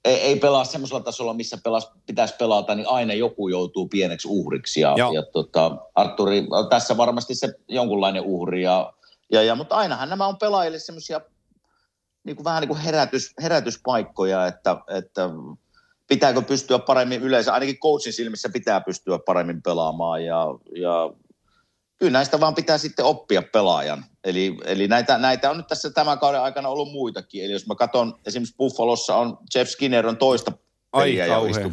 ei, 0.05 0.21
ei 0.21 0.35
pelaa 0.35 0.63
semmoisella 0.63 1.01
tasolla, 1.01 1.33
missä 1.33 1.57
pelas, 1.63 1.91
pitäisi 2.05 2.35
pelata, 2.39 2.75
niin 2.75 2.89
aina 2.89 3.13
joku 3.13 3.47
joutuu 3.47 3.87
pieneksi 3.87 4.27
uhriksi. 4.27 4.81
Ja, 4.81 4.95
ja 4.97 5.23
tota, 5.33 5.77
Arturi, 5.95 6.47
tässä 6.69 6.97
varmasti 6.97 7.35
se 7.35 7.53
jonkunlainen 7.67 8.23
uhri. 8.23 8.63
Ja, 8.63 8.93
ja, 9.31 9.43
ja, 9.43 9.55
mutta 9.55 9.75
ainahan 9.75 10.09
nämä 10.09 10.27
on 10.27 10.37
pelaajille 10.37 10.79
semmoisia 10.79 11.21
niin 12.23 12.35
kuin 12.35 12.43
vähän 12.43 12.61
niin 12.61 12.67
kuin 12.67 12.79
herätys, 12.79 13.33
herätyspaikkoja, 13.41 14.47
että, 14.47 14.77
että 14.97 15.29
pitääkö 16.07 16.41
pystyä 16.41 16.79
paremmin 16.79 17.21
yleensä, 17.21 17.53
ainakin 17.53 17.79
coachin 17.79 18.13
silmissä 18.13 18.49
pitää 18.49 18.81
pystyä 18.81 19.19
paremmin 19.25 19.61
pelaamaan 19.61 20.25
ja, 20.25 20.45
ja 20.75 21.13
kyllä 21.97 22.11
näistä 22.11 22.39
vaan 22.39 22.55
pitää 22.55 22.77
sitten 22.77 23.05
oppia 23.05 23.43
pelaajan. 23.51 24.05
Eli, 24.23 24.57
eli 24.65 24.87
näitä, 24.87 25.17
näitä 25.17 25.49
on 25.49 25.57
nyt 25.57 25.67
tässä 25.67 25.89
tämän 25.89 26.19
kauden 26.19 26.41
aikana 26.41 26.69
ollut 26.69 26.91
muitakin. 26.91 27.45
Eli 27.45 27.51
jos 27.51 27.67
mä 27.67 27.75
katson, 27.75 28.19
esimerkiksi 28.25 28.55
Buffalossa 28.57 29.15
on 29.15 29.37
Jeff 29.55 29.71
Skinner 29.71 30.07
on 30.07 30.17
toista 30.17 30.51
peliä 30.91 31.25
ja 31.25 31.47
istuu, 31.49 31.71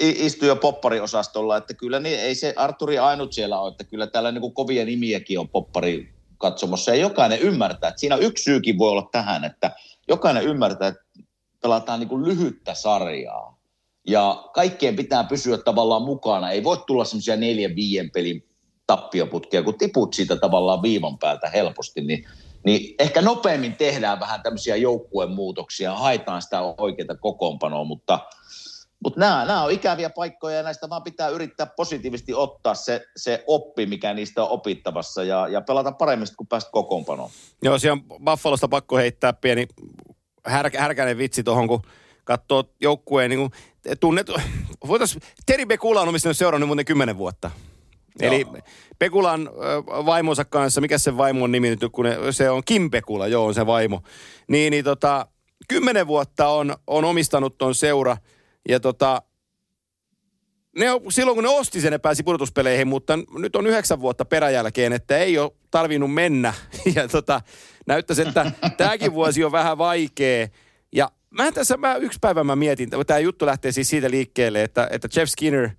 istuu 0.00 0.48
jo 0.48 0.56
poppariosastolla, 0.56 1.56
että 1.56 1.74
kyllä 1.74 2.00
niin, 2.00 2.20
ei 2.20 2.34
se 2.34 2.54
Arturi 2.56 2.98
ainut 2.98 3.32
siellä 3.32 3.60
ole, 3.60 3.70
että 3.70 3.84
kyllä 3.84 4.06
täällä 4.06 4.32
niin 4.32 4.40
kuin 4.40 4.54
kovia 4.54 4.84
nimiäkin 4.84 5.38
on 5.38 5.48
poppari 5.48 6.14
katsomassa 6.38 6.90
ja 6.90 7.00
jokainen 7.00 7.38
ymmärtää, 7.38 7.88
että 7.88 8.00
siinä 8.00 8.16
yksi 8.16 8.44
syykin 8.44 8.78
voi 8.78 8.90
olla 8.90 9.08
tähän, 9.12 9.44
että 9.44 9.70
jokainen 10.08 10.42
ymmärtää, 10.42 10.88
että 10.88 11.02
pelataan 11.62 12.00
niin 12.00 12.08
kuin 12.08 12.24
lyhyttä 12.24 12.74
sarjaa 12.74 13.62
ja 14.06 14.50
kaikkien 14.54 14.96
pitää 14.96 15.24
pysyä 15.24 15.58
tavallaan 15.58 16.02
mukana. 16.02 16.50
Ei 16.50 16.64
voi 16.64 16.76
tulla 16.86 17.04
semmoisia 17.04 17.36
neljän, 17.36 17.76
viien 17.76 18.10
pelin 18.10 18.48
tappioputkia, 18.86 19.62
kun 19.62 19.78
tiput 19.78 20.14
siitä 20.14 20.36
tavallaan 20.36 20.82
viivan 20.82 21.18
päältä 21.18 21.48
helposti, 21.48 22.00
niin, 22.00 22.24
niin 22.64 22.94
ehkä 22.98 23.22
nopeammin 23.22 23.76
tehdään 23.76 24.20
vähän 24.20 24.42
tämmöisiä 24.42 24.76
joukkueen 24.76 25.30
muutoksia, 25.30 25.94
haetaan 25.94 26.42
sitä 26.42 26.60
oikeaa 26.78 27.16
kokoonpanoa, 27.20 27.84
mutta, 27.84 28.18
mutta 29.04 29.20
nämä, 29.20 29.44
nämä 29.44 29.62
on 29.62 29.70
ikäviä 29.70 30.10
paikkoja 30.10 30.56
ja 30.56 30.62
näistä 30.62 30.88
vaan 30.88 31.02
pitää 31.02 31.28
yrittää 31.28 31.66
positiivisesti 31.66 32.34
ottaa 32.34 32.74
se, 32.74 33.04
se 33.16 33.44
oppi, 33.46 33.86
mikä 33.86 34.14
niistä 34.14 34.42
on 34.42 34.50
opittavassa 34.50 35.24
ja, 35.24 35.48
ja 35.48 35.60
pelata 35.60 35.92
paremmin, 35.92 36.28
kun 36.36 36.46
päästä 36.46 36.70
kokoonpanoon. 36.70 37.30
Joo, 37.62 37.78
siellä 37.78 38.02
on 38.10 38.24
Buffalosta 38.24 38.68
pakko 38.68 38.96
heittää 38.96 39.32
pieni 39.32 39.66
här, 40.46 40.70
härkäinen 40.78 41.18
vitsi 41.18 41.42
tuohon, 41.42 41.68
kun 41.68 41.82
katsoo 42.24 42.64
joukkueen 42.80 43.30
niin 43.30 43.38
kuin, 43.38 43.50
tunnet, 44.00 44.26
voitaisiin, 44.86 45.22
Teri 45.46 45.66
Bekula 45.66 46.00
on 46.00 46.08
omistanut 46.08 46.36
seurannut 46.36 46.66
muuten 46.66 46.84
kymmenen 46.84 47.18
vuotta. 47.18 47.50
Joo. 48.20 48.32
Eli 48.32 48.46
Pekulan 48.98 49.50
vaimonsa 50.06 50.44
kanssa, 50.44 50.80
mikä 50.80 50.98
se 50.98 51.16
vaimo 51.16 51.44
on 51.44 51.52
nimi 51.52 51.70
nyt, 51.70 51.80
kun 51.92 52.04
ne, 52.04 52.16
se 52.30 52.50
on 52.50 52.62
Kim 52.64 52.90
Pekula, 52.90 53.26
joo 53.26 53.46
on 53.46 53.54
se 53.54 53.66
vaimo. 53.66 54.02
Niin, 54.48 54.70
niin 54.70 54.84
tota, 54.84 55.26
kymmenen 55.68 56.06
vuotta 56.06 56.48
on, 56.48 56.76
on 56.86 57.04
omistanut 57.04 57.58
ton 57.58 57.74
seura 57.74 58.16
ja 58.68 58.80
tota, 58.80 59.22
ne 60.78 60.86
silloin 61.08 61.34
kun 61.34 61.44
ne 61.44 61.50
osti 61.50 61.80
sen, 61.80 61.92
ne 61.92 61.98
pääsi 61.98 62.22
pudotuspeleihin, 62.22 62.88
mutta 62.88 63.18
nyt 63.38 63.56
on 63.56 63.66
yhdeksän 63.66 64.00
vuotta 64.00 64.24
peräjälkeen, 64.24 64.92
että 64.92 65.18
ei 65.18 65.38
ole 65.38 65.52
tarvinnut 65.70 66.14
mennä. 66.14 66.54
Ja 66.94 67.08
tota, 67.08 67.40
näyttäisi, 67.86 68.22
että 68.22 68.52
tämäkin 68.76 69.14
vuosi 69.14 69.44
on 69.44 69.52
vähän 69.52 69.78
vaikea. 69.78 70.48
Ja 70.92 71.10
mä 71.30 71.52
tässä, 71.52 71.76
mä 71.76 71.94
yksi 71.94 72.18
päivä 72.20 72.44
mä 72.44 72.56
mietin, 72.56 72.90
tämä 73.06 73.18
juttu 73.18 73.46
lähtee 73.46 73.72
siis 73.72 73.88
siitä 73.88 74.10
liikkeelle, 74.10 74.62
että, 74.62 74.88
että 74.90 75.08
Jeff 75.16 75.30
Skinner 75.30 75.70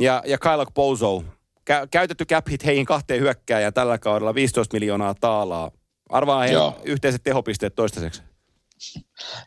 ja, 0.00 0.22
ja 0.26 0.38
Kyle 0.38 0.66
Bozo, 0.74 1.24
kä- 1.70 1.88
käytetty 1.90 2.24
cap 2.24 2.48
hit 2.50 2.64
heihin 2.64 2.86
kahteen 2.86 3.20
hyökkääjään 3.20 3.72
tällä 3.72 3.98
kaudella 3.98 4.34
15 4.34 4.76
miljoonaa 4.76 5.14
taalaa. 5.14 5.70
Arvaa 6.08 6.42
heidän 6.42 6.72
yhteiset 6.84 7.22
tehopisteet 7.22 7.74
toistaiseksi. 7.74 8.22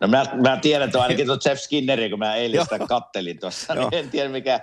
No 0.02 0.08
mä, 0.08 0.26
mä 0.41 0.58
tiedän 0.58 0.86
että 0.88 1.02
ainakin 1.02 1.26
tuon 1.28 1.39
Jeff 1.45 1.62
Skinneri, 1.62 2.10
kun 2.10 2.20
mä 2.20 2.36
eilen 2.36 2.64
sitä 2.64 2.80
kattelin 2.80 3.39
tuossa, 3.39 3.76
niin 3.76 3.88
en 3.91 4.10
tiedä 4.10 4.30
mikä, 4.30 4.60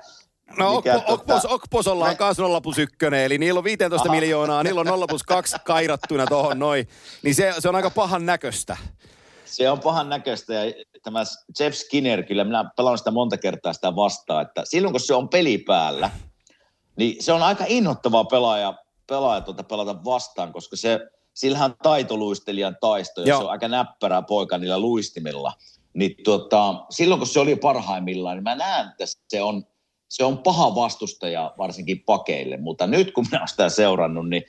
No 0.59 0.77
mikä, 0.77 1.03
Okpos, 1.07 1.43
tota... 1.43 1.55
Okposolla 1.55 2.05
on 2.05 2.17
myös 2.21 2.39
0 2.39 2.61
plus 2.61 2.79
1, 2.79 2.97
eli 3.25 3.39
niillä 3.39 3.59
on 3.59 3.65
15 3.65 4.09
Aha. 4.09 4.15
miljoonaa, 4.15 4.63
niillä 4.63 4.81
on 4.81 4.87
0 4.87 5.07
plus 5.07 5.23
2 5.23 5.57
kairattuna 5.65 6.27
tuohon 6.27 6.59
noin. 6.59 6.89
Niin 7.23 7.35
se, 7.35 7.55
se 7.59 7.69
on 7.69 7.77
aika 7.77 7.91
pahan 7.91 8.27
näköistä. 8.27 8.77
Se 9.45 9.71
on 9.71 9.81
pahan 9.81 10.09
näköistä 10.09 10.55
ja 10.55 10.73
tämä 11.03 11.23
Jeff 11.61 11.77
Skinner, 11.77 12.23
kyllä 12.23 12.45
minä 12.45 12.71
pelaan 12.77 12.99
sitä 12.99 13.11
monta 13.11 13.37
kertaa 13.37 13.73
sitä 13.73 13.97
vastaan, 13.97 14.43
että 14.43 14.63
silloin 14.65 14.93
kun 14.93 15.01
se 15.01 15.15
on 15.15 15.29
peli 15.29 15.59
päällä, 15.59 16.11
niin 16.97 17.23
se 17.23 17.33
on 17.33 17.43
aika 17.43 17.65
innoittava 17.69 18.25
pelaaja, 18.25 18.75
pelaaja 19.07 19.41
tuota 19.41 19.63
pelata 19.63 20.05
vastaan, 20.05 20.53
koska 20.53 20.77
se, 20.77 21.01
sillähän 21.35 21.75
taitoluistelijan 21.83 22.77
taisto 22.81 23.21
ja 23.21 23.27
Joo. 23.27 23.39
se 23.39 23.45
on 23.45 23.51
aika 23.51 23.69
näppärää 23.69 24.23
poika 24.23 24.59
niillä 24.59 24.79
luistimilla. 24.79 25.53
Niin 25.95 26.15
tuota, 26.25 26.75
silloin 26.91 27.19
kun 27.19 27.29
se 27.29 27.41
oli 27.41 27.57
parhaimmillaan, 27.57 28.37
niin 28.37 28.45
mä 28.45 28.55
näen, 28.55 28.89
että 28.89 29.05
se 29.29 29.43
on, 29.43 29.65
se 30.09 30.25
on 30.25 30.39
paha 30.39 30.75
vastustaja 30.75 31.55
varsinkin 31.59 32.03
pakeille, 32.07 32.57
mutta 32.57 32.87
nyt 32.87 33.13
kun 33.13 33.27
minä 33.31 33.39
olen 33.39 33.49
sitä 33.49 33.69
seurannut, 33.69 34.29
niin 34.29 34.43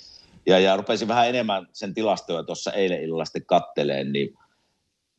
ja, 0.45 0.59
ja 0.59 0.77
rupesin 0.77 1.07
vähän 1.07 1.29
enemmän 1.29 1.67
sen 1.73 1.93
tilastoja 1.93 2.43
tuossa 2.43 2.71
eilen 2.71 3.03
illalla 3.03 3.25
sitten 3.25 3.45
katteleen, 3.45 4.11
niin 4.11 4.37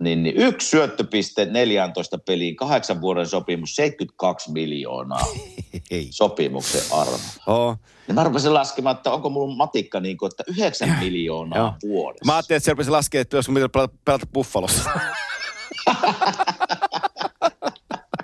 niin, 0.03 0.23
niin 0.23 0.37
yksi 0.37 0.69
syöttöpiste 0.69 1.45
14 1.45 2.19
peliin, 2.19 2.57
kahdeksan 2.57 3.01
vuoden 3.01 3.27
sopimus, 3.27 3.77
72 3.77 4.53
miljoonaa 4.53 5.25
sopimuksen 6.11 6.83
arvo. 6.93 7.17
Oh. 7.47 7.77
Ja 8.09 8.15
mä 8.15 8.25
rupesin 8.25 8.55
laskemaan, 8.55 8.97
että 8.97 9.11
onko 9.11 9.31
mulla 9.31 9.57
matikka 9.57 10.01
niin 10.01 10.19
kuin, 10.19 10.31
että 10.31 10.45
9 10.47 10.97
miljoonaa 11.01 11.77
vuodessa. 11.83 12.25
Mä 12.25 12.37
ajattelin, 12.37 12.57
että 12.57 12.65
se 12.65 12.71
rupesi 12.71 12.91
laskemaan, 12.91 13.23
että 13.23 13.37
jos 13.37 13.49
mitä 13.49 13.69
pelata, 13.69 13.95
pelata 14.05 14.27
Buffalossa. 14.27 14.91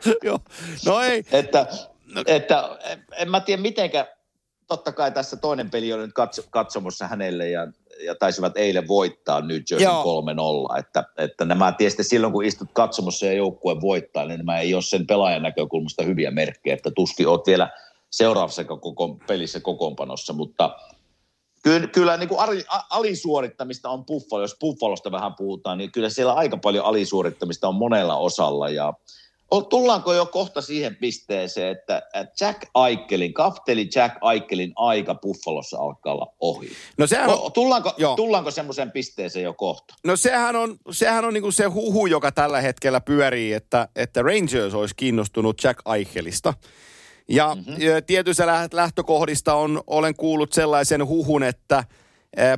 Joo, 0.24 0.38
no 0.86 1.00
ei. 1.00 1.24
Että, 1.32 1.66
no. 2.14 2.22
että 2.26 2.78
en 3.16 3.30
mä 3.30 3.40
tiedä 3.40 3.62
mitenkä, 3.62 4.16
totta 4.66 4.92
kai 4.92 5.12
tässä 5.12 5.36
toinen 5.36 5.70
peli 5.70 5.92
on 5.92 6.00
nyt 6.00 6.12
katso, 6.12 6.42
katsomossa 6.50 7.08
hänelle 7.08 7.50
ja 7.50 7.66
ja 8.04 8.14
taisivat 8.14 8.56
eilen 8.56 8.88
voittaa 8.88 9.40
New 9.40 9.60
Jersey 9.70 9.88
3-0. 10.74 10.78
Että, 10.78 11.04
että 11.18 11.44
nämä 11.44 11.72
tietysti 11.72 12.04
silloin, 12.04 12.32
kun 12.32 12.44
istut 12.44 12.68
katsomassa 12.72 13.26
ja 13.26 13.32
joukkue 13.32 13.80
voittaa, 13.80 14.24
niin 14.24 14.38
nämä 14.38 14.58
ei 14.58 14.74
ole 14.74 14.82
sen 14.82 15.06
pelaajan 15.06 15.42
näkökulmasta 15.42 16.04
hyviä 16.04 16.30
merkkejä, 16.30 16.74
että 16.74 16.90
tuskin 16.90 17.28
olet 17.28 17.46
vielä 17.46 17.70
seuraavassa 18.10 18.64
koko 18.64 19.18
pelissä 19.26 19.60
kokoonpanossa, 19.60 20.32
mutta 20.32 20.76
kyllä, 21.62 21.86
kyllä 21.86 22.16
niin 22.16 22.28
kuin 22.28 22.40
alisuorittamista 22.90 23.90
on 23.90 24.06
Buffalo, 24.06 24.42
jos 24.42 24.56
Buffalosta 24.60 25.12
vähän 25.12 25.34
puhutaan, 25.34 25.78
niin 25.78 25.92
kyllä 25.92 26.10
siellä 26.10 26.32
aika 26.32 26.56
paljon 26.56 26.84
alisuorittamista 26.84 27.68
on 27.68 27.74
monella 27.74 28.16
osalla 28.16 28.68
ja 28.68 28.92
Tullaanko 29.68 30.14
jo 30.14 30.26
kohta 30.26 30.60
siihen 30.60 30.96
pisteeseen, 30.96 31.72
että 31.72 32.02
Jack 32.40 32.62
Aikelin, 32.74 33.34
kafteli 33.34 33.88
Jack 33.94 34.16
Aikelin 34.20 34.72
aika 34.76 35.14
Buffalossa 35.14 35.78
alkaa 35.78 36.12
olla 36.12 36.34
ohi? 36.40 36.68
No 36.98 37.06
sehän 37.06 37.30
on, 37.30 37.52
tullaanko, 37.52 37.94
tullaanko 38.16 38.50
semmoiseen 38.50 38.90
pisteeseen 38.90 39.44
jo 39.44 39.54
kohta? 39.54 39.94
No 40.04 40.16
sehän 40.16 40.56
on, 40.56 40.76
sehän 40.90 41.24
on 41.24 41.34
niinku 41.34 41.50
se 41.50 41.64
huhu, 41.64 42.06
joka 42.06 42.32
tällä 42.32 42.60
hetkellä 42.60 43.00
pyörii, 43.00 43.52
että, 43.52 43.88
että 43.96 44.22
Rangers 44.22 44.74
olisi 44.74 44.94
kiinnostunut 44.96 45.64
Jack 45.64 45.80
Eichelista. 45.96 46.54
Ja 47.28 47.54
mm-hmm. 47.54 47.74
tietyissä 48.06 48.46
lähtökohdista 48.72 49.54
on, 49.54 49.82
olen 49.86 50.14
kuullut 50.16 50.52
sellaisen 50.52 51.06
huhun, 51.06 51.42
että 51.42 51.84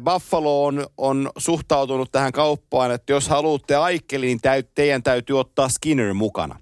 Buffalo 0.05 0.65
on, 0.65 0.87
on 0.99 1.31
suhtautunut 1.39 2.13
tähän 2.13 2.33
kauppaan, 2.33 2.91
että 2.91 3.13
jos 3.13 3.29
haluatte 3.29 3.77
Aikelin, 3.77 4.27
niin 4.27 4.41
täyt, 4.41 4.71
teidän 4.75 5.03
täytyy 5.03 5.41
ottaa 5.41 5.69
Skinner 5.69 6.15
mukana. 6.15 6.61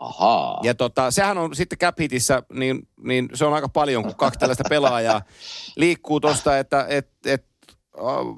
Ahaa. 0.00 0.60
Ja 0.62 0.74
tota, 0.74 1.10
sehän 1.10 1.38
on 1.38 1.54
sitten 1.54 1.78
cap 1.78 1.98
hitissä, 1.98 2.42
niin, 2.52 2.88
niin 3.02 3.28
se 3.34 3.44
on 3.44 3.54
aika 3.54 3.68
paljon, 3.68 4.02
kun 4.02 4.14
kaksi 4.14 4.38
tällaista 4.38 4.64
pelaajaa 4.68 5.22
liikkuu 5.76 6.20
tuosta, 6.20 6.58
että 6.58 6.86
et, 6.88 7.08
et, 7.24 7.44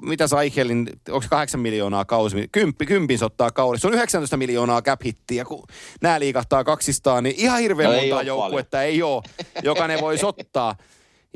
mitä 0.01 0.27
Saichelin, 0.27 0.89
onko 1.09 1.27
kahdeksan 1.29 1.61
miljoonaa 1.61 2.05
kausi, 2.05 2.47
kymppi, 2.51 2.85
kympin 2.85 3.23
ottaa 3.23 3.51
kaudessa. 3.51 3.81
Se 3.81 3.87
on 3.87 3.93
19 3.93 4.37
miljoonaa 4.37 4.81
cap 4.81 5.01
hittiä, 5.05 5.45
kun 5.45 5.63
nämä 6.01 6.19
liikahtaa 6.19 6.63
kaksistaan, 6.63 7.23
niin 7.23 7.35
ihan 7.37 7.59
hirveän 7.59 7.91
no 7.91 8.01
monta 8.01 8.21
joukkuetta 8.21 8.83
ei 8.83 9.03
ole, 9.03 9.23
joka 9.63 9.87
ne 9.87 10.01
voisi 10.01 10.25
ottaa. 10.25 10.75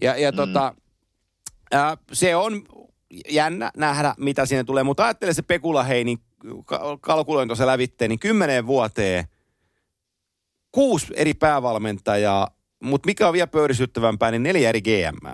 Ja, 0.02 0.18
ja 0.18 0.32
mm. 0.32 0.36
tota, 0.36 0.74
uh, 1.76 1.98
se 2.14 2.36
on 2.36 2.64
jännä 3.30 3.72
nähdä, 3.78 4.16
mitä 4.18 4.46
siinä 4.46 4.64
tulee, 4.64 4.84
mutta 4.84 5.06
ajattele 5.06 5.34
se 5.34 5.42
Pekula 5.42 5.84
hei, 5.84 6.04
niin 6.04 6.20
kalkuloin 7.02 7.48
tuossa 7.48 7.68
lävitteen, 7.68 8.10
niin 8.10 8.20
kymmeneen 8.20 8.68
vuoteen– 8.68 9.26
kuusi 10.78 11.08
eri 11.16 11.34
päävalmentajaa, 11.34 12.48
mutta 12.84 13.06
mikä 13.06 13.28
on 13.28 13.34
vielä 13.34 13.48
pöyrisyttävämpää, 13.48 14.32
niin 14.32 14.44
neljä 14.44 14.70
eri 14.70 14.82
GM. 14.82 15.28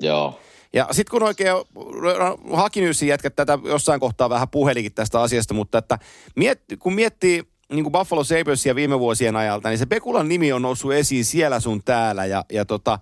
Joo. 0.00 0.40
Ja 0.72 0.88
sitten 0.90 1.10
kun 1.10 1.22
oikein 1.22 1.56
Hakinyysin 2.52 3.08
jätkät 3.08 3.36
tätä 3.36 3.58
jossain 3.64 4.00
kohtaa 4.00 4.30
vähän 4.30 4.48
puhelikin 4.48 4.94
tästä 4.94 5.20
asiasta, 5.20 5.54
mutta 5.54 5.78
että 5.78 5.98
mietti, 6.34 6.76
kun 6.76 6.94
miettii 6.94 7.42
niin 7.72 7.84
kuin 7.84 7.92
Buffalo 7.92 8.24
Sabresia 8.24 8.74
viime 8.74 9.00
vuosien 9.00 9.36
ajalta, 9.36 9.68
niin 9.68 9.78
se 9.78 9.86
Bekulan 9.86 10.28
nimi 10.28 10.52
on 10.52 10.62
noussut 10.62 10.92
esiin 10.92 11.24
siellä 11.24 11.60
sun 11.60 11.82
täällä 11.84 12.24
ja, 12.24 12.44
ja 12.52 12.64
tota, 12.64 12.98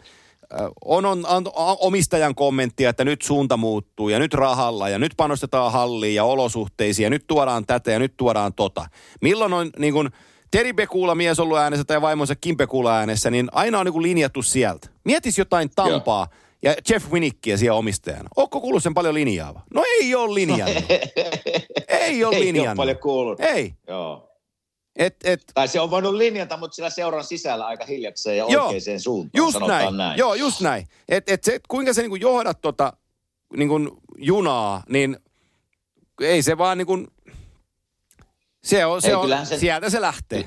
on, 0.85 1.07
on, 1.07 1.27
on, 1.27 1.45
omistajan 1.57 2.35
kommenttia, 2.35 2.91
että 2.91 3.05
nyt 3.05 3.23
suunta 3.23 3.57
muuttuu 3.57 4.09
ja 4.09 4.19
nyt 4.19 4.35
rahalla 4.35 4.89
ja 4.89 4.99
nyt 4.99 5.13
panostetaan 5.17 5.73
halliin 5.73 6.15
ja 6.15 6.25
olosuhteisiin 6.25 7.05
ja 7.05 7.11
nyt 7.11 7.25
tuodaan 7.27 7.67
tätä 7.67 7.91
ja 7.91 7.99
nyt 7.99 8.15
tuodaan 8.17 8.53
tota. 8.53 8.87
Milloin 9.21 9.53
on 9.53 9.71
niin 9.79 9.93
kuin 9.93 10.11
Teri 10.55 10.73
Bekuula 10.73 11.15
mies 11.15 11.41
ollut 11.41 11.59
äänessä 11.59 11.85
tai 11.85 12.03
vaimonsa 12.03 12.35
Kim 12.37 12.57
Bekuula 12.57 12.97
äänessä, 12.97 13.31
niin 13.31 13.49
aina 13.53 13.79
on 13.79 13.87
niin 13.87 14.03
linjattu 14.03 14.43
sieltä. 14.43 14.89
Mietis 15.05 15.39
jotain 15.39 15.71
Tampaa 15.77 16.29
Joo. 16.31 16.41
ja 16.63 16.75
Jeff 16.91 17.13
Winnickiä 17.13 17.57
siellä 17.57 17.79
omistajana. 17.79 18.29
Onko 18.37 18.61
kuullut 18.61 18.83
sen 18.83 18.95
paljon 18.95 19.15
linjaava? 19.15 19.61
No 19.75 19.85
ei 20.01 20.15
ole 20.15 20.35
linjannut. 20.35 20.85
ei 21.89 22.25
ole 22.25 22.41
linjannut. 22.41 22.65
Ei 22.65 22.69
ole 22.69 22.77
paljon 22.77 22.99
kuullut. 22.99 23.41
Ei. 23.41 23.75
Joo. 23.89 24.31
Et, 24.97 25.17
et, 25.25 25.43
tai 25.55 25.69
se 25.69 25.81
on 25.81 25.91
voinut 25.91 26.15
linjata, 26.15 26.57
mutta 26.57 26.75
sillä 26.75 26.91
seuran 26.91 27.25
sisällä 27.25 27.67
aika 27.67 27.85
hiljakseen 27.85 28.37
ja 28.37 28.47
joo, 28.49 28.67
oikeaan 28.67 29.01
suuntaan, 29.01 29.31
just 29.35 29.59
näin. 29.67 29.97
näin. 29.97 30.19
Joo, 30.19 30.35
just 30.35 30.61
näin. 30.61 30.87
Et, 31.09 31.29
et 31.29 31.45
se, 31.45 31.61
kuinka 31.69 31.93
sä 31.93 32.03
niinku 32.03 32.17
johdat 32.17 32.61
tota 32.61 32.93
niinku 33.57 34.01
junaa, 34.19 34.83
niin 34.89 35.17
ei 36.21 36.43
se 36.43 36.59
vaan 36.59 36.79
niinku, 36.79 36.99
se 38.65 38.87
on, 38.87 39.03
se 39.03 39.09
ei, 39.09 39.15
on 39.15 39.47
se, 39.47 39.59
sieltä 39.59 39.91
se 39.91 40.01
lähtee. 40.01 40.45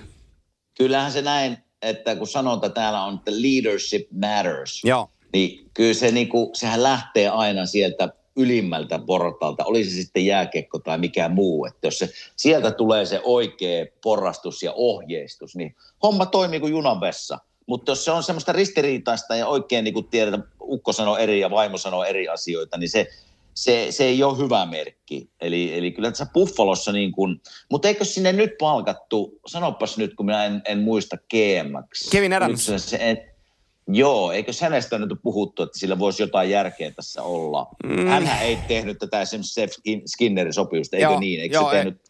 Kyllähän 0.78 1.12
se 1.12 1.22
näin, 1.22 1.58
että 1.82 2.16
kun 2.16 2.28
sanonta 2.28 2.70
täällä 2.70 3.04
on, 3.04 3.14
että 3.14 3.32
leadership 3.32 4.08
matters, 4.12 4.82
joo. 4.84 5.10
niin 5.34 5.70
kyllä 5.74 5.94
se 5.94 6.12
niinku, 6.12 6.52
sehän 6.54 6.84
lähtee 6.84 7.30
aina 7.30 7.66
sieltä 7.66 8.10
ylimmältä 8.36 9.00
portaalta, 9.00 9.66
oli 9.66 9.84
se 9.84 9.90
sitten 9.90 10.26
jääkekko 10.26 10.80
tai 10.80 10.98
mikä 10.98 11.30
muu. 11.30 11.66
Että 11.66 11.88
jos 11.88 12.00
se, 12.00 12.10
sieltä 12.36 12.72
tulee 12.72 13.06
se 13.06 13.22
oikea 13.24 13.86
porrastus 14.04 14.64
ja 14.64 14.74
ohjeistus, 14.76 15.56
niin 15.56 15.76
homma 16.04 16.26
toimii 16.26 16.60
kuin 16.60 16.72
junavessa. 16.72 17.40
Mutta 17.66 17.92
jos 17.92 18.06
se 18.06 18.12
on 18.12 18.24
semmoista 18.24 18.52
ristiriitaista 18.52 19.36
ja 19.36 19.48
oikein 19.48 19.84
niin 19.84 19.94
kuin 19.94 20.08
tiedetään, 20.08 20.44
ukko 20.62 20.94
sanoo 20.94 21.18
eri 21.18 21.40
ja 21.40 21.50
vaimo 21.50 21.78
sanoo 21.78 22.04
eri 22.04 22.28
asioita, 22.28 22.78
niin 22.78 22.90
se, 22.90 23.08
se, 23.58 23.88
se 23.90 24.04
ei 24.04 24.24
ole 24.24 24.38
hyvä 24.38 24.66
merkki. 24.66 25.30
Eli, 25.42 25.78
eli 25.78 25.92
kyllä 25.92 26.12
tässä 26.12 26.26
Buffalossa 26.34 26.92
niin 26.92 27.12
kuin, 27.12 27.42
mutta 27.72 27.88
eikö 27.88 28.06
sinne 28.06 28.34
nyt 28.34 28.52
palkattu, 28.60 29.40
sanopas 29.48 29.98
nyt 29.98 30.14
kun 30.16 30.26
minä 30.26 30.46
en, 30.46 30.62
en 30.66 30.80
muista 30.80 31.18
GMX. 31.18 32.10
Kevin 32.12 32.34
Adams. 32.34 32.70
Nyt 32.70 32.84
se, 32.84 32.98
en, 33.02 33.18
Joo, 33.90 34.32
eikö 34.32 34.52
hänestä 34.62 34.98
nyt 34.98 35.10
puhuttu, 35.24 35.64
että 35.64 35.80
sillä 35.80 36.00
voisi 36.00 36.24
jotain 36.24 36.50
järkeä 36.50 36.92
tässä 36.92 37.24
olla? 37.24 37.68
Mm. 37.84 38.08
Hänhän 38.08 38.42
ei 38.42 38.58
tehnyt 38.68 38.98
tätä 39.00 39.22
esimerkiksi 39.22 40.02
Skinnerin 40.06 40.54
sopimusta, 40.54 40.96
eikö 40.96 41.10
joo, 41.10 41.20
niin? 41.20 41.42
Eikö 41.42 41.56
joo, 41.56 41.70
se 41.70 41.76
tehnyt, 41.76 42.02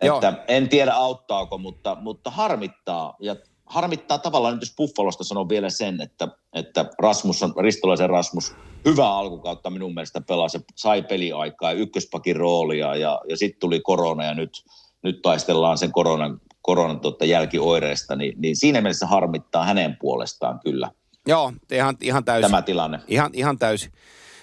että 0.00 0.26
joo. 0.26 0.44
en 0.48 0.68
tiedä 0.68 0.92
auttaako, 0.92 1.58
mutta, 1.58 1.96
mutta 2.00 2.30
harmittaa. 2.30 3.16
Ja 3.20 3.36
harmittaa 3.70 4.18
tavallaan 4.18 4.54
nyt, 4.54 4.62
jos 4.62 4.74
Buffalosta 4.76 5.24
sanoo 5.24 5.48
vielä 5.48 5.70
sen, 5.70 6.00
että, 6.00 6.28
että 6.52 6.84
Rasmus 6.98 7.42
on, 7.42 7.54
Ristolaisen 7.60 8.10
Rasmus, 8.10 8.54
hyvä 8.84 9.08
alkukautta 9.08 9.70
minun 9.70 9.94
mielestä 9.94 10.20
pelasi, 10.20 10.58
sai 10.76 11.02
peliaikaa 11.02 11.72
ja 11.72 11.78
ykköspakin 11.78 12.36
roolia 12.36 12.96
ja, 12.96 13.20
ja 13.28 13.36
sitten 13.36 13.60
tuli 13.60 13.80
korona 13.80 14.24
ja 14.24 14.34
nyt, 14.34 14.64
nyt 15.02 15.22
taistellaan 15.22 15.78
sen 15.78 15.92
koronan 15.92 16.40
koronan 16.62 17.00
tuota 17.00 17.24
jälkioireista, 17.24 18.16
niin, 18.16 18.34
niin 18.40 18.56
siinä 18.56 18.80
mielessä 18.80 19.06
harmittaa 19.06 19.64
hänen 19.64 19.96
puolestaan 20.00 20.60
kyllä. 20.64 20.90
Joo, 21.26 21.52
ihan, 21.72 21.96
ihan 22.00 22.24
täysin. 22.24 22.50
Tämä 22.50 22.62
tilanne. 22.62 23.00
Ihan, 23.08 23.30
ihan 23.34 23.58
täysin. 23.58 23.92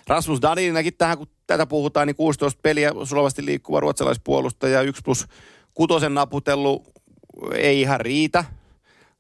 Rasmus 0.08 0.42
Daninäkin 0.42 0.94
tähän, 0.98 1.18
kun 1.18 1.28
tätä 1.48 1.66
puhutaan, 1.66 2.08
niin 2.08 2.16
16 2.16 2.60
peliä 2.64 2.92
sulavasti 3.04 3.46
liikkuva 3.46 3.80
ruotsalaispuolustaja, 3.80 4.82
1 4.82 5.02
plus 5.06 5.26
kutosen 5.74 6.14
naputellu 6.14 6.84
ei 7.56 7.82
ihan 7.82 8.00
riitä. 8.00 8.44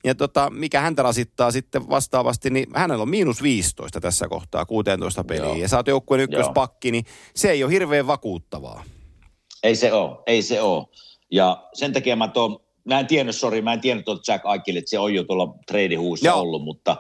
Ja 0.04 0.16
tota, 0.16 0.50
mikä 0.50 0.82
häntä 0.82 1.04
rasittaa 1.04 1.52
sitten 1.52 1.89
vastaavasti, 1.89 2.50
niin 2.50 2.68
hänellä 2.76 3.02
on 3.02 3.10
miinus 3.10 3.43
15 3.43 4.02
tässä 4.02 4.28
kohtaa 4.28 4.66
16 4.66 5.24
peliä. 5.24 5.45
Joo. 5.45 5.56
Ja 5.56 5.68
sä 5.68 5.78
oot 5.78 5.88
joukkueen 5.88 6.24
ykköspakki, 6.24 6.91
niin 6.91 7.06
se 7.36 7.52
ei 7.52 7.64
ole 7.64 7.72
hirveän 7.72 8.08
vakuuttavaa. 8.08 8.84
Ei 9.64 9.76
se 9.76 9.93
ole, 9.93 10.18
ei 10.28 10.41
se 10.41 10.62
ole. 10.62 10.86
Ja 11.32 11.68
sen 11.74 11.93
takia 11.93 12.16
mä 12.16 12.28
tuon 12.28 12.60
mä 12.88 13.00
en 13.00 13.08
tiennyt, 13.08 13.36
sori, 13.36 13.62
mä 13.62 13.74
en 13.74 13.82
tiennyt 13.82 14.06
tuolta 14.06 14.32
Jack 14.32 14.45
Aikille, 14.45 14.80
että 14.80 14.89
se 14.89 15.00
on 15.00 15.14
jo 15.14 15.24
tuolla 15.24 15.56
treidihuussa 15.68 16.34
ollut, 16.34 16.64
mutta, 16.64 16.98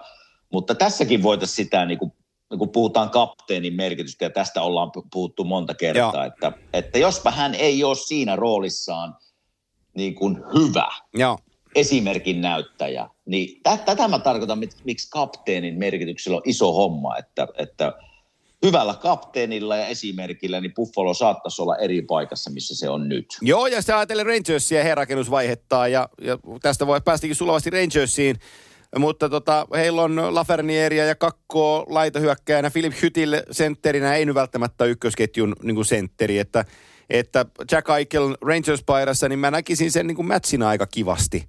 mutta 0.53 0.75
tässäkin 0.75 1.23
voitaisiin 1.23 1.65
sitä, 1.65 1.85
niin 1.85 1.99
kuin, 1.99 2.11
niin 2.49 2.59
kuin 2.59 2.69
puhutaan 2.69 3.09
kapteenin 3.09 3.73
merkitystä, 3.73 4.25
ja 4.25 4.29
tästä 4.29 4.61
ollaan 4.61 4.91
puhuttu 5.11 5.43
monta 5.43 5.73
kertaa, 5.73 6.25
että, 6.25 6.51
että 6.73 6.99
jospa 6.99 7.31
hän 7.31 7.55
ei 7.55 7.83
ole 7.83 7.95
siinä 7.95 8.35
roolissaan 8.35 9.15
niin 9.95 10.15
kuin 10.15 10.37
hyvä, 10.53 10.87
Joo. 11.13 11.37
Esimerkin 11.75 12.41
näyttäjä, 12.41 13.09
niin 13.25 13.61
tätä 13.63 14.07
mä 14.07 14.19
tarkoitan, 14.19 14.59
miksi 14.83 15.07
kapteenin 15.11 15.79
merkityksellä 15.79 16.35
on 16.35 16.41
iso 16.45 16.73
homma, 16.73 17.17
että, 17.17 17.47
että– 17.57 17.93
hyvällä 18.65 18.93
kapteenilla 18.93 19.75
ja 19.75 19.87
esimerkillä, 19.87 20.61
niin 20.61 20.73
Buffalo 20.73 21.13
saattaisi 21.13 21.61
olla 21.61 21.77
eri 21.77 22.01
paikassa, 22.01 22.49
missä 22.49 22.75
se 22.75 22.89
on 22.89 23.09
nyt. 23.09 23.25
Joo, 23.41 23.67
ja 23.67 23.81
sitä 23.81 23.97
ajatellen 23.97 24.25
Rangersia 24.25 24.83
heräkennusvaihetta, 24.83 25.87
ja, 25.87 26.09
ja 26.21 26.37
tästä 26.61 26.87
voi 26.87 27.01
päästikin 27.05 27.35
sulavasti 27.35 27.69
Rangersiin, 27.69 28.35
mutta 28.97 29.29
tota, 29.29 29.67
heillä 29.75 30.01
on 30.01 30.35
Lafernieria 30.35 31.05
ja 31.05 31.15
Kakko 31.15 31.85
laitahyökkäjänä, 31.89 32.71
Philip 32.71 32.93
Hytil 33.01 33.41
sentterinä, 33.51 34.15
ei 34.15 34.25
nyt 34.25 34.35
välttämättä 34.35 34.85
ykkösketjun 34.85 35.55
niin 35.63 35.85
sentteri, 35.85 36.39
että, 36.39 36.65
että 37.09 37.45
Jack 37.71 37.89
Eichel 37.89 38.35
Rangers-paidassa, 38.41 39.29
niin 39.29 39.39
mä 39.39 39.51
näkisin 39.51 39.91
sen 39.91 40.07
niin 40.07 40.15
kuin 40.15 40.27
matchina 40.27 40.69
aika 40.69 40.87
kivasti. 40.87 41.47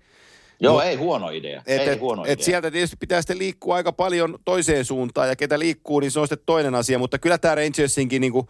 Joo, 0.60 0.74
no, 0.74 0.80
ei 0.80 0.96
huono 0.96 1.30
idea. 1.30 1.62
Et, 1.66 1.80
ei 1.80 1.88
et, 1.88 2.00
huono 2.00 2.24
et 2.24 2.30
idea. 2.30 2.44
sieltä 2.44 2.70
tietysti 2.70 2.96
pitää 3.00 3.22
sitten 3.22 3.38
liikkua 3.38 3.74
aika 3.74 3.92
paljon 3.92 4.38
toiseen 4.44 4.84
suuntaan, 4.84 5.28
ja 5.28 5.36
ketä 5.36 5.58
liikkuu, 5.58 6.00
niin 6.00 6.10
se 6.10 6.20
on 6.20 6.28
sitten 6.28 6.46
toinen 6.46 6.74
asia. 6.74 6.98
Mutta 6.98 7.18
kyllä 7.18 7.38
tämä 7.38 7.54
Rangersinkin, 7.54 8.20
niin 8.20 8.32
kuin, 8.32 8.46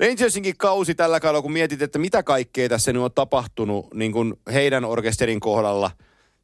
Rangersinkin 0.00 0.56
kausi 0.56 0.94
tällä 0.94 1.20
kaudella, 1.20 1.42
kun 1.42 1.52
mietit, 1.52 1.82
että 1.82 1.98
mitä 1.98 2.22
kaikkea 2.22 2.68
tässä 2.68 2.92
nyt 2.92 3.02
on 3.02 3.12
tapahtunut 3.14 3.94
niin 3.94 4.12
kuin 4.12 4.34
heidän 4.52 4.84
orkesterin 4.84 5.40
kohdalla 5.40 5.90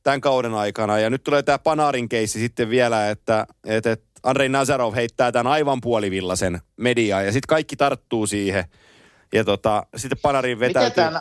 tämän 0.02 0.20
kauden 0.20 0.54
aikana. 0.54 0.98
Ja 0.98 1.10
nyt 1.10 1.22
tulee 1.22 1.42
tämä 1.42 1.58
Panarin 1.58 2.08
keissi 2.08 2.38
sitten 2.38 2.70
vielä, 2.70 3.10
että, 3.10 3.46
että, 3.66 3.92
että 3.92 4.06
Andrei 4.22 4.48
Nazarov 4.48 4.94
heittää 4.94 5.32
tämän 5.32 5.52
aivan 5.52 5.80
puolivillaisen 5.80 6.60
mediaa, 6.76 7.22
ja 7.22 7.32
sitten 7.32 7.48
kaikki 7.48 7.76
tarttuu 7.76 8.26
siihen. 8.26 8.64
Ja 9.32 9.44
tota, 9.44 9.86
sitten 9.96 10.18
Panarin 10.22 10.60
vetäytyy. 10.60 11.04
Mikä 11.04 11.10
tämä 11.10 11.20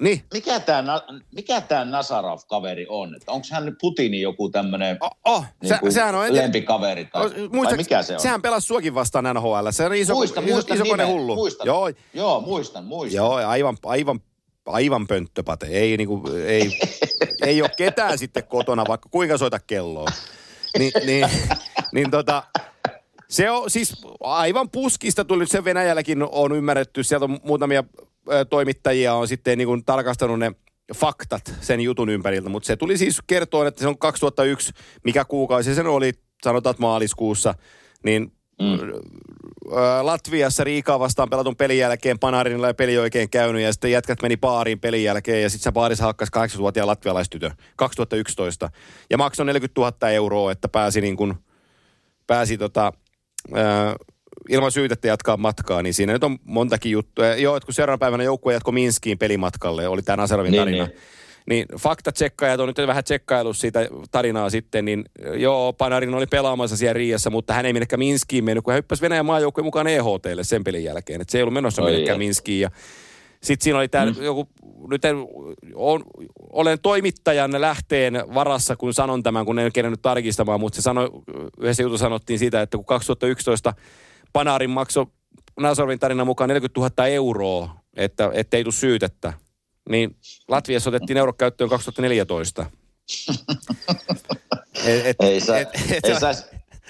niin. 0.00 0.22
Mikä 0.32 0.60
tämä 0.60 1.02
mikä 1.34 1.60
tää 1.60 1.84
Nazarov-kaveri 1.84 2.86
on? 2.88 3.16
Onko 3.26 3.46
hän 3.52 3.76
Putinin 3.80 4.20
joku 4.20 4.50
tämmöinen 4.50 4.96
oh, 5.00 5.10
oh. 5.24 5.44
niin 5.62 5.68
Se, 5.68 5.90
sehän 5.90 6.14
on 6.14 6.36
lempikaveri? 6.36 7.04
Tai, 7.04 7.30
muista, 7.52 7.76
mikä 7.76 8.02
se 8.02 8.14
on? 8.14 8.20
Sehän 8.20 8.42
pelasi 8.42 8.66
suokin 8.66 8.94
vastaan 8.94 9.34
NHL. 9.34 9.68
Se 9.70 9.84
on 9.84 9.94
iso, 9.94 10.14
muistan, 10.14 10.44
iso, 10.44 10.54
muistan 10.54 10.76
iso 10.76 10.84
kone 10.84 11.04
hullu. 11.04 11.34
Muistan. 11.34 11.66
Joo. 11.66 11.90
Joo, 12.14 12.40
muistan, 12.40 12.84
muistan. 12.84 13.16
Joo, 13.16 13.34
aivan, 13.34 13.76
aivan, 13.84 14.20
aivan 14.66 15.06
pönttöpate. 15.06 15.66
Ei, 15.66 15.96
niinku, 15.96 16.22
ei, 16.46 16.78
ei 17.46 17.62
ole 17.62 17.70
ketään 17.76 18.18
sitten 18.18 18.44
kotona, 18.44 18.84
vaikka 18.88 19.08
kuinka 19.10 19.38
soita 19.38 19.60
kelloa. 19.66 20.08
Ni, 20.78 20.90
niin, 21.06 21.28
niin 21.94 22.10
tota, 22.10 22.42
se 23.32 23.50
on 23.50 23.70
siis 23.70 24.02
aivan 24.20 24.70
puskista 24.70 25.24
tuli 25.24 25.40
nyt 25.40 25.50
sen 25.50 25.64
Venäjälläkin 25.64 26.22
on 26.32 26.52
ymmärretty. 26.52 27.02
Sieltä 27.02 27.24
on 27.24 27.40
muutamia 27.44 27.84
toimittajia 28.50 29.14
on 29.14 29.28
sitten 29.28 29.58
niin 29.58 29.68
kuin 29.68 29.84
tarkastanut 29.84 30.38
ne 30.38 30.52
faktat 30.94 31.54
sen 31.60 31.80
jutun 31.80 32.08
ympäriltä, 32.08 32.48
mutta 32.48 32.66
se 32.66 32.76
tuli 32.76 32.98
siis 32.98 33.20
kertoa, 33.26 33.68
että 33.68 33.80
se 33.80 33.88
on 33.88 33.98
2001, 33.98 34.72
mikä 35.04 35.24
kuukausi 35.24 35.74
sen 35.74 35.86
oli, 35.86 36.12
sanotaan 36.42 36.74
maaliskuussa, 36.78 37.54
niin 38.04 38.32
mm. 38.60 38.78
Latviassa 40.02 40.64
Riikaa 40.64 40.98
vastaan 40.98 41.30
pelatun 41.30 41.56
pelin 41.56 41.78
jälkeen 41.78 42.18
Panarinilla 42.18 42.66
ja 42.66 42.74
peli 42.74 42.98
oikein 42.98 43.30
käynyt 43.30 43.62
ja 43.62 43.72
sitten 43.72 43.90
jätkät 43.92 44.22
meni 44.22 44.36
baariin 44.36 44.80
pelin 44.80 45.04
jälkeen 45.04 45.42
ja 45.42 45.50
sitten 45.50 45.64
se 45.64 45.72
baarissa 45.72 46.04
hakkas 46.04 46.28
8-vuotiaan 46.56 46.86
latvialaistytö 46.86 47.50
2011 47.76 48.70
ja 49.10 49.18
maksoi 49.18 49.46
40 49.46 49.80
000 49.80 50.10
euroa, 50.10 50.52
että 50.52 50.68
pääsi 50.68 51.00
niin 51.00 51.16
kuin, 51.16 51.34
pääsi 52.26 52.58
tota, 52.58 52.92
ilman 54.48 54.72
syytettä 54.72 55.08
jatkaa 55.08 55.36
matkaa, 55.36 55.82
niin 55.82 55.94
siinä 55.94 56.12
nyt 56.12 56.24
on 56.24 56.38
montakin 56.44 56.92
juttuja. 56.92 57.36
Joo, 57.36 57.56
että 57.56 57.64
kun 57.64 57.74
seuraavana 57.74 57.98
päivänä 57.98 58.24
joukkue 58.24 58.52
jatko 58.52 58.72
Minskiin 58.72 59.18
pelimatkalle, 59.18 59.88
oli 59.88 60.02
tämä 60.02 60.16
Nasarovin 60.16 60.52
niin, 60.52 60.60
tarina. 60.60 60.86
Niin. 60.86 60.96
Niin 61.46 61.66
faktatsekkaajat 61.78 62.60
on 62.60 62.68
nyt 62.68 62.86
vähän 62.86 63.04
tsekkaillut 63.04 63.56
siitä 63.56 63.88
tarinaa 64.10 64.50
sitten, 64.50 64.84
niin 64.84 65.04
joo, 65.34 65.72
Panarin 65.72 66.14
oli 66.14 66.26
pelaamassa 66.26 66.76
siellä 66.76 66.92
Riassa, 66.92 67.30
mutta 67.30 67.54
hän 67.54 67.66
ei 67.66 67.72
minnekään 67.72 67.98
Minskiin 67.98 68.44
mennyt, 68.44 68.64
kun 68.64 68.72
hän 68.72 68.78
hyppäsi 68.78 69.02
Venäjän 69.02 69.26
maajoukkueen 69.26 69.64
mukaan 69.64 69.86
EHTlle 69.86 70.44
sen 70.44 70.64
pelin 70.64 70.84
jälkeen. 70.84 71.20
Että 71.20 71.32
se 71.32 71.38
ei 71.38 71.42
ollut 71.42 71.54
menossa 71.54 71.82
Oi 71.82 71.90
minnekään 71.90 72.18
Minskiin. 72.18 72.60
Ja 72.60 72.70
sitten 73.42 73.64
siinä 73.64 73.78
oli 73.78 73.88
tämä 73.88 74.06
mm. 74.06 74.22
joku, 74.22 74.48
nyt 74.90 75.04
en, 75.04 75.16
on, 75.74 76.04
olen 76.52 76.78
toimittajan 76.80 77.60
lähteen 77.60 78.14
varassa, 78.34 78.76
kun 78.76 78.94
sanon 78.94 79.22
tämän, 79.22 79.46
kun 79.46 79.58
en 79.58 79.72
kerännyt 79.72 80.02
tarkistamaan, 80.02 80.60
mutta 80.60 80.76
se 80.76 80.82
sanoi, 80.82 81.10
yhdessä 81.60 81.82
jutussa 81.82 82.04
sanottiin 82.04 82.38
siitä, 82.38 82.62
että 82.62 82.76
kun 82.76 82.86
2011 82.86 83.74
Panarin 84.32 84.70
makso 84.70 85.06
Nasorin 85.60 85.98
tarinan 85.98 86.26
mukaan 86.26 86.48
40 86.48 86.80
000 86.80 87.06
euroa, 87.06 87.76
että 87.96 88.56
ei 88.56 88.64
tule 88.64 88.72
syytettä. 88.72 89.32
niin 89.88 90.16
Latviassa 90.48 90.90
otettiin 90.90 91.16
euro 91.16 91.32
käyttöön 91.32 91.70
2014. 91.70 92.66
et, 94.86 95.06
et, 95.06 95.16
Ei, 95.20 95.40
sa, 95.40 95.58
et- 95.58 95.68
et- 95.90 96.04
ei, 96.04 96.20
saisi, 96.20 96.44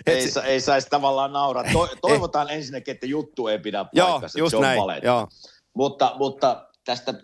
ei, 0.07 0.31
sa, 0.31 0.43
ei 0.43 0.61
saisi 0.61 0.89
tavallaan 0.91 1.33
nauraa. 1.33 1.65
To, 1.73 1.89
toivotaan 2.09 2.51
ensinnäkin, 2.51 2.93
että 2.93 3.07
juttu 3.07 3.49
ei 3.49 3.59
pidä 3.59 3.85
Joo, 3.93 4.07
paikkansa, 4.07 4.27
että 4.27 4.39
just 4.39 4.51
se 4.51 4.57
on 4.57 4.63
näin. 4.63 4.81
Joo. 5.03 5.29
Mutta, 5.75 6.13
mutta 6.19 6.69
tästä, 6.85 7.15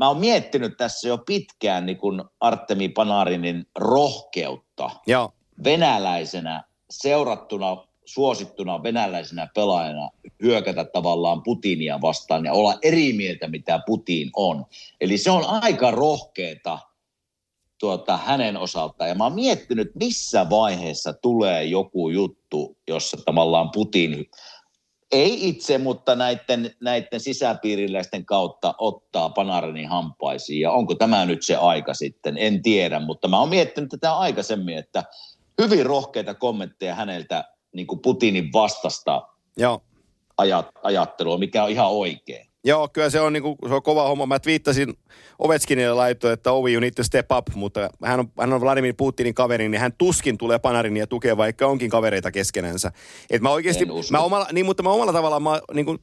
mä 0.00 0.08
oon 0.08 0.18
miettinyt 0.18 0.76
tässä 0.76 1.08
jo 1.08 1.18
pitkään 1.18 1.86
niin 1.86 1.98
kuin 1.98 2.22
Artemi 2.40 2.88
Panarinin 2.88 3.66
rohkeutta 3.78 4.90
Joo. 5.06 5.32
venäläisenä 5.64 6.64
seurattuna, 6.90 7.86
suosittuna 8.04 8.82
venäläisenä 8.82 9.48
pelaajana 9.54 10.10
hyökätä 10.42 10.84
tavallaan 10.84 11.42
Putinia 11.42 12.00
vastaan 12.00 12.44
ja 12.44 12.52
olla 12.52 12.78
eri 12.82 13.12
mieltä, 13.12 13.48
mitä 13.48 13.80
Putin 13.86 14.30
on. 14.36 14.64
Eli 15.00 15.18
se 15.18 15.30
on 15.30 15.44
aika 15.46 15.90
rohkeeta 15.90 16.78
tuota, 17.78 18.16
hänen 18.16 18.56
osaltaan. 18.56 19.08
Ja 19.08 19.14
mä 19.14 19.24
oon 19.24 19.34
miettinyt, 19.34 19.90
missä 19.94 20.50
vaiheessa 20.50 21.12
tulee 21.12 21.64
joku 21.64 22.08
juttu, 22.08 22.76
jossa 22.88 23.16
tavallaan 23.26 23.70
Putin 23.70 24.30
ei 25.12 25.48
itse, 25.48 25.78
mutta 25.78 26.14
näiden, 26.14 26.74
näiden 26.80 27.20
sisäpiiriläisten 27.20 28.26
kautta 28.26 28.74
ottaa 28.78 29.30
Panarinin 29.30 29.88
hampaisiin. 29.88 30.60
Ja 30.60 30.70
onko 30.70 30.94
tämä 30.94 31.26
nyt 31.26 31.42
se 31.42 31.56
aika 31.56 31.94
sitten? 31.94 32.38
En 32.38 32.62
tiedä, 32.62 33.00
mutta 33.00 33.28
mä 33.28 33.40
oon 33.40 33.48
miettinyt 33.48 33.90
tätä 33.90 34.16
aikaisemmin, 34.16 34.78
että 34.78 35.04
hyvin 35.62 35.86
rohkeita 35.86 36.34
kommentteja 36.34 36.94
häneltä 36.94 37.44
niin 37.72 37.86
kuin 37.86 38.00
Putinin 38.00 38.52
vastasta 38.52 39.28
Joo. 39.56 39.82
ajat, 40.38 40.68
ajattelua, 40.82 41.38
mikä 41.38 41.64
on 41.64 41.70
ihan 41.70 41.90
oikein. 41.90 42.46
Joo, 42.66 42.88
kyllä 42.88 43.10
se 43.10 43.20
on, 43.20 43.32
niinku, 43.32 43.56
se 43.68 43.74
on 43.74 43.82
kova 43.82 44.08
homma. 44.08 44.26
Mä 44.26 44.38
twiittasin 44.38 44.94
Ovechkinille 45.38 45.94
laittoon, 45.94 46.32
että 46.32 46.52
Ovi, 46.52 46.72
you 46.72 46.80
need 46.80 46.92
to 46.96 47.04
step 47.04 47.26
up, 47.32 47.54
mutta 47.54 47.90
hän 48.04 48.20
on, 48.20 48.28
hän 48.40 48.52
on 48.52 48.60
Vladimir 48.60 48.94
Putinin 48.96 49.34
kaveri, 49.34 49.68
niin 49.68 49.80
hän 49.80 49.92
tuskin 49.98 50.38
tulee 50.38 50.58
Panarin 50.58 50.96
ja 50.96 51.06
tukee, 51.06 51.36
vaikka 51.36 51.66
onkin 51.66 51.90
kavereita 51.90 52.32
keskenänsä. 52.32 52.92
Et 53.30 53.42
mä 53.42 53.50
oikeasti, 53.50 53.86
mä 54.10 54.18
omalla, 54.18 54.46
niin, 54.52 54.66
mutta 54.66 54.82
mä 54.82 54.90
omalla 54.90 55.12
tavallaan 55.12 55.42
mä, 55.42 55.60
niin 55.74 55.86
kuin, 55.86 55.98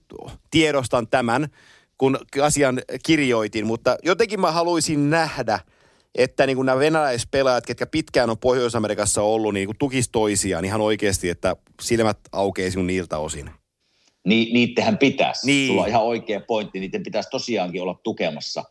tiedostan 0.51 1.07
tämän, 1.07 1.47
kun 1.97 2.17
asian 2.41 2.81
kirjoitin, 3.05 3.67
mutta 3.67 3.97
jotenkin 4.03 4.41
mä 4.41 4.51
haluaisin 4.51 5.09
nähdä, 5.09 5.59
että 6.15 6.45
niin 6.45 6.55
kuin 6.55 6.65
nämä 6.65 6.79
venäläispelaajat, 6.79 7.65
ketkä 7.65 7.85
pitkään 7.85 8.29
on 8.29 8.37
Pohjois-Amerikassa 8.37 9.21
ollut, 9.21 9.53
niin 9.53 9.67
kuin 9.67 9.77
tukis 9.79 10.09
toisiaan 10.09 10.65
ihan 10.65 10.81
oikeasti, 10.81 11.29
että 11.29 11.55
silmät 11.81 12.19
aukeisi 12.31 12.83
niiltä 12.83 13.17
osin. 13.17 13.62
Ni, 14.23 14.49
niittenhän 14.53 14.97
pitäisi. 14.97 15.45
Niin. 15.45 15.67
Sulla 15.67 15.81
on 15.81 15.87
ihan 15.87 16.03
oikea 16.03 16.41
pointti. 16.47 16.79
Niiden 16.79 17.03
pitäisi 17.03 17.29
tosiaankin 17.29 17.81
olla 17.81 17.99
tukemassa, 18.03 18.63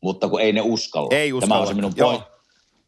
mutta 0.00 0.28
kun 0.28 0.40
ei 0.40 0.52
ne 0.52 0.60
uskalla. 0.60 1.08
Ei 1.16 1.30
Tämä 1.30 1.38
uskalla. 1.38 1.60
on 1.60 1.66
se 1.66 1.74
minun, 1.74 1.92
Joo. 1.96 2.10
point, 2.10 2.24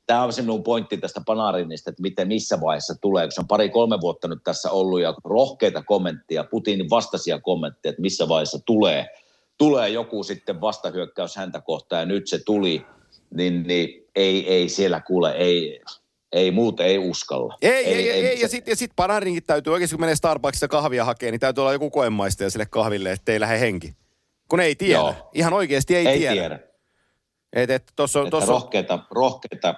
tämä 0.06 0.22
on 0.22 0.32
se 0.32 0.42
minun 0.42 0.62
pointti 0.62 0.96
tästä 0.96 1.20
Panarinista, 1.26 1.90
että 1.90 2.02
miten 2.02 2.28
missä 2.28 2.60
vaiheessa 2.60 2.94
tulee. 3.00 3.26
Kun 3.26 3.32
se 3.32 3.40
on 3.40 3.48
pari-kolme 3.48 4.00
vuotta 4.00 4.28
nyt 4.28 4.44
tässä 4.44 4.70
ollut 4.70 5.00
ja 5.00 5.14
rohkeita 5.24 5.82
kommentteja, 5.82 6.44
Putinin 6.44 6.90
vastaisia 6.90 7.40
kommentteja, 7.40 7.90
että 7.90 8.02
missä 8.02 8.28
vaiheessa 8.28 8.58
tulee, 8.66 9.06
tulee 9.58 9.88
joku 9.88 10.22
sitten 10.22 10.60
vastahyökkäys 10.60 11.36
häntä 11.36 11.60
kohtaan 11.60 12.00
ja 12.00 12.06
nyt 12.06 12.28
se 12.28 12.38
tuli, 12.44 12.86
niin, 13.34 13.62
niin 13.62 14.08
ei, 14.14 14.48
ei 14.52 14.68
siellä 14.68 15.00
kuule, 15.00 15.30
ei, 15.30 15.80
ei 16.36 16.50
muuta, 16.50 16.84
ei 16.84 16.98
uskalla. 16.98 17.56
Ei, 17.62 17.84
ei, 17.86 18.10
ei, 18.10 18.26
ei, 18.26 18.36
se- 18.36 18.42
ja 18.42 18.48
sitten 18.48 18.72
ja 18.72 18.76
sit 18.76 18.90
Panarinkin 18.96 19.42
täytyy 19.42 19.72
oikeasti, 19.72 19.96
kun 19.96 20.00
menee 20.00 20.16
Starbucksista 20.16 20.68
kahvia 20.68 21.04
hakee, 21.04 21.30
niin 21.30 21.40
täytyy 21.40 21.60
olla 21.62 21.72
joku 21.72 21.90
koemaistaja 21.90 22.50
sille 22.50 22.66
kahville, 22.66 23.12
ettei 23.12 23.40
lähde 23.40 23.60
henki. 23.60 23.94
Kun 24.48 24.60
ei 24.60 24.74
tiedä. 24.74 24.98
Joo. 24.98 25.30
Ihan 25.34 25.52
oikeasti 25.52 25.96
ei, 25.96 26.06
ei 26.06 26.18
tiedä. 26.18 26.32
tiedä. 26.32 26.58
Et, 27.52 27.70
et, 27.70 27.92
tossa 27.96 28.20
on, 28.20 28.26
Että 28.26 28.36
tossa 28.36 28.52
rohkeita, 28.52 28.98
rohkeita 29.10 29.74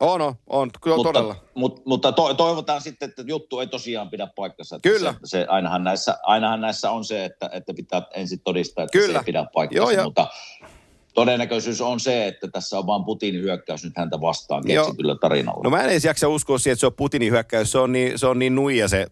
on, 0.00 0.20
on, 0.20 0.34
on, 0.46 0.70
kyllä 0.82 0.96
mutta, 0.96 1.12
todella. 1.12 1.36
Mutta, 1.54 1.82
mutta 1.84 2.12
to, 2.12 2.34
toivotaan 2.34 2.80
sitten, 2.80 3.08
että 3.08 3.22
juttu 3.26 3.60
ei 3.60 3.66
tosiaan 3.66 4.10
pidä 4.10 4.28
paikkansa. 4.36 4.78
Kyllä. 4.82 5.12
Se, 5.12 5.18
se, 5.24 5.46
ainahan, 5.48 5.84
näissä, 5.84 6.18
ainahan 6.22 6.60
näissä 6.60 6.90
on 6.90 7.04
se, 7.04 7.24
että, 7.24 7.50
että 7.52 7.74
pitää 7.74 8.02
ensin 8.14 8.40
todistaa, 8.44 8.84
että 8.84 8.98
Kyllä. 8.98 9.12
se 9.12 9.18
ei 9.18 9.24
pidä 9.24 9.46
paikkansa. 9.54 9.76
Joo, 9.76 9.90
joo. 9.90 10.04
Mutta 10.04 10.26
todennäköisyys 11.14 11.80
on 11.80 12.00
se, 12.00 12.26
että 12.26 12.48
tässä 12.48 12.78
on 12.78 12.86
vain 12.86 13.04
Putinin 13.04 13.42
hyökkäys 13.42 13.84
nyt 13.84 13.92
häntä 13.96 14.20
vastaan 14.20 14.64
keksityllä 14.66 15.16
tarinalla. 15.20 15.60
No 15.64 15.70
mä 15.70 15.82
en 15.82 15.90
edes 15.90 16.04
jaksa 16.04 16.28
uskoa 16.28 16.58
siihen, 16.58 16.72
että 16.72 16.80
se 16.80 16.86
on 16.86 16.94
Putinin 16.94 17.32
hyökkäys. 17.32 17.72
Se 17.72 17.78
on 17.78 17.92
niin, 17.92 18.18
se 18.18 18.26
on 18.26 18.38
niin 18.38 18.54
nuija 18.54 18.88
se 18.88 19.06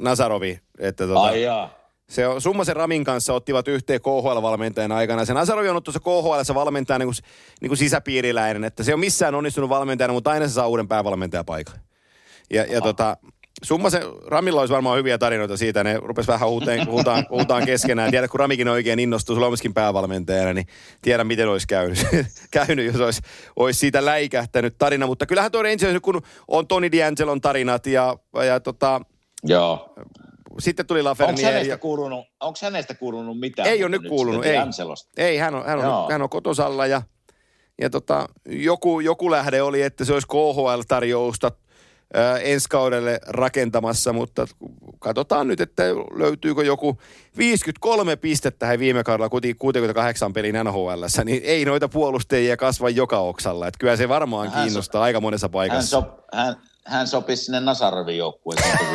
Nasarovi, 0.00 0.60
että 0.78 1.06
tota, 1.06 1.20
Ai 1.20 1.42
jaa. 1.42 1.70
se 2.08 2.26
on, 2.28 2.40
Summasen 2.40 2.76
Ramin 2.76 3.04
kanssa 3.04 3.34
ottivat 3.34 3.68
yhteen 3.68 4.00
KHL-valmentajan 4.00 4.92
aikana. 4.92 5.24
Se 5.24 5.34
Nasarovi 5.34 5.68
on 5.68 5.70
ollut 5.70 5.84
tuossa 5.84 6.00
KHL 6.00 6.54
valmentaja 6.54 6.98
niin 6.98 7.06
kuin, 7.06 7.16
niin 7.60 7.68
kuin 7.68 7.78
sisäpiiriläinen, 7.78 8.64
että 8.64 8.82
se 8.82 8.94
ole 8.94 9.00
missään 9.00 9.34
onnistunut 9.34 9.70
valmentajana, 9.70 10.14
mutta 10.14 10.30
aina 10.30 10.48
se 10.48 10.54
saa 10.54 10.68
uuden 10.68 10.88
päävalmentajapaikan. 10.88 11.74
Ja, 12.50 12.64
ja 12.64 12.80
tota, 12.80 13.16
Summasen, 13.62 14.02
Ramilla 14.26 14.60
olisi 14.60 14.72
varmaan 14.74 14.98
hyviä 14.98 15.18
tarinoita 15.18 15.56
siitä, 15.56 15.84
ne 15.84 15.96
rupes 16.02 16.28
vähän 16.28 16.48
huuteen, 16.48 16.86
huutaan, 16.86 17.26
huutaan 17.30 17.66
keskenään. 17.66 18.10
Tiedä, 18.10 18.28
kun 18.28 18.40
Ramikin 18.40 18.68
oikein 18.68 18.98
innostuu, 18.98 19.36
sulla 19.36 19.46
olisikin 19.46 19.74
päävalmentajana, 19.74 20.52
niin 20.52 20.66
tiedä, 21.02 21.24
miten 21.24 21.48
olisi 21.48 21.66
käynyt, 21.66 21.98
käynyt 22.50 22.86
jos 22.86 23.00
olisi, 23.00 23.20
olisi 23.56 23.80
siitä 23.80 24.04
läikähtänyt 24.04 24.78
tarina. 24.78 25.06
Mutta 25.06 25.26
kyllähän 25.26 25.52
tuo 25.52 25.62
Rangers, 25.62 26.00
kun 26.02 26.22
on 26.48 26.66
Toni 26.66 26.88
D'Angelon 26.88 27.40
tarinat 27.42 27.86
ja, 27.86 28.16
ja 28.46 28.60
tota, 28.60 29.00
Joo. 29.44 29.94
sitten 30.58 30.86
tuli 30.86 30.98
Onko 31.00 31.08
Lafreniere. 31.10 31.52
hänestä, 31.52 31.72
Ja, 31.72 31.78
kuulunut, 31.78 32.26
onko 32.40 32.58
hänestä 32.62 32.94
kuulunut 32.94 33.40
mitään? 33.40 33.68
ei 33.68 33.84
ole 33.84 33.90
nyt 33.90 34.08
kuulunut, 34.08 34.44
ei. 34.46 34.56
Ei, 35.16 35.36
hän 35.38 35.54
on, 35.54 35.64
hän 35.66 35.78
on, 35.78 35.84
Joo. 35.84 36.08
hän 36.10 36.22
on 36.22 36.28
kotosalla 36.28 36.86
ja, 36.86 37.02
ja 37.80 37.90
tota, 37.90 38.28
joku, 38.46 39.00
joku 39.00 39.30
lähde 39.30 39.62
oli, 39.62 39.82
että 39.82 40.04
se 40.04 40.12
olisi 40.12 40.26
KHL-tarjousta 40.28 41.50
ää, 42.14 42.38
ensi 42.38 42.68
kaudelle 42.68 43.20
rakentamassa, 43.26 44.12
mutta 44.12 44.46
katsotaan 44.98 45.48
nyt, 45.48 45.60
että 45.60 45.82
löytyykö 46.16 46.64
joku 46.64 46.98
53 47.38 48.16
pistettä 48.16 48.66
he 48.66 48.78
viime 48.78 49.04
kaudella 49.04 49.28
kuitenkin 49.28 49.58
68 49.58 50.32
pelin 50.32 50.54
NHL, 50.64 51.04
niin 51.24 51.42
ei 51.44 51.64
noita 51.64 51.88
puolustajia 51.88 52.56
kasva 52.56 52.90
joka 52.90 53.18
oksalla. 53.18 53.66
Että 53.68 53.78
kyllä 53.78 53.96
se 53.96 54.08
varmaan 54.08 54.48
Hän 54.48 54.56
so- 54.58 54.62
kiinnostaa 54.64 55.02
aika 55.02 55.20
monessa 55.20 55.44
Hän, 55.46 55.52
paikassa. 55.52 55.90
sop, 55.90 56.08
hän, 56.34 56.56
hän 56.86 57.06
sopisi 57.06 57.44
sinne 57.44 57.60
Nasarovin 57.60 58.18
joukkueeseen 58.18 58.78
tosi 58.78 58.90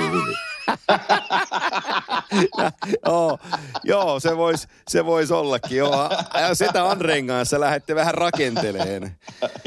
hyvin. 0.70 2.60
joo, 3.06 3.40
joo, 3.84 4.20
se 4.20 4.38
voisi 4.38 4.68
se 4.88 5.06
vois 5.06 5.32
ollakin. 5.32 5.78
Joo, 5.78 6.10
ja 6.34 6.56
sitä 6.56 6.90
Andren 6.90 7.28
kanssa 7.28 7.60
lähdette 7.60 7.96
vähän 7.96 8.14
rakenteleen. 8.14 9.18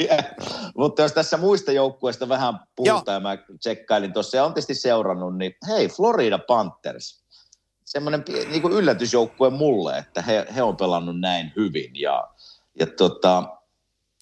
Mutta 0.76 1.02
jos 1.02 1.12
tässä 1.12 1.36
muista 1.36 1.72
joukkueista 1.72 2.28
vähän 2.28 2.60
puhutaan, 2.76 3.14
ja 3.14 3.20
mä 3.20 3.38
tsekkailin 3.58 4.12
tuossa 4.12 4.36
ja 4.36 4.44
on 4.44 4.54
tietysti 4.54 4.74
seurannut, 4.74 5.38
niin 5.38 5.54
hei, 5.68 5.88
Florida 5.88 6.38
Panthers. 6.38 7.22
Semmoinen 7.84 8.24
niin 8.50 8.72
yllätysjoukkue 8.72 9.50
mulle, 9.50 9.98
että 9.98 10.22
he, 10.22 10.46
he 10.54 10.62
on 10.62 10.76
pelannut 10.76 11.20
näin 11.20 11.52
hyvin. 11.56 11.90
Ja, 11.94 12.28
ja 12.80 12.86
tota, 12.86 13.42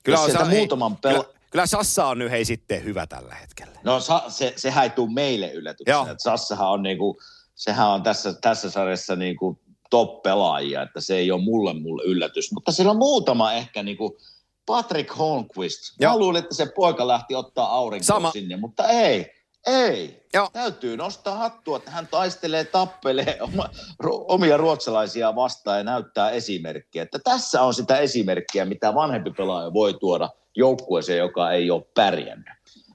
Kyllä, 0.02 0.18
jos 0.18 0.24
on, 0.24 0.30
sieltä 0.30 0.44
hei, 0.44 0.58
muutaman 0.58 0.92
pel- 0.92 1.24
kyllä, 1.24 1.39
kyllä 1.50 1.66
Sassa 1.66 2.06
on 2.06 2.18
nyt 2.18 2.30
hei 2.30 2.44
sitten 2.44 2.84
hyvä 2.84 3.06
tällä 3.06 3.34
hetkellä. 3.34 3.78
No 3.84 4.00
sa, 4.00 4.22
se, 4.28 4.52
sehän 4.56 4.84
ei 4.84 4.90
tule 4.90 5.12
meille 5.12 5.52
yllätyksenä. 5.52 5.96
Joo. 5.96 6.06
Sassahan 6.18 6.70
on 6.70 6.82
niinku, 6.82 7.16
sehän 7.54 7.88
on 7.88 8.02
tässä, 8.02 8.32
tässä 8.32 8.70
sarjassa 8.70 9.16
niinku 9.16 9.60
top-pelaajia, 9.90 10.82
että 10.82 11.00
se 11.00 11.16
ei 11.16 11.30
ole 11.30 11.42
mulle, 11.42 11.74
mulle 11.74 12.02
yllätys. 12.04 12.52
Mutta 12.52 12.72
siellä 12.72 12.90
on 12.90 12.98
muutama 12.98 13.52
ehkä 13.52 13.82
niinku, 13.82 14.18
Patrick 14.66 15.18
Holmqvist. 15.18 15.80
Joo. 16.00 16.12
Mä 16.12 16.18
luulin, 16.18 16.42
että 16.42 16.54
se 16.54 16.66
poika 16.76 17.08
lähti 17.08 17.34
ottaa 17.34 17.76
aurinkoa 17.76 18.06
Sama. 18.06 18.30
sinne, 18.30 18.56
mutta 18.56 18.88
ei, 18.88 19.32
ei. 19.66 20.26
Joo. 20.34 20.48
Täytyy 20.52 20.96
nostaa 20.96 21.36
hattua, 21.36 21.76
että 21.76 21.90
hän 21.90 22.08
taistelee, 22.10 22.64
tappelee 22.64 23.38
oma, 23.40 23.68
ru, 23.98 24.24
omia 24.28 24.56
ruotsalaisia 24.56 25.36
vastaan 25.36 25.78
ja 25.78 25.84
näyttää 25.84 26.30
esimerkkiä. 26.30 27.02
Että 27.02 27.18
tässä 27.24 27.62
on 27.62 27.74
sitä 27.74 27.98
esimerkkiä, 27.98 28.64
mitä 28.64 28.94
vanhempi 28.94 29.30
pelaaja 29.30 29.72
voi 29.72 29.94
tuoda 29.94 30.28
joukkueeseen, 30.56 31.18
joka 31.18 31.52
ei 31.52 31.70
ole 31.70 31.82
pärjännyt. 31.94 32.46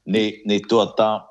Ni, 0.05 0.41
niin 0.47 0.61
tuota, 0.67 1.21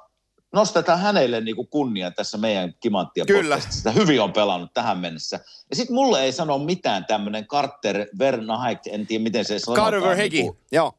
nostetaan 0.53 1.01
hänelle 1.01 1.41
niin 1.41 1.57
kuin 1.57 1.69
kunnia 1.69 2.11
tässä 2.11 2.39
meidän 2.39 2.75
Kimanttia 2.81 3.25
Kyllä. 3.25 3.57
podcastissa. 3.57 3.91
Hyvin 3.91 4.21
on 4.21 4.33
pelannut 4.33 4.71
tähän 4.75 4.99
mennessä. 4.99 5.41
Ja 5.71 5.77
sitten 5.77 5.95
mulle 5.95 6.23
ei 6.23 6.33
sano 6.33 6.59
mitään 6.59 7.05
tämmöinen 7.05 7.47
Carter 7.47 8.07
Vernahaik, 8.19 8.79
en 8.87 9.07
tiedä 9.07 9.23
miten 9.23 9.45
se 9.45 9.59
sanotaan. 9.59 9.85
Carter 9.93 10.09
Verhegi, 10.11 10.43
Niin 10.43 10.57
joo. 10.73 10.93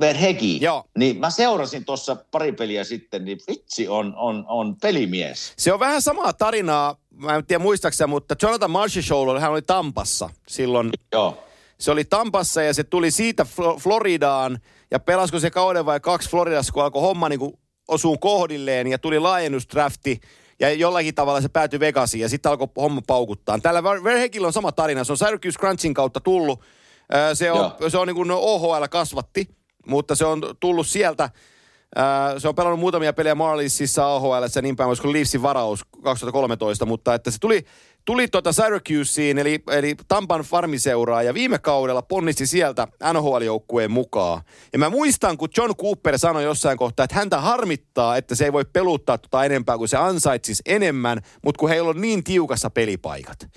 Verhegi. 0.00 0.58
Joo. 0.60 0.84
Niin 0.98 1.16
mä 1.20 1.30
seurasin 1.30 1.84
tuossa 1.84 2.16
pari 2.30 2.52
peliä 2.52 2.84
sitten, 2.84 3.24
niin 3.24 3.38
vitsi 3.48 3.88
on, 3.88 4.14
on, 4.16 4.44
on 4.48 4.76
pelimies. 4.76 5.52
Se 5.56 5.72
on 5.72 5.80
vähän 5.80 6.02
samaa 6.02 6.32
tarinaa, 6.32 6.96
mä 7.10 7.34
en 7.34 7.46
tiedä 7.46 7.62
muistaaksä, 7.62 8.06
mutta 8.06 8.34
Jonathan 8.42 8.70
Marchessault, 8.70 9.40
hän 9.40 9.50
oli 9.50 9.62
Tampassa 9.62 10.30
silloin. 10.48 10.90
Joo. 11.12 11.47
Se 11.80 11.90
oli 11.90 12.04
Tampassa 12.04 12.62
ja 12.62 12.74
se 12.74 12.84
tuli 12.84 13.10
siitä 13.10 13.42
Flo- 13.42 13.78
Floridaan 13.80 14.58
ja 14.90 14.98
pelasko 14.98 15.38
se 15.38 15.50
kauden 15.50 15.86
vai 15.86 16.00
kaksi 16.00 16.30
Floridassa, 16.30 16.72
kun 16.72 16.82
alkoi 16.82 17.02
homma 17.02 17.28
niin 17.28 17.40
osuu 17.88 18.18
kohdilleen 18.18 18.86
ja 18.86 18.98
tuli 18.98 19.18
laajennusdrafti 19.18 20.20
ja 20.60 20.72
jollakin 20.72 21.14
tavalla 21.14 21.40
se 21.40 21.48
päätyi 21.48 21.80
Vegasiin 21.80 22.20
ja 22.22 22.28
sitten 22.28 22.50
alkoi 22.50 22.68
homma 22.76 23.00
paukuttaa. 23.06 23.58
Tällä 23.58 23.80
Ver- 23.80 24.04
Verhekillä 24.04 24.46
on 24.46 24.52
sama 24.52 24.72
tarina. 24.72 25.04
Se 25.04 25.12
on 25.12 25.18
Syracuse 25.18 25.58
Crunchin 25.58 25.94
kautta 25.94 26.20
tullut 26.20 26.62
Se 27.34 27.52
on, 27.52 27.72
Joo. 27.80 27.90
se 27.90 27.98
on 27.98 28.06
niin 28.06 28.14
kuin 28.14 28.30
OHL 28.30 28.84
kasvatti, 28.90 29.48
mutta 29.86 30.14
se 30.14 30.24
on 30.24 30.42
tullut 30.60 30.86
sieltä. 30.86 31.30
Se 32.38 32.48
on 32.48 32.54
pelannut 32.54 32.80
muutamia 32.80 33.12
pelejä 33.12 33.34
Marlinsissa, 33.34 34.14
AHL 34.14 34.42
ja 34.54 34.62
niin 34.62 34.76
päin, 34.76 34.90
kuin 35.02 35.12
Leafsin 35.12 35.42
varaus 35.42 35.84
2013, 36.02 36.86
mutta 36.86 37.14
että 37.14 37.30
se 37.30 37.38
tuli, 37.40 37.64
tuli 38.08 38.28
tuota 38.28 38.52
Syracuseen, 38.52 39.38
eli, 39.38 39.62
eli 39.70 39.94
Tampan 40.08 40.40
farmiseuraa, 40.40 41.22
ja 41.22 41.34
viime 41.34 41.58
kaudella 41.58 42.02
ponnisti 42.02 42.46
sieltä 42.46 42.88
NHL-joukkueen 43.12 43.90
mukaan. 43.90 44.42
Ja 44.72 44.78
mä 44.78 44.90
muistan, 44.90 45.38
kun 45.38 45.48
John 45.56 45.74
Cooper 45.76 46.18
sanoi 46.18 46.44
jossain 46.44 46.78
kohtaa, 46.78 47.04
että 47.04 47.16
häntä 47.16 47.40
harmittaa, 47.40 48.16
että 48.16 48.34
se 48.34 48.44
ei 48.44 48.52
voi 48.52 48.64
peluttaa 48.72 49.18
tota 49.18 49.44
enempää, 49.44 49.78
kuin 49.78 49.88
se 49.88 49.96
ansaitsisi 49.96 50.62
enemmän, 50.66 51.20
mutta 51.44 51.58
kun 51.58 51.68
heillä 51.68 51.90
on 51.90 52.00
niin 52.00 52.24
tiukassa 52.24 52.70
pelipaikat. 52.70 53.48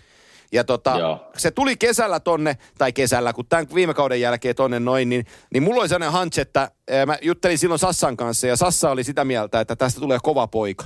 Ja 0.52 0.64
tota, 0.64 0.96
Joo. 1.00 1.32
se 1.38 1.52
tuli 1.52 1.78
kesällä 1.78 2.20
tonne, 2.20 2.58
tai 2.78 2.94
kesällä, 2.94 3.34
kun 3.34 3.46
tämän 3.50 3.68
viime 3.76 3.94
kauden 3.94 4.22
jälkeen 4.22 4.56
tonne 4.56 4.80
noin, 4.80 5.10
niin, 5.10 5.26
niin 5.54 5.64
mulla 5.64 5.82
oli 5.82 5.90
sellainen 5.90 6.20
hunch, 6.20 6.40
että 6.40 6.72
ää, 6.92 7.06
mä 7.06 7.18
juttelin 7.22 7.58
silloin 7.58 7.80
Sassan 7.80 8.18
kanssa, 8.18 8.48
ja 8.48 8.56
Sassa 8.56 8.92
oli 8.92 9.04
sitä 9.04 9.26
mieltä, 9.26 9.60
että 9.60 9.76
tästä 9.76 10.00
tulee 10.00 10.20
kova 10.24 10.48
poika. 10.48 10.86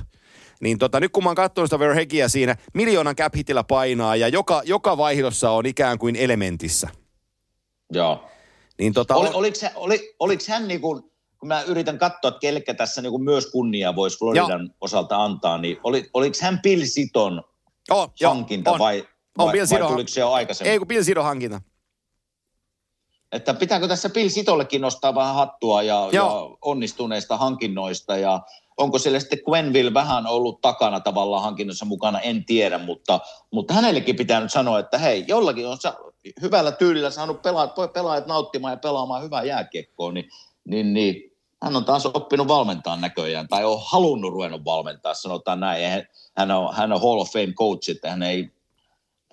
Niin 0.60 0.78
tota, 0.78 1.00
nyt 1.00 1.12
kun 1.12 1.24
mä 1.24 1.28
oon 1.30 1.36
katsonut 1.36 1.68
sitä 1.70 1.78
Verhegiä 1.78 2.28
siinä, 2.28 2.56
miljoonan 2.74 3.16
cap 3.16 3.34
hitillä 3.34 3.64
painaa, 3.64 4.16
ja 4.16 4.28
joka, 4.28 4.62
joka 4.64 4.96
vaihdossa 4.96 5.50
on 5.50 5.66
ikään 5.66 5.98
kuin 5.98 6.16
elementissä. 6.16 6.88
Joo. 7.92 8.24
Niin 8.78 8.92
tota, 8.92 9.14
Oli, 9.14 9.28
on- 9.28 9.34
oliko, 9.34 9.54
se, 9.54 9.70
oli, 9.74 10.14
oliko 10.20 10.42
hän 10.48 10.68
niin 10.68 10.80
kuin, 10.80 11.02
kun 11.38 11.48
mä 11.48 11.62
yritän 11.62 11.98
katsoa, 11.98 12.28
että 12.28 12.40
kellekä 12.40 12.74
tässä 12.74 13.02
niin 13.02 13.10
kuin 13.10 13.22
myös 13.22 13.50
kunnia 13.50 13.96
voisi 13.96 14.18
Floridan 14.18 14.70
osalta 14.80 15.24
antaa, 15.24 15.58
niin 15.58 15.76
oli, 15.84 16.10
oliko 16.14 16.36
hän 16.42 16.60
Bill 16.62 16.82
Siton 16.84 17.42
oh, 17.90 18.12
joo, 18.20 18.34
hankinta 18.34 18.72
on. 18.72 18.78
vai, 18.78 19.08
On 19.38 19.46
vai, 19.46 19.52
Bill 19.52 19.66
vai 19.70 19.88
tuliko 19.88 20.08
se 20.08 20.20
jo 20.20 20.32
aikaisemmin? 20.32 20.72
Ei 20.72 20.78
kun 20.78 20.88
Bill 20.88 21.02
Sidon 21.02 21.24
hankinta. 21.24 21.60
Että 23.32 23.54
pitääkö 23.54 23.88
tässä 23.88 24.08
Bill 24.08 24.28
Sitollekin 24.28 24.80
nostaa 24.80 25.14
vähän 25.14 25.34
hattua 25.34 25.82
ja, 25.82 25.94
ja 25.94 26.08
Joo. 26.12 26.58
onnistuneista 26.62 27.36
hankinnoista 27.36 28.16
ja 28.16 28.40
onko 28.76 28.98
siellä 28.98 29.20
sitten 29.20 29.38
Quenville 29.48 29.94
vähän 29.94 30.26
ollut 30.26 30.60
takana 30.60 31.00
tavallaan 31.00 31.42
hankinnossa 31.42 31.84
mukana, 31.84 32.20
en 32.20 32.44
tiedä, 32.44 32.78
mutta, 32.78 33.20
mutta 33.50 33.74
hänellekin 33.74 34.16
pitää 34.16 34.40
nyt 34.40 34.52
sanoa, 34.52 34.78
että 34.78 34.98
hei, 34.98 35.24
jollakin 35.28 35.66
on 35.66 35.78
sa- 35.78 35.96
hyvällä 36.40 36.72
tyylillä 36.72 37.10
saanut 37.10 37.42
pelaajat, 37.42 37.92
pelaajat 37.92 38.26
nauttimaan 38.26 38.72
ja 38.72 38.76
pelaamaan 38.76 39.22
hyvää 39.22 39.42
jääkiekkoa, 39.42 40.12
niin, 40.12 40.28
niin, 40.64 40.94
niin 40.94 41.36
hän 41.62 41.76
on 41.76 41.84
taas 41.84 42.06
oppinut 42.06 42.48
valmentaa 42.48 42.96
näköjään, 42.96 43.48
tai 43.48 43.64
on 43.64 43.80
halunnut 43.84 44.32
ruvennut 44.32 44.64
valmentaa, 44.64 45.14
sanotaan 45.14 45.60
näin. 45.60 46.06
Hän 46.36 46.50
on, 46.50 46.74
hän 46.74 46.92
on 46.92 47.00
Hall 47.00 47.20
of 47.20 47.32
Fame 47.32 47.52
coach, 47.52 47.90
että 47.90 48.10
hän 48.10 48.22
ei, 48.22 48.50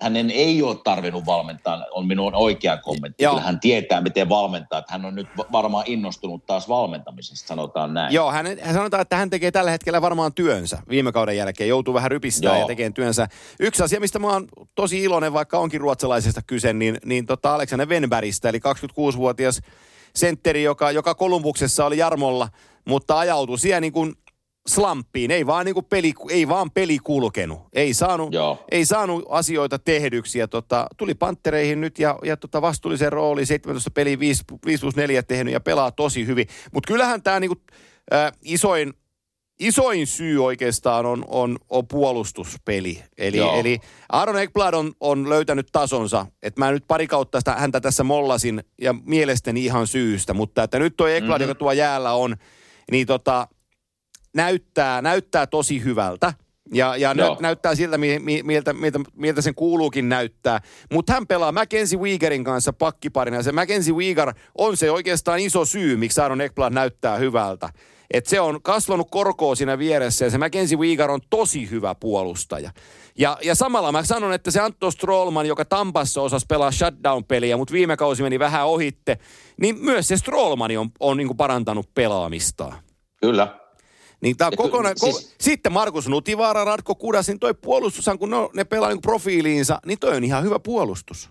hänen 0.04 0.30
ei 0.30 0.62
ole 0.62 0.76
tarvinnut 0.84 1.26
valmentaa, 1.26 1.84
on 1.90 2.06
minun 2.06 2.34
oikea 2.34 2.76
kommentti. 2.76 3.24
Joo. 3.24 3.32
Kyllä 3.32 3.46
hän 3.46 3.60
tietää, 3.60 4.00
miten 4.00 4.28
valmentaa, 4.28 4.78
että 4.78 4.92
hän 4.92 5.04
on 5.04 5.14
nyt 5.14 5.28
va- 5.36 5.46
varmaan 5.52 5.84
innostunut 5.86 6.46
taas 6.46 6.68
valmentamisesta, 6.68 7.48
sanotaan 7.48 7.94
näin. 7.94 8.14
Joo, 8.14 8.30
hän, 8.30 8.46
hän 8.62 8.74
sanotaan, 8.74 9.00
että 9.00 9.16
hän 9.16 9.30
tekee 9.30 9.50
tällä 9.50 9.70
hetkellä 9.70 10.02
varmaan 10.02 10.34
työnsä 10.34 10.78
viime 10.88 11.12
kauden 11.12 11.36
jälkeen. 11.36 11.68
Joutuu 11.68 11.94
vähän 11.94 12.10
rypistää 12.10 12.52
Joo. 12.52 12.60
ja 12.60 12.66
tekee 12.66 12.90
työnsä. 12.90 13.26
Yksi 13.60 13.82
asia, 13.82 14.00
mistä 14.00 14.18
mä 14.18 14.28
oon 14.28 14.48
tosi 14.74 15.02
iloinen, 15.02 15.32
vaikka 15.32 15.58
onkin 15.58 15.80
ruotsalaisesta 15.80 16.40
kyse, 16.46 16.72
niin, 16.72 16.98
niin 17.04 17.26
tota 17.26 17.54
Aleksander 17.54 17.88
Venbergistä, 17.88 18.48
eli 18.48 18.58
26-vuotias 18.58 19.60
sentteri, 20.16 20.62
joka, 20.62 20.90
joka 20.90 21.14
Kolumbuksessa 21.14 21.86
oli 21.86 21.98
Jarmolla, 21.98 22.48
mutta 22.88 23.18
ajautui 23.18 23.58
siellä 23.58 23.80
niin 23.80 23.92
kuin 23.92 24.14
slamppiin. 24.68 25.30
Ei 25.30 25.46
vaan, 25.46 25.66
niin 25.66 25.84
peli, 25.88 26.12
ei 26.30 26.48
vaan 26.48 26.70
peli 26.70 26.98
kulkenut. 26.98 27.60
Ei 27.72 27.94
saanut, 27.94 28.32
Joo. 28.32 28.64
ei 28.70 28.84
saanut 28.84 29.24
asioita 29.28 29.78
tehdyksi. 29.78 30.38
Ja 30.38 30.48
tota, 30.48 30.86
tuli 30.96 31.14
panttereihin 31.14 31.80
nyt 31.80 31.98
ja, 31.98 32.18
ja 32.24 32.36
tota 32.36 32.62
vastuullisen 32.62 33.12
rooli, 33.12 33.46
17 33.46 33.90
peliä 33.90 34.18
5, 34.18 34.44
5 34.66 34.80
plus 34.80 34.96
4 34.96 35.22
tehnyt 35.22 35.52
ja 35.52 35.60
pelaa 35.60 35.90
tosi 35.90 36.26
hyvin. 36.26 36.46
Mutta 36.72 36.86
kyllähän 36.86 37.22
tämä 37.22 37.40
niinku, 37.40 37.56
äh, 38.14 38.32
isoin, 38.42 38.92
isoin 39.60 40.06
syy 40.06 40.44
oikeastaan 40.44 41.06
on, 41.06 41.24
on, 41.28 41.58
on 41.70 41.88
puolustuspeli. 41.88 43.02
Eli, 43.18 43.36
Joo. 43.36 43.60
eli 43.60 43.80
Aaron 44.12 44.38
Ekblad 44.38 44.74
on, 44.74 44.92
on 45.00 45.28
löytänyt 45.28 45.68
tasonsa. 45.72 46.26
Että 46.42 46.60
mä 46.60 46.72
nyt 46.72 46.84
pari 46.88 47.06
kautta 47.06 47.40
sitä, 47.40 47.52
häntä 47.52 47.80
tässä 47.80 48.04
mollasin 48.04 48.64
ja 48.80 48.94
mielestäni 49.04 49.64
ihan 49.64 49.86
syystä. 49.86 50.34
Mutta 50.34 50.62
että 50.62 50.78
nyt 50.78 50.96
tuo 50.96 51.06
Ekblad, 51.06 51.38
mm-hmm. 51.38 51.48
joka 51.48 51.58
tuo 51.58 51.72
jäällä 51.72 52.12
on, 52.12 52.36
niin 52.90 53.06
tota, 53.06 53.48
näyttää, 54.34 55.02
näyttää 55.02 55.46
tosi 55.46 55.84
hyvältä. 55.84 56.34
Ja, 56.72 56.96
ja 56.96 57.14
nä, 57.14 57.24
näyttää 57.40 57.74
siltä, 57.74 57.98
mi, 57.98 58.18
mi, 58.18 58.42
miltä, 58.42 58.72
miltä, 58.72 59.00
miltä 59.16 59.42
sen 59.42 59.54
kuuluukin 59.54 60.08
näyttää. 60.08 60.60
Mutta 60.92 61.12
hän 61.12 61.26
pelaa 61.26 61.52
Mackenzie 61.52 61.98
Weegerin 61.98 62.44
kanssa 62.44 62.72
pakkiparina. 62.72 63.36
Ja 63.36 63.42
se 63.42 63.52
Mackenzie 63.52 63.94
Weegar 63.94 64.34
on 64.58 64.76
se 64.76 64.90
oikeastaan 64.90 65.38
iso 65.38 65.64
syy, 65.64 65.96
miksi 65.96 66.20
Aaron 66.20 66.40
Ekblad 66.40 66.72
näyttää 66.72 67.16
hyvältä. 67.16 67.68
Et 68.10 68.26
se 68.26 68.40
on 68.40 68.62
kasvanut 68.62 69.10
korkoa 69.10 69.54
siinä 69.54 69.78
vieressä 69.78 70.24
ja 70.24 70.30
se 70.30 70.38
Mackenzie 70.38 70.78
Weegar 70.78 71.10
on 71.10 71.20
tosi 71.30 71.70
hyvä 71.70 71.94
puolustaja. 71.94 72.70
Ja, 73.18 73.38
ja 73.42 73.54
samalla 73.54 73.92
mä 73.92 74.02
sanon, 74.02 74.32
että 74.32 74.50
se 74.50 74.60
Antto 74.60 74.90
Strollman, 74.90 75.46
joka 75.46 75.64
Tampassa 75.64 76.22
osasi 76.22 76.46
pelaa 76.48 76.70
shutdown-peliä, 76.70 77.56
mutta 77.56 77.72
viime 77.72 77.96
kausi 77.96 78.22
meni 78.22 78.38
vähän 78.38 78.66
ohitte, 78.66 79.18
niin 79.60 79.78
myös 79.78 80.08
se 80.08 80.16
Strollmani 80.16 80.76
on, 80.76 80.90
on 81.00 81.16
niin 81.16 81.36
parantanut 81.36 81.94
pelaamistaan. 81.94 82.74
Kyllä. 83.20 83.63
Niin 84.24 84.36
tää 84.36 84.46
on 84.48 84.56
kokonaan, 84.56 84.94
siis- 84.98 85.28
ko- 85.32 85.34
Sitten 85.40 85.72
Markus 85.72 86.08
Nutivaara, 86.08 86.64
Ratko 86.64 86.94
Kudas, 86.94 87.28
niin 87.28 87.38
toi 87.38 87.54
puolustushan, 87.54 88.18
kun 88.18 88.30
ne, 88.30 88.36
on- 88.36 88.50
ne 88.54 88.64
pelaa 88.64 88.88
niin 88.88 89.00
profiiliinsa, 89.00 89.78
niin 89.86 89.98
toi 89.98 90.16
on 90.16 90.24
ihan 90.24 90.42
hyvä 90.44 90.58
puolustus. 90.58 91.30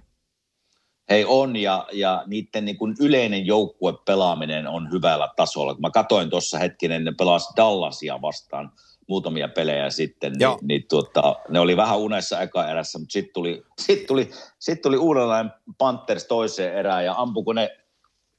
Hei 1.10 1.26
on, 1.28 1.56
ja, 1.56 1.88
ja 1.92 2.24
niiden 2.28 2.66
niin 2.66 2.78
kuin 2.78 2.96
yleinen 3.00 3.46
joukkuepelaaminen 3.46 4.68
on 4.68 4.92
hyvällä 4.92 5.30
tasolla. 5.36 5.74
Kun 5.74 5.82
mä 5.82 5.90
katoin 5.90 6.30
tuossa 6.30 6.58
hetkinen, 6.60 7.04
ne 7.04 7.12
pelasi 7.18 7.48
Dallasia 7.58 8.22
vastaan 8.22 8.72
muutamia 9.08 9.48
pelejä 9.48 9.90
sitten, 9.90 10.34
Joo. 10.40 10.56
niin, 10.62 10.68
niin 10.68 10.86
tuota, 10.90 11.36
ne 11.50 11.60
oli 11.60 11.78
vähän 11.78 12.00
unessa 12.00 12.42
eka 12.42 12.70
erässä, 12.70 13.00
mutta 13.00 13.14
sitten 13.14 13.34
tuli, 13.34 13.64
sit 13.82 14.06
tuli, 14.06 14.30
sit 14.60 14.82
tuli 14.82 14.98
uudenlainen 14.98 15.52
Panthers 15.78 16.26
toiseen 16.26 16.74
erään, 16.78 17.06
ja 17.06 17.14
ampuko 17.18 17.54
ne 17.54 17.78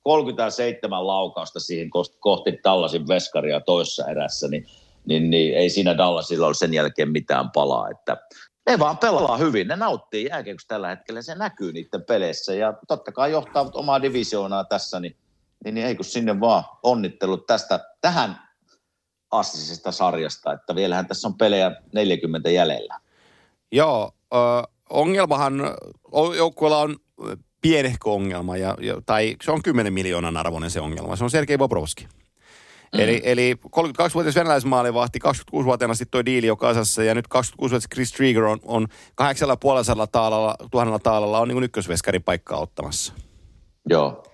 37 0.05 1.07
laukausta 1.07 1.61
siihen 1.61 1.91
kohti 2.21 2.59
Dallasin 2.65 3.09
veskaria 3.09 3.61
toisessa 3.61 4.07
erässä, 4.07 4.49
niin, 4.49 4.67
niin, 5.07 5.31
niin 5.31 5.57
ei 5.57 5.71
siinä 5.71 5.97
Dallasilla 5.99 6.47
ole 6.47 6.55
sen 6.55 6.75
jälkeen 6.75 7.11
mitään 7.11 7.51
palaa, 7.51 7.91
että 7.91 8.17
ne 8.71 8.79
vaan 8.79 8.99
pelaa 8.99 9.37
hyvin, 9.37 9.69
ne 9.69 9.77
nauttii 9.77 10.27
jääkiekosta 10.31 10.69
tällä 10.69 10.89
hetkellä, 10.89 11.23
se 11.23 11.35
näkyy 11.35 11.73
niiden 11.73 12.05
peleissä 12.05 12.55
ja 12.55 12.75
totta 12.89 13.13
kai 13.13 13.31
johtavat 13.31 13.77
omaa 13.77 14.03
divisioonaa 14.03 14.65
tässä, 14.65 15.01
niin, 15.01 15.17
niin, 15.65 15.75
niin 15.75 15.87
ei 15.87 15.97
kun 15.97 16.05
sinne 16.05 16.41
vaan 16.41 16.65
onnittelut 16.83 17.47
tästä 17.47 17.81
tähän 18.01 18.39
astisesta 19.31 19.93
sarjasta, 19.93 20.53
että 20.53 20.75
vielähän 20.75 21.07
tässä 21.07 21.29
on 21.29 21.39
pelejä 21.39 21.77
40 21.95 22.51
jäljellä. 22.51 23.01
Joo, 23.73 24.13
ö, 24.35 24.37
ongelmahan 24.91 25.55
joukkueella 26.37 26.79
on 26.79 26.97
pienehkö 27.65 28.11
ongelma, 28.11 28.57
ja, 28.57 28.77
ja, 28.81 29.03
tai 29.07 29.37
se 29.43 29.51
on 29.53 29.63
10 29.63 29.93
miljoonan 29.93 30.37
arvoinen 30.37 30.71
se 30.71 30.81
ongelma. 30.81 31.17
Se 31.17 31.25
on 31.25 31.31
Sergei 31.31 31.59
Bobrovski. 31.59 32.05
Mm. 32.05 33.01
Eli, 33.01 33.21
eli 33.25 33.55
32-vuotias 33.67 34.35
venäläismaalivahti, 34.35 35.19
26-vuotiaana 35.25 35.95
sitten 35.95 36.11
toi 36.11 36.25
diili 36.25 36.47
jo 36.47 36.57
kasassa, 36.57 37.05
ja 37.05 37.15
nyt 37.15 37.25
26-vuotias 37.35 37.89
Chris 37.95 38.13
Trigger 38.13 38.45
on, 38.45 38.59
on 38.65 38.87
8,5 39.23 40.07
taalalla, 40.13 40.57
tuhannella 40.71 40.99
taalalla 40.99 41.39
on 41.39 41.49
niin 41.49 41.63
ykkösveskarin 41.63 42.23
paikkaa 42.23 42.59
ottamassa. 42.59 43.13
Joo. 43.89 44.25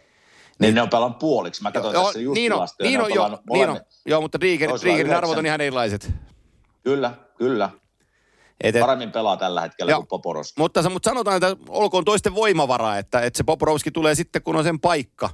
Niin 0.58 0.74
ne 0.74 0.82
on 0.82 0.90
pelannut 0.90 1.18
puoliksi. 1.18 1.62
Mä 1.62 1.72
katsoin 1.72 1.94
tässä 1.94 2.20
just 2.20 2.34
niin 2.34 2.52
on, 2.52 2.68
niin 2.82 3.00
on, 3.00 3.14
joo, 3.14 3.38
niin 3.52 3.68
on, 3.68 3.80
joo, 4.06 4.20
mutta 4.20 4.38
Triggerin 4.38 5.14
arvot 5.16 5.38
on 5.38 5.46
ihan 5.46 5.60
erilaiset. 5.60 6.12
Kyllä, 6.82 7.14
kyllä. 7.38 7.70
Et, 8.64 8.76
et, 8.76 8.80
Paremmin 8.80 9.12
pelaa 9.12 9.36
tällä 9.36 9.60
hetkellä 9.60 9.90
Joo. 9.90 10.00
kuin 10.00 10.08
Poporos. 10.08 10.54
Mutta, 10.58 10.90
mutta 10.90 11.10
sanotaan, 11.10 11.36
että 11.36 11.56
olkoon 11.68 12.04
toisten 12.04 12.34
voimavara, 12.34 12.98
että, 12.98 13.20
että 13.20 13.36
se 13.36 13.44
Poprovski 13.44 13.90
tulee 13.90 14.14
sitten, 14.14 14.42
kun 14.42 14.56
on 14.56 14.64
sen 14.64 14.80
paikka, 14.80 15.30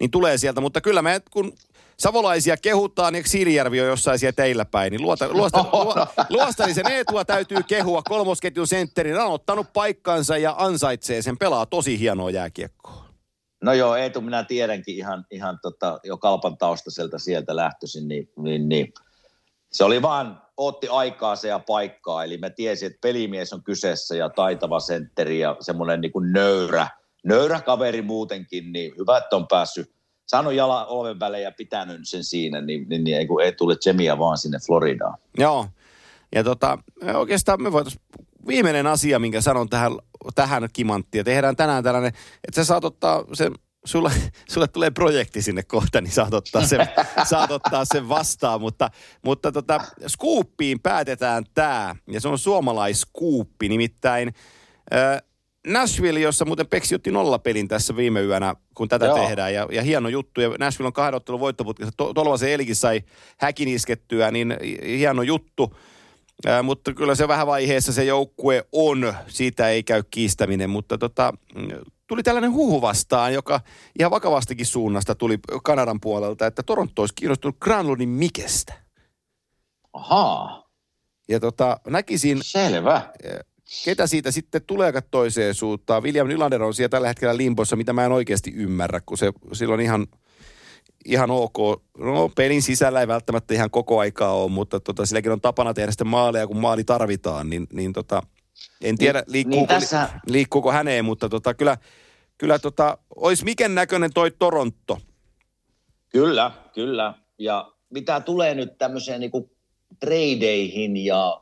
niin 0.00 0.10
tulee 0.10 0.38
sieltä. 0.38 0.60
Mutta 0.60 0.80
kyllä 0.80 1.02
me, 1.02 1.20
kun 1.30 1.52
savolaisia 1.98 2.56
kehutaan, 2.56 3.12
niin 3.12 3.28
Siilijärvi 3.28 3.80
on 3.80 3.86
jossain 3.86 4.18
siellä 4.18 4.32
teillä 4.32 4.64
päin, 4.64 4.90
niin 4.90 5.02
luota, 5.02 5.28
luosta, 5.38 5.64
luo, 5.72 6.06
luostarisen 6.28 6.90
Eetua 6.90 7.24
täytyy 7.24 7.62
kehua 7.68 8.02
kolmosketjun 8.02 8.66
sentterin. 8.66 9.20
On 9.20 9.32
ottanut 9.32 9.72
paikkansa 9.72 10.36
ja 10.38 10.54
ansaitsee 10.58 11.22
sen, 11.22 11.38
pelaa 11.38 11.66
tosi 11.66 11.98
hienoa 11.98 12.30
jääkiekkoa. 12.30 13.04
No 13.62 13.72
joo, 13.72 13.96
Eetu, 13.96 14.20
minä 14.20 14.44
tiedänkin 14.44 14.96
ihan, 14.96 15.24
ihan 15.30 15.58
tota, 15.62 16.00
jo 16.04 16.18
kalpan 16.18 16.58
taustaiselta 16.58 17.18
sieltä 17.18 17.56
lähtöisin, 17.56 18.08
niin, 18.08 18.30
niin, 18.36 18.68
niin. 18.68 18.92
Se 19.74 19.84
oli 19.84 20.02
vaan, 20.02 20.42
otti 20.56 20.88
aikaa 20.88 21.36
se 21.36 21.48
ja 21.48 21.58
paikkaa, 21.58 22.24
eli 22.24 22.38
mä 22.38 22.50
tiesin, 22.50 22.86
että 22.86 22.98
pelimies 23.00 23.52
on 23.52 23.62
kyseessä 23.62 24.16
ja 24.16 24.28
taitava 24.28 24.80
sentteri 24.80 25.40
ja 25.40 25.56
semmoinen 25.60 26.00
niin 26.00 26.12
kuin 26.12 26.32
nöyrä, 26.32 26.88
nöyrä 27.24 27.60
kaveri 27.60 28.02
muutenkin, 28.02 28.72
niin 28.72 28.92
hyvä, 28.98 29.18
että 29.18 29.36
on 29.36 29.46
päässyt, 29.48 29.92
saanut 30.26 30.52
jalan 30.52 30.86
oven 30.88 31.20
välein 31.20 31.42
ja 31.42 31.52
pitänyt 31.52 32.00
sen 32.04 32.24
siinä, 32.24 32.60
niin, 32.60 32.88
niin, 32.88 33.04
niin 33.04 33.16
ei, 33.16 33.52
tule 33.52 33.76
Jemia 33.86 34.18
vaan 34.18 34.38
sinne 34.38 34.58
Floridaan. 34.66 35.18
Joo. 35.38 35.66
Ja 36.34 36.44
tota, 36.44 36.78
oikeastaan 37.14 37.62
me 37.62 37.72
voitaisiin, 37.72 38.02
viimeinen 38.46 38.86
asia, 38.86 39.18
minkä 39.18 39.40
sanon 39.40 39.68
tähän 39.68 39.92
tähän 40.34 40.68
kimanttia. 40.72 41.24
Tehdään 41.24 41.56
tänään 41.56 41.84
tällainen, 41.84 42.12
että 42.48 42.60
sä 42.60 42.64
saat 42.64 42.84
ottaa 42.84 43.24
sen 43.32 43.52
sulle, 43.84 44.12
sulle 44.50 44.68
tulee 44.68 44.90
projekti 44.90 45.42
sinne 45.42 45.62
kohta, 45.62 46.00
niin 46.00 46.12
saat 46.12 46.34
ottaa 46.34 46.66
sen, 46.66 46.88
saat 47.30 47.50
ottaa 47.50 47.84
sen 47.84 48.08
vastaan. 48.08 48.60
Mutta, 48.60 48.90
mutta 49.24 49.52
tota, 49.52 49.80
Scooppiin 50.08 50.80
päätetään 50.80 51.44
tämä, 51.54 51.96
ja 52.06 52.20
se 52.20 52.28
on 52.28 52.38
suomalaiskuuppi, 52.38 53.68
nimittäin 53.68 54.34
äh, 54.94 55.22
Nashville, 55.66 56.20
jossa 56.20 56.44
muuten 56.44 56.66
Peksi 56.66 56.94
otti 56.94 57.10
nollapelin 57.10 57.68
tässä 57.68 57.96
viime 57.96 58.22
yönä, 58.22 58.54
kun 58.74 58.88
tätä 58.88 59.06
Joo. 59.06 59.18
tehdään. 59.18 59.54
Ja, 59.54 59.68
ja 59.72 59.82
hieno 59.82 60.08
juttu. 60.08 60.40
Ja 60.40 60.50
Nashville 60.58 60.86
on 60.86 60.92
kahden 60.92 61.14
ottelun 61.14 61.40
voittoputkessa. 61.40 61.92
To, 61.96 62.14
Tolvasen 62.14 62.50
Elikin 62.50 62.76
sai 62.76 63.02
häkin 63.38 63.68
iskettyä, 63.68 64.30
niin 64.30 64.56
hieno 64.86 65.22
juttu. 65.22 65.76
Ää, 66.46 66.62
mutta 66.62 66.94
kyllä 66.94 67.14
se 67.14 67.28
vähän 67.28 67.46
vaiheessa 67.46 67.92
se 67.92 68.04
joukkue 68.04 68.66
on, 68.72 69.14
siitä 69.26 69.68
ei 69.68 69.82
käy 69.82 70.02
kiistäminen, 70.10 70.70
mutta 70.70 70.98
tota, 70.98 71.34
tuli 72.06 72.22
tällainen 72.22 72.52
huhu 72.52 72.82
vastaan, 72.82 73.34
joka 73.34 73.60
ihan 73.98 74.10
vakavastikin 74.10 74.66
suunnasta 74.66 75.14
tuli 75.14 75.38
Kanadan 75.62 76.00
puolelta, 76.00 76.46
että 76.46 76.62
Toronto 76.62 77.02
olisi 77.02 77.14
kiinnostunut 77.14 77.56
Granlundin 77.60 78.08
Mikestä. 78.08 78.74
Ahaa. 79.92 80.64
Ja 81.28 81.40
tota, 81.40 81.80
näkisin... 81.86 82.38
Selvä. 82.42 83.12
Ketä 83.84 84.06
siitä 84.06 84.30
sitten 84.30 84.62
tulee 84.66 84.92
toiseen 85.10 85.54
suuntaan? 85.54 86.02
William 86.02 86.28
Nylander 86.28 86.62
on 86.62 86.74
siellä 86.74 86.88
tällä 86.88 87.08
hetkellä 87.08 87.36
limpossa, 87.36 87.76
mitä 87.76 87.92
mä 87.92 88.04
en 88.04 88.12
oikeasti 88.12 88.52
ymmärrä, 88.54 89.00
kun 89.06 89.18
se 89.18 89.32
silloin 89.52 89.80
ihan, 89.80 90.06
ihan 91.04 91.30
ok. 91.30 91.56
No, 91.98 92.28
pelin 92.28 92.62
sisällä 92.62 93.00
ei 93.00 93.08
välttämättä 93.08 93.54
ihan 93.54 93.70
koko 93.70 93.98
aikaa 93.98 94.32
ole, 94.32 94.50
mutta 94.50 94.80
tota, 94.80 95.06
silläkin 95.06 95.32
on 95.32 95.40
tapana 95.40 95.74
tehdä 95.74 95.90
sitten 95.90 96.06
maaleja, 96.06 96.46
kun 96.46 96.60
maali 96.60 96.84
tarvitaan, 96.84 97.50
niin, 97.50 97.66
niin 97.72 97.92
tota, 97.92 98.22
en 98.80 98.98
tiedä, 98.98 99.18
niin, 99.18 99.32
liikkuuko, 99.32 99.58
niin 99.74 99.80
tässä... 99.80 100.08
liikkuuko 100.26 100.72
häneen, 100.72 101.04
mutta 101.04 101.28
tota, 101.28 101.54
kyllä, 101.54 101.76
kyllä 102.38 102.58
tota, 102.58 102.98
olisi 103.16 103.44
miken 103.44 103.74
näköinen 103.74 104.10
toi 104.14 104.30
Toronto. 104.30 104.98
Kyllä, 106.08 106.50
kyllä. 106.74 107.14
Ja 107.38 107.72
mitä 107.90 108.20
tulee 108.20 108.54
nyt 108.54 108.78
tämmöiseen 108.78 109.20
niin 109.20 109.32
treideihin 110.00 110.96
ja, 110.96 111.40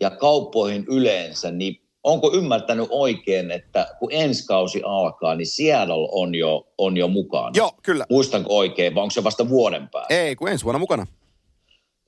ja 0.00 0.10
kauppoihin 0.10 0.84
yleensä, 0.88 1.50
niin 1.50 1.82
onko 2.04 2.32
ymmärtänyt 2.34 2.86
oikein, 2.90 3.50
että 3.50 3.96
kun 3.98 4.08
ensi 4.12 4.46
kausi 4.46 4.82
alkaa, 4.84 5.34
niin 5.34 5.46
Seattle 5.46 6.08
on 6.12 6.34
jo, 6.34 6.72
on 6.78 6.96
jo 6.96 7.08
mukana? 7.08 7.50
Joo, 7.54 7.72
kyllä. 7.82 8.06
Muistanko 8.10 8.58
oikein, 8.58 8.94
vai 8.94 9.02
onko 9.02 9.10
se 9.10 9.24
vasta 9.24 9.48
vuoden 9.48 9.88
päästä? 9.88 10.14
Ei, 10.14 10.36
kun 10.36 10.48
ensi 10.48 10.64
vuonna 10.64 10.78
mukana. 10.78 11.06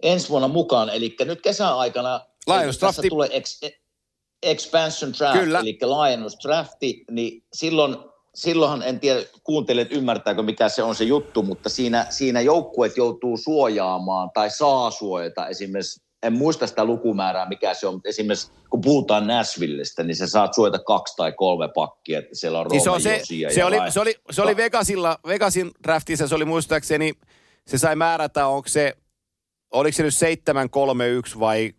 Ensi 0.03 0.29
vuonna 0.29 0.49
mukaan, 0.49 0.89
eli 0.89 1.17
nyt 1.25 1.41
kesäaikana 1.41 2.21
Lions 2.47 2.79
tässä 2.79 3.03
tulee 3.09 3.29
ex, 3.33 3.61
expansion 4.45 5.13
draft, 5.19 5.41
Kyllä. 5.41 5.61
eli 5.61 5.79
laajennusdrafti, 5.83 7.05
niin 7.11 7.43
silloin, 7.53 7.97
silloinhan 8.35 8.83
en 8.83 9.01
tiedä, 9.01 9.21
kuuntelijat 9.45 9.93
ymmärtääkö 9.93 10.43
mikä 10.43 10.69
se 10.69 10.83
on 10.83 10.95
se 10.95 11.05
juttu, 11.05 11.43
mutta 11.43 11.69
siinä, 11.69 12.07
siinä 12.11 12.41
joukkueet 12.41 12.97
joutuu 12.97 13.37
suojaamaan 13.37 14.31
tai 14.35 14.51
saa 14.51 14.91
suojata 14.91 15.49
esimerkiksi, 15.49 16.05
en 16.23 16.33
muista 16.33 16.67
sitä 16.67 16.85
lukumäärää 16.85 17.49
mikä 17.49 17.75
se 17.75 17.87
on, 17.87 17.95
mutta 17.95 18.09
esimerkiksi 18.09 18.51
kun 18.71 18.81
puhutaan 18.81 19.27
Nashvillestä, 19.27 20.03
niin 20.03 20.17
sä 20.17 20.27
saat 20.27 20.55
suojata 20.55 20.79
kaksi 20.79 21.17
tai 21.17 21.33
kolme 21.33 21.69
pakkia, 21.75 22.19
että 22.19 22.35
siellä 22.35 22.61
on 22.61 22.81
se, 22.81 22.91
on 22.91 23.01
se, 23.01 23.23
se, 23.55 23.65
oli, 23.65 23.77
se, 23.89 24.01
oli, 24.01 24.15
se 24.31 24.43
oli 24.43 24.57
Vegasilla, 24.57 25.19
Vegasin 25.27 25.71
draftissa, 25.83 26.29
se 26.29 26.35
oli 26.35 26.45
muistaakseni, 26.45 27.13
se 27.67 27.79
sai 27.79 27.97
määrätä, 27.97 28.47
onko 28.47 28.69
se, 28.69 28.97
oliko 29.71 29.97
se 29.97 30.03
nyt 30.03 30.15
731 30.15 31.41
vai 31.41 31.73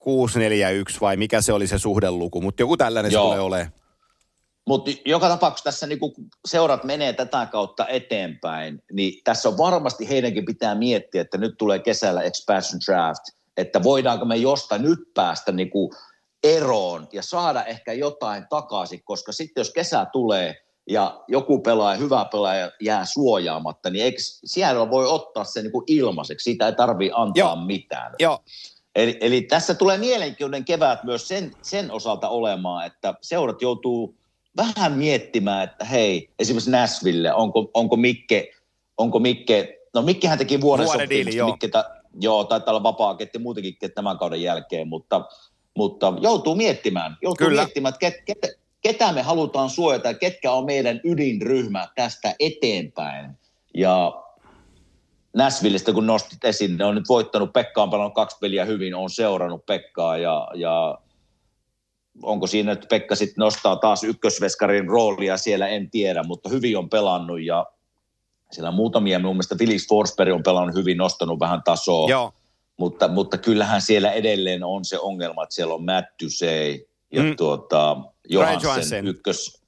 641 0.00 1.00
vai 1.00 1.16
mikä 1.16 1.40
se 1.40 1.52
oli 1.52 1.66
se 1.66 1.78
suhdeluku, 1.78 2.40
mutta 2.40 2.62
joku 2.62 2.76
tällainen 2.76 3.12
Joo. 3.12 3.22
se 3.22 3.26
tulee 3.26 3.40
olemaan. 3.40 3.72
Mutta 4.66 4.90
joka 5.06 5.28
tapauksessa 5.28 5.64
tässä 5.64 5.86
niinku 5.86 6.14
seurat 6.48 6.84
menee 6.84 7.12
tätä 7.12 7.46
kautta 7.52 7.88
eteenpäin, 7.88 8.82
niin 8.92 9.20
tässä 9.24 9.48
on 9.48 9.58
varmasti 9.58 10.08
heidänkin 10.08 10.44
pitää 10.44 10.74
miettiä, 10.74 11.20
että 11.20 11.38
nyt 11.38 11.54
tulee 11.58 11.78
kesällä 11.78 12.22
expansion 12.22 12.80
draft, 12.86 13.22
että 13.56 13.82
voidaanko 13.82 14.24
me 14.24 14.36
jostain 14.36 14.82
nyt 14.82 14.98
päästä 15.14 15.52
niinku 15.52 15.92
eroon 16.44 17.08
ja 17.12 17.22
saada 17.22 17.64
ehkä 17.64 17.92
jotain 17.92 18.46
takaisin, 18.50 19.00
koska 19.04 19.32
sitten 19.32 19.60
jos 19.60 19.72
kesä 19.72 20.06
tulee 20.12 20.56
ja 20.90 21.24
joku 21.28 21.60
pelaaja, 21.60 21.98
hyvä 21.98 22.26
pelaaja 22.32 22.70
jää 22.80 23.04
suojaamatta, 23.04 23.90
niin 23.90 24.04
eikö 24.04 24.18
siellä 24.44 24.90
voi 24.90 25.06
ottaa 25.06 25.44
se 25.44 25.62
niinku 25.62 25.84
ilmaiseksi, 25.86 26.44
siitä 26.44 26.66
ei 26.66 26.72
tarvitse 26.72 27.12
antaa 27.16 27.40
Joo. 27.40 27.56
mitään. 27.56 28.12
Joo, 28.18 28.38
Eli, 29.02 29.18
eli 29.20 29.42
tässä 29.42 29.74
tulee 29.74 29.98
mielenkiintoinen 29.98 30.64
kevät 30.64 31.04
myös 31.04 31.28
sen, 31.28 31.52
sen 31.62 31.90
osalta 31.90 32.28
olemaan, 32.28 32.86
että 32.86 33.14
seurat 33.20 33.62
joutuu 33.62 34.14
vähän 34.56 34.92
miettimään, 34.92 35.64
että 35.64 35.84
hei, 35.84 36.30
esimerkiksi 36.38 36.70
Nashville, 36.70 37.34
onko, 37.34 37.70
onko 37.74 37.96
Mikke, 37.96 38.50
onko 38.96 39.18
Mikke, 39.18 39.78
no 39.94 40.02
Mikkehän 40.02 40.38
teki 40.38 40.60
vuoden, 40.60 40.86
vuoden 40.86 41.10
diili, 41.10 41.36
joo. 41.36 41.50
Mikke 41.50 41.68
ta, 41.68 41.84
joo, 42.20 42.44
taitaa 42.44 42.72
olla 42.72 42.82
vapaa 42.82 43.14
ketti 43.14 43.38
muutenkin 43.38 43.76
tämän 43.94 44.18
kauden 44.18 44.42
jälkeen, 44.42 44.88
mutta, 44.88 45.24
mutta 45.76 46.12
joutuu 46.20 46.54
miettimään, 46.54 47.16
joutuu 47.22 47.46
Kyllä. 47.46 47.62
miettimään, 47.62 47.94
että 47.94 47.98
ket, 47.98 48.14
ket, 48.26 48.60
ketä 48.80 49.12
me 49.12 49.22
halutaan 49.22 49.70
suojata, 49.70 50.14
ketkä 50.14 50.52
on 50.52 50.64
meidän 50.64 51.00
ydinryhmä 51.04 51.88
tästä 51.94 52.34
eteenpäin. 52.40 53.30
Ja 53.74 54.22
Näsvillestä 55.34 55.92
kun 55.92 56.06
nostit 56.06 56.44
esiin, 56.44 56.76
ne 56.76 56.84
on 56.84 56.94
nyt 56.94 57.08
voittanut, 57.08 57.52
Pekka 57.52 57.82
on 57.82 57.90
pelannut 57.90 58.14
kaksi 58.14 58.36
peliä 58.40 58.64
hyvin, 58.64 58.94
on 58.94 59.10
seurannut 59.10 59.66
Pekkaa 59.66 60.18
ja, 60.18 60.48
ja 60.54 60.98
onko 62.22 62.46
siinä, 62.46 62.72
että 62.72 62.86
Pekka 62.86 63.14
sitten 63.14 63.42
nostaa 63.42 63.76
taas 63.76 64.04
ykkösveskarin 64.04 64.88
roolia 64.88 65.36
siellä, 65.36 65.68
en 65.68 65.90
tiedä, 65.90 66.22
mutta 66.22 66.48
hyvin 66.48 66.78
on 66.78 66.90
pelannut 66.90 67.42
ja 67.42 67.66
siellä 68.52 68.70
muutamia, 68.70 69.18
mun 69.18 69.34
mielestä 69.34 69.56
Felix 69.58 69.88
Forsberg 69.88 70.34
on 70.34 70.42
pelannut 70.42 70.76
hyvin, 70.76 70.96
nostanut 70.96 71.40
vähän 71.40 71.62
tasoa, 71.62 72.10
Joo. 72.10 72.32
Mutta, 72.76 73.08
mutta 73.08 73.38
kyllähän 73.38 73.82
siellä 73.82 74.12
edelleen 74.12 74.64
on 74.64 74.84
se 74.84 74.98
ongelma, 74.98 75.42
että 75.42 75.54
siellä 75.54 75.74
on 75.74 75.84
Matt 75.84 76.08
Dusey 76.22 76.88
ja 77.12 77.22
mm. 77.22 77.36
tuota, 77.36 77.96
Johansen 78.28 79.06
ykkös, 79.06 79.59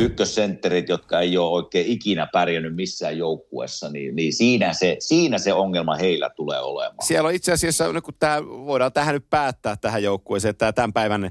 ykkössentterit, 0.00 0.88
jotka 0.88 1.20
ei 1.20 1.38
ole 1.38 1.50
oikein 1.50 1.86
ikinä 1.86 2.28
pärjännyt 2.32 2.74
missään 2.74 3.18
joukkuessa, 3.18 3.88
niin, 3.88 4.16
niin 4.16 4.32
siinä, 4.32 4.72
se, 4.72 4.96
siinä 4.98 5.38
se 5.38 5.52
ongelma 5.52 5.96
heillä 5.96 6.30
tulee 6.30 6.60
olemaan. 6.60 7.06
Siellä 7.06 7.26
on 7.26 7.34
itse 7.34 7.52
asiassa, 7.52 7.92
nyt 7.92 8.04
kun 8.04 8.14
tämä, 8.18 8.46
voidaan 8.46 8.92
tähän 8.92 9.14
nyt 9.14 9.30
päättää 9.30 9.76
tähän 9.76 10.02
joukkueeseen, 10.02 10.56
tämä 10.56 10.72
tämän 10.72 10.92
päivän 10.92 11.30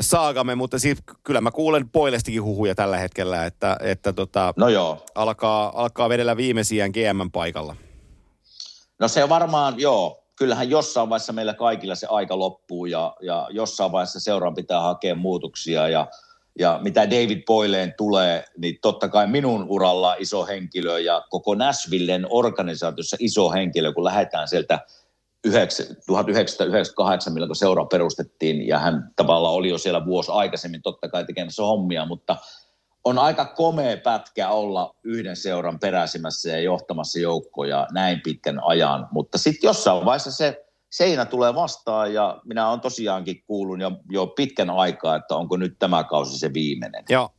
saagamme, 0.00 0.54
mutta 0.54 0.78
siis 0.78 0.98
kyllä 1.24 1.40
mä 1.40 1.50
kuulen 1.50 1.88
Poilestikin 1.88 2.42
huhuja 2.42 2.74
tällä 2.74 2.96
hetkellä, 2.96 3.46
että, 3.46 3.76
että 3.80 4.12
tota, 4.12 4.54
no 4.56 4.68
joo. 4.68 5.02
Alkaa, 5.14 5.82
alkaa 5.82 6.08
vedellä 6.08 6.36
viimeisiään 6.36 6.90
GM-paikalla. 6.90 7.76
No 8.98 9.08
se 9.08 9.28
varmaan, 9.28 9.80
joo, 9.80 10.24
kyllähän 10.36 10.70
jossain 10.70 11.08
vaiheessa 11.08 11.32
meillä 11.32 11.54
kaikilla 11.54 11.94
se 11.94 12.06
aika 12.10 12.38
loppuu 12.38 12.86
ja, 12.86 13.16
ja 13.20 13.48
jossain 13.50 13.92
vaiheessa 13.92 14.20
seuraan 14.20 14.54
pitää 14.54 14.80
hakea 14.80 15.14
muutoksia 15.14 15.88
ja– 15.88 16.06
ja 16.58 16.80
mitä 16.82 17.10
David 17.10 17.42
Boyleen 17.46 17.94
tulee, 17.96 18.44
niin 18.56 18.78
totta 18.82 19.08
kai 19.08 19.26
minun 19.26 19.66
uralla 19.68 20.14
iso 20.18 20.46
henkilö 20.46 20.98
ja 20.98 21.24
koko 21.30 21.54
Nashvillen 21.54 22.26
organisaatiossa 22.30 23.16
iso 23.20 23.50
henkilö, 23.50 23.92
kun 23.92 24.04
lähdetään 24.04 24.48
sieltä 24.48 24.80
1998, 26.06 27.32
milloin 27.32 27.56
seura 27.56 27.84
perustettiin, 27.84 28.68
ja 28.68 28.78
hän 28.78 29.10
tavallaan 29.16 29.54
oli 29.54 29.68
jo 29.68 29.78
siellä 29.78 30.06
vuosi 30.06 30.32
aikaisemmin 30.32 30.82
totta 30.82 31.08
kai 31.08 31.24
tekemässä 31.24 31.62
hommia, 31.62 32.06
mutta 32.06 32.36
on 33.04 33.18
aika 33.18 33.44
komea 33.44 33.96
pätkä 33.96 34.48
olla 34.48 34.94
yhden 35.02 35.36
seuran 35.36 35.78
peräisimmässä 35.78 36.50
ja 36.50 36.60
johtamassa 36.60 37.18
joukkoja 37.18 37.86
näin 37.92 38.20
pitkän 38.24 38.60
ajan, 38.64 39.08
mutta 39.12 39.38
sitten 39.38 39.68
jossain 39.68 40.04
vaiheessa 40.04 40.30
se 40.30 40.63
seinä 40.94 41.24
tulee 41.24 41.54
vastaan 41.54 42.14
ja 42.14 42.40
minä 42.44 42.68
olen 42.68 42.80
tosiaankin 42.80 43.42
kuullut 43.46 43.80
jo, 43.80 43.92
jo 44.10 44.26
pitkän 44.26 44.70
aikaa, 44.70 45.16
että 45.16 45.36
onko 45.36 45.56
nyt 45.56 45.76
tämä 45.78 46.04
kausi 46.04 46.38
se 46.38 46.54
viimeinen. 46.54 47.04
Joo. 47.08 47.30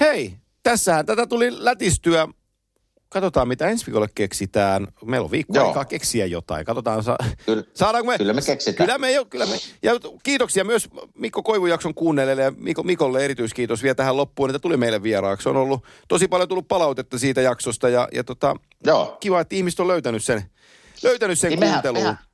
Hei, 0.00 0.34
tässähän 0.62 1.06
tätä 1.06 1.26
tuli 1.26 1.64
lätistyä. 1.64 2.28
Katsotaan, 3.08 3.48
mitä 3.48 3.68
ensi 3.68 3.86
viikolla 3.86 4.08
keksitään. 4.14 4.86
Meillä 5.04 5.24
on 5.24 5.30
viikko 5.30 5.66
aikaa 5.66 5.84
keksiä 5.84 6.26
jotain. 6.26 6.66
Katsotaan, 6.66 7.02
sa- 7.02 7.16
kyllä, 7.46 7.62
saadaanko 7.74 8.10
me... 8.10 8.18
Kyllä 8.18 8.32
me 8.32 8.42
keksitään. 8.42 8.86
Kyllä 8.86 8.98
me, 8.98 9.12
jo, 9.12 9.24
kyllä 9.24 9.46
me. 9.46 9.56
Ja 9.82 9.92
kiitoksia 10.22 10.64
myös 10.64 10.88
Mikko 11.14 11.42
Koivujakson 11.42 11.94
kuunnelleille 11.94 12.42
ja 12.42 12.52
Mikko, 12.56 12.82
Mikolle 12.82 13.24
erityiskiitos 13.24 13.82
vielä 13.82 13.94
tähän 13.94 14.16
loppuun, 14.16 14.50
että 14.50 14.58
tuli 14.58 14.76
meille 14.76 15.02
vieraaksi. 15.02 15.48
On 15.48 15.56
ollut 15.56 15.84
tosi 16.08 16.28
paljon 16.28 16.48
tullut 16.48 16.68
palautetta 16.68 17.18
siitä 17.18 17.40
jaksosta 17.40 17.88
ja, 17.88 18.08
ja 18.12 18.24
tota, 18.24 18.56
Joo. 18.84 19.16
kiva, 19.20 19.40
että 19.40 19.54
ihmiset 19.54 19.80
on 19.80 19.88
löytänyt 19.88 20.24
sen, 20.24 20.42
löytänyt 21.02 21.38
sen 21.38 21.50
niin 21.50 21.60
kuunteluun. 21.60 22.04
Mehän, 22.04 22.14
mehän, 22.14 22.27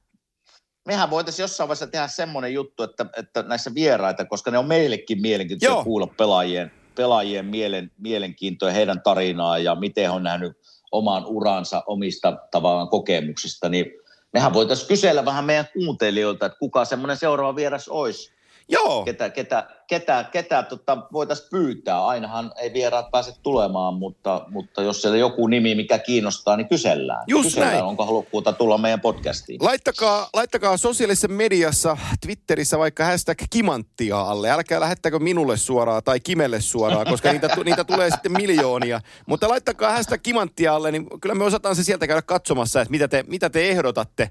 mehän 0.87 1.11
voitaisiin 1.11 1.45
jossain 1.45 1.69
vaiheessa 1.69 1.87
tehdä 1.87 2.09
semmoinen 2.09 2.55
juttu, 2.55 2.83
että, 2.83 3.07
että 3.17 3.43
näissä 3.43 3.75
vieraita, 3.75 4.25
koska 4.25 4.51
ne 4.51 4.59
on 4.59 4.67
meillekin 4.67 5.21
mielenkiintoisia 5.21 5.75
Joo. 5.75 5.85
kuulla 5.85 6.07
pelaajien, 6.07 6.73
pelaajien 6.95 7.47
mielen, 7.47 7.91
mielenkiintoja, 7.99 8.73
heidän 8.73 9.03
tarinaa 9.03 9.59
ja 9.59 9.75
miten 9.75 10.05
he 10.05 10.11
on 10.11 10.23
nähnyt 10.23 10.53
oman 10.93 11.27
uransa 11.27 11.83
omista 11.87 12.39
tavallaan 12.51 12.89
kokemuksista, 12.89 13.69
niin 13.69 13.87
mehän 14.33 14.53
voitaisiin 14.53 14.89
kysellä 14.89 15.25
vähän 15.25 15.45
meidän 15.45 15.69
kuuntelijoilta, 15.73 16.47
että 16.47 16.59
kuka 16.59 16.85
semmoinen 16.85 17.17
seuraava 17.17 17.57
vieras 17.57 17.89
olisi. 17.89 18.34
Joo. 18.69 19.05
Ketä, 19.05 19.31
ketä, 19.31 19.67
ketä, 19.87 20.25
ketä 20.33 20.63
tota, 20.63 20.99
voitaisiin 21.13 21.49
pyytää. 21.51 22.07
Ainahan 22.07 22.53
ei 22.61 22.73
vieraat 22.73 23.11
pääse 23.11 23.33
tulemaan, 23.43 23.95
mutta, 23.95 24.47
mutta 24.49 24.83
jos 24.83 25.03
siellä 25.03 25.19
joku 25.19 25.47
nimi, 25.47 25.75
mikä 25.75 25.99
kiinnostaa, 25.99 26.57
niin 26.57 26.69
kysellään. 26.69 27.25
Just 27.27 27.45
kysellään, 27.45 27.73
näin. 27.73 27.85
onko 27.85 28.07
halukkuutta 28.07 28.53
tulla 28.53 28.79
meidän 28.79 29.01
podcastiin. 29.01 29.65
Laittakaa, 29.65 30.29
laittakaa 30.35 30.77
sosiaalisessa 30.77 31.29
mediassa, 31.29 31.97
Twitterissä 32.21 32.79
vaikka 32.79 33.05
hashtag 33.05 33.39
kimanttia 33.51 34.21
alle. 34.21 34.51
Älkää 34.51 34.81
lähettäkö 34.81 35.19
minulle 35.19 35.57
suoraan 35.57 36.03
tai 36.05 36.21
Kimelle 36.21 36.61
suoraan, 36.61 37.07
koska 37.07 37.33
niitä, 37.33 37.49
niitä 37.65 37.85
tulee 37.85 38.11
sitten 38.11 38.33
miljoonia. 38.33 39.01
Mutta 39.27 39.49
laittakaa 39.49 39.93
hashtag 39.93 40.23
kimanttia 40.23 40.75
alle, 40.75 40.93
niin 40.93 41.07
kyllä 41.21 41.35
me 41.35 41.45
osataan 41.45 41.77
se 41.77 41.83
sieltä 41.85 42.07
käydä 42.07 42.23
katsomassa, 42.23 42.81
että 42.81 42.91
mitä 42.91 43.09
te, 43.09 43.25
mitä 43.29 43.51
te 43.51 43.69
ehdotatte 43.71 44.31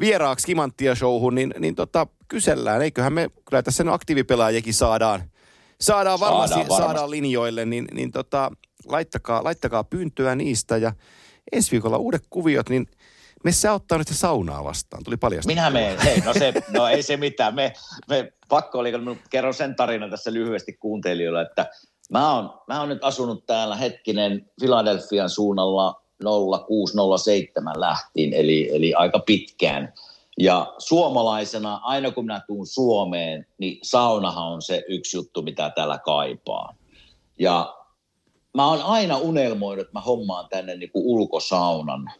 vieraaksi 0.00 0.46
kimanttia 0.46 0.94
showhun, 0.94 1.34
niin, 1.34 1.54
niin 1.58 1.74
tota, 1.74 2.06
kysellään. 2.28 2.82
Eiköhän 2.82 3.12
me 3.12 3.30
kyllä 3.48 3.62
tässä 3.62 3.84
nyt 3.84 3.94
aktiivipelaajakin 3.94 4.74
saadaan, 4.74 5.30
saadaan 5.80 6.20
varmasti, 6.20 6.54
Saadaan 6.54 6.68
saadaan, 6.70 6.88
varmasti. 6.94 7.10
linjoille, 7.10 7.64
niin, 7.64 7.88
niin 7.92 8.12
tota, 8.12 8.50
laittakaa, 8.86 9.44
laittakaa 9.44 9.84
pyyntöä 9.84 10.34
niistä 10.34 10.76
ja 10.76 10.92
ensi 11.52 11.70
viikolla 11.70 11.96
uudet 11.96 12.22
kuviot, 12.30 12.68
niin 12.68 12.86
me 13.44 13.52
sä 13.52 13.72
ottaa 13.72 13.98
nyt 13.98 14.08
saunaa 14.12 14.64
vastaan. 14.64 15.04
Tuli 15.04 15.16
paljasta. 15.16 15.46
Minä 15.46 15.70
menen, 15.70 15.98
hei, 16.00 16.20
no, 16.20 16.32
se, 16.34 16.52
no 16.70 16.88
ei 16.88 17.02
se 17.02 17.16
mitään. 17.16 17.54
Me, 17.54 17.72
me 18.08 18.32
pakko 18.48 18.78
oli, 18.78 18.92
kun 18.92 19.18
kerron 19.30 19.54
sen 19.54 19.76
tarinan 19.76 20.10
tässä 20.10 20.32
lyhyesti 20.32 20.72
kuuntelijoille, 20.72 21.42
että 21.42 21.66
mä 22.10 22.34
oon, 22.34 22.60
mä 22.66 22.80
oon 22.80 22.88
nyt 22.88 23.04
asunut 23.04 23.46
täällä 23.46 23.76
hetkinen 23.76 24.50
Filadelfian 24.60 25.30
suunnalla 25.30 26.02
0607 26.22 27.80
lähtien, 27.80 28.32
eli, 28.32 28.70
eli 28.76 28.94
aika 28.94 29.18
pitkään. 29.18 29.92
Ja 30.40 30.74
suomalaisena, 30.78 31.80
aina 31.82 32.10
kun 32.10 32.24
minä 32.24 32.40
tuun 32.46 32.66
Suomeen, 32.66 33.46
niin 33.58 33.78
saunahan 33.82 34.46
on 34.46 34.62
se 34.62 34.84
yksi 34.88 35.16
juttu, 35.16 35.42
mitä 35.42 35.70
täällä 35.70 35.98
kaipaa. 35.98 36.74
Ja 37.38 37.76
mä 38.56 38.66
oon 38.66 38.82
aina 38.82 39.16
unelmoinut, 39.16 39.80
että 39.80 39.98
mä 39.98 40.00
hommaan 40.00 40.48
tänne 40.50 40.76
niin 40.76 40.90
kuin 40.92 41.06
ulkosaunan 41.06 42.10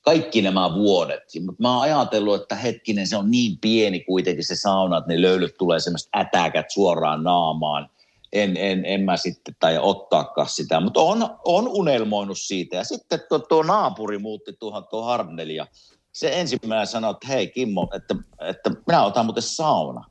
kaikki 0.00 0.42
nämä 0.42 0.74
vuodet. 0.74 1.22
Mutta 1.46 1.62
mä 1.62 1.72
oon 1.74 1.82
ajatellut, 1.82 2.42
että 2.42 2.54
hetkinen, 2.54 3.06
se 3.06 3.16
on 3.16 3.30
niin 3.30 3.58
pieni 3.58 4.00
kuitenkin 4.00 4.44
se 4.44 4.56
sauna, 4.56 4.98
että 4.98 5.12
ne 5.12 5.22
löylyt 5.22 5.54
tulee 5.58 5.80
semmoiset 5.80 6.08
ätäkät 6.16 6.70
suoraan 6.70 7.22
naamaan. 7.22 7.90
En, 8.32 8.56
en, 8.56 8.84
en 8.84 9.00
mä 9.00 9.16
sitten 9.16 9.56
tai 9.60 9.78
ottaakaan 9.78 10.48
sitä, 10.48 10.80
mutta 10.80 11.00
on, 11.00 11.28
on 11.44 11.68
unelmoinut 11.68 12.38
siitä. 12.38 12.76
Ja 12.76 12.84
sitten 12.84 13.20
tuo, 13.28 13.38
tuo 13.38 13.62
naapuri 13.62 14.18
muutti 14.18 14.52
tuohon 14.52 14.86
tuo 14.90 15.02
Harneli 15.02 15.54
ja 15.54 15.66
se 16.12 16.40
ensimmäinen 16.40 16.86
sanoi, 16.86 17.10
että 17.10 17.28
hei 17.28 17.48
Kimmo, 17.48 17.88
että, 17.94 18.14
että 18.40 18.70
minä 18.86 19.04
otan 19.04 19.26
muuten 19.26 19.42
sauna. 19.42 20.04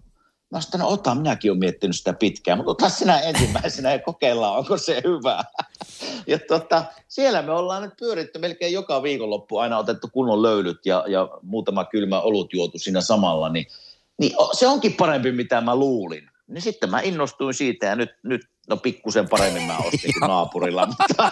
Mä 0.52 0.62
sanoin, 0.62 0.88
no 0.88 0.94
ota, 0.94 1.16
minäkin 1.16 1.52
olen 1.52 1.60
miettinyt 1.60 1.96
sitä 1.96 2.14
pitkään, 2.14 2.58
mutta 2.58 2.72
ota 2.72 2.90
sinä 2.90 3.20
ensimmäisenä 3.20 3.92
ja 3.92 4.00
kokeillaan, 4.00 4.58
onko 4.58 4.78
se 4.78 5.02
hyvä. 5.04 5.44
Ja 6.28 6.40
tota, 6.40 6.84
siellä 7.08 7.42
me 7.42 7.52
ollaan 7.52 7.82
nyt 7.82 7.94
pyöritty 8.00 8.40
melkein 8.40 8.74
joka 8.74 9.04
viikonloppu, 9.04 9.58
aina 9.58 9.78
otettu 9.78 10.08
kunnon 10.14 10.42
löylyt 10.42 10.86
ja, 10.86 11.04
ja 11.08 11.30
muutama 11.42 11.86
kylmä 11.86 12.22
olut 12.22 12.54
juotu 12.54 12.80
siinä 12.80 13.02
samalla, 13.02 13.50
niin, 13.50 13.66
niin 14.18 14.32
se 14.54 14.68
onkin 14.68 14.94
parempi, 14.94 15.32
mitä 15.32 15.62
mä 15.62 15.76
luulin. 15.76 16.30
Niin 16.48 16.62
sitten 16.62 16.92
mä 16.92 17.02
innostuin 17.02 17.54
siitä 17.54 17.86
ja 17.86 17.96
nyt, 17.96 18.10
nyt 18.24 18.42
no 18.70 18.78
pikkusen 18.78 19.30
paremmin 19.30 19.64
mä 19.64 19.78
ostin 19.78 20.14
kuin 20.20 20.28
naapurilla, 20.28 20.86
mutta 20.86 21.32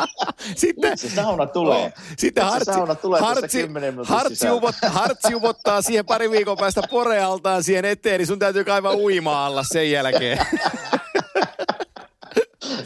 Sitten, 0.56 0.90
nyt 0.90 1.00
se 1.00 1.08
sauna 1.08 1.46
tulee. 1.46 1.84
Oh, 1.84 1.92
Sitten 2.18 2.44
hartsi, 2.44 2.72
sauna 2.72 2.94
tulee 2.94 3.20
hartsi, 3.20 3.60
10 3.60 3.94
minuutin 3.94 4.14
hartsi, 4.14 4.50
uvot, 4.50 4.74
hartsi 4.86 5.34
uvottaa 5.34 5.82
siihen 5.82 6.06
pari 6.06 6.30
viikon 6.30 6.56
päästä 6.56 6.82
porealtaan 6.90 7.64
siihen 7.64 7.84
eteen, 7.84 8.18
niin 8.18 8.26
sun 8.26 8.38
täytyy 8.38 8.64
kaivaa 8.64 8.96
uimaa 8.96 9.46
alla 9.46 9.62
sen 9.62 9.90
jälkeen. 9.90 10.38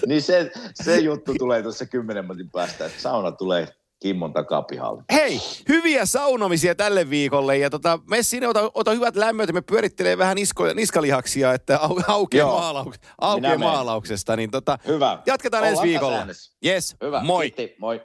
Niin 0.06 0.22
se, 0.22 0.50
se 0.74 0.96
juttu 0.98 1.34
tulee 1.38 1.62
tuossa 1.62 1.86
kymmenen 1.86 2.24
minuutin 2.24 2.50
päästä, 2.50 2.86
että 2.86 3.02
sauna 3.02 3.32
tulee 3.32 3.68
Kimmon 4.02 4.32
takapihalle. 4.32 5.02
Hei, 5.12 5.40
hyviä 5.68 6.06
saunomisia 6.06 6.74
tälle 6.74 7.10
viikolle 7.10 7.58
ja 7.58 7.70
tota, 7.70 7.98
me 8.10 8.22
sinne 8.22 8.48
ota, 8.48 8.70
ota 8.74 8.90
hyvät 8.90 9.16
lämmöt 9.16 9.48
ja 9.48 9.54
me 9.54 9.60
pyörittelee 9.60 10.18
vähän 10.18 10.34
nisko, 10.34 10.72
niskalihaksia, 10.74 11.52
että 11.52 11.78
au, 11.78 12.00
aukeaa 12.08 12.48
maalauk, 12.52 12.94
menen. 13.40 13.60
maalauksesta. 13.60 14.36
Niin 14.36 14.50
tota, 14.50 14.78
Hyvä. 14.86 15.22
Jatketaan 15.26 15.64
ensi 15.64 15.72
Ollaan 15.74 15.88
viikolla. 15.88 16.16
äänessä. 16.18 16.52
Yes, 16.66 16.96
Hyvä. 17.02 17.20
moi. 17.24 17.50
Kiitti. 17.50 17.76
Moi. 17.78 18.00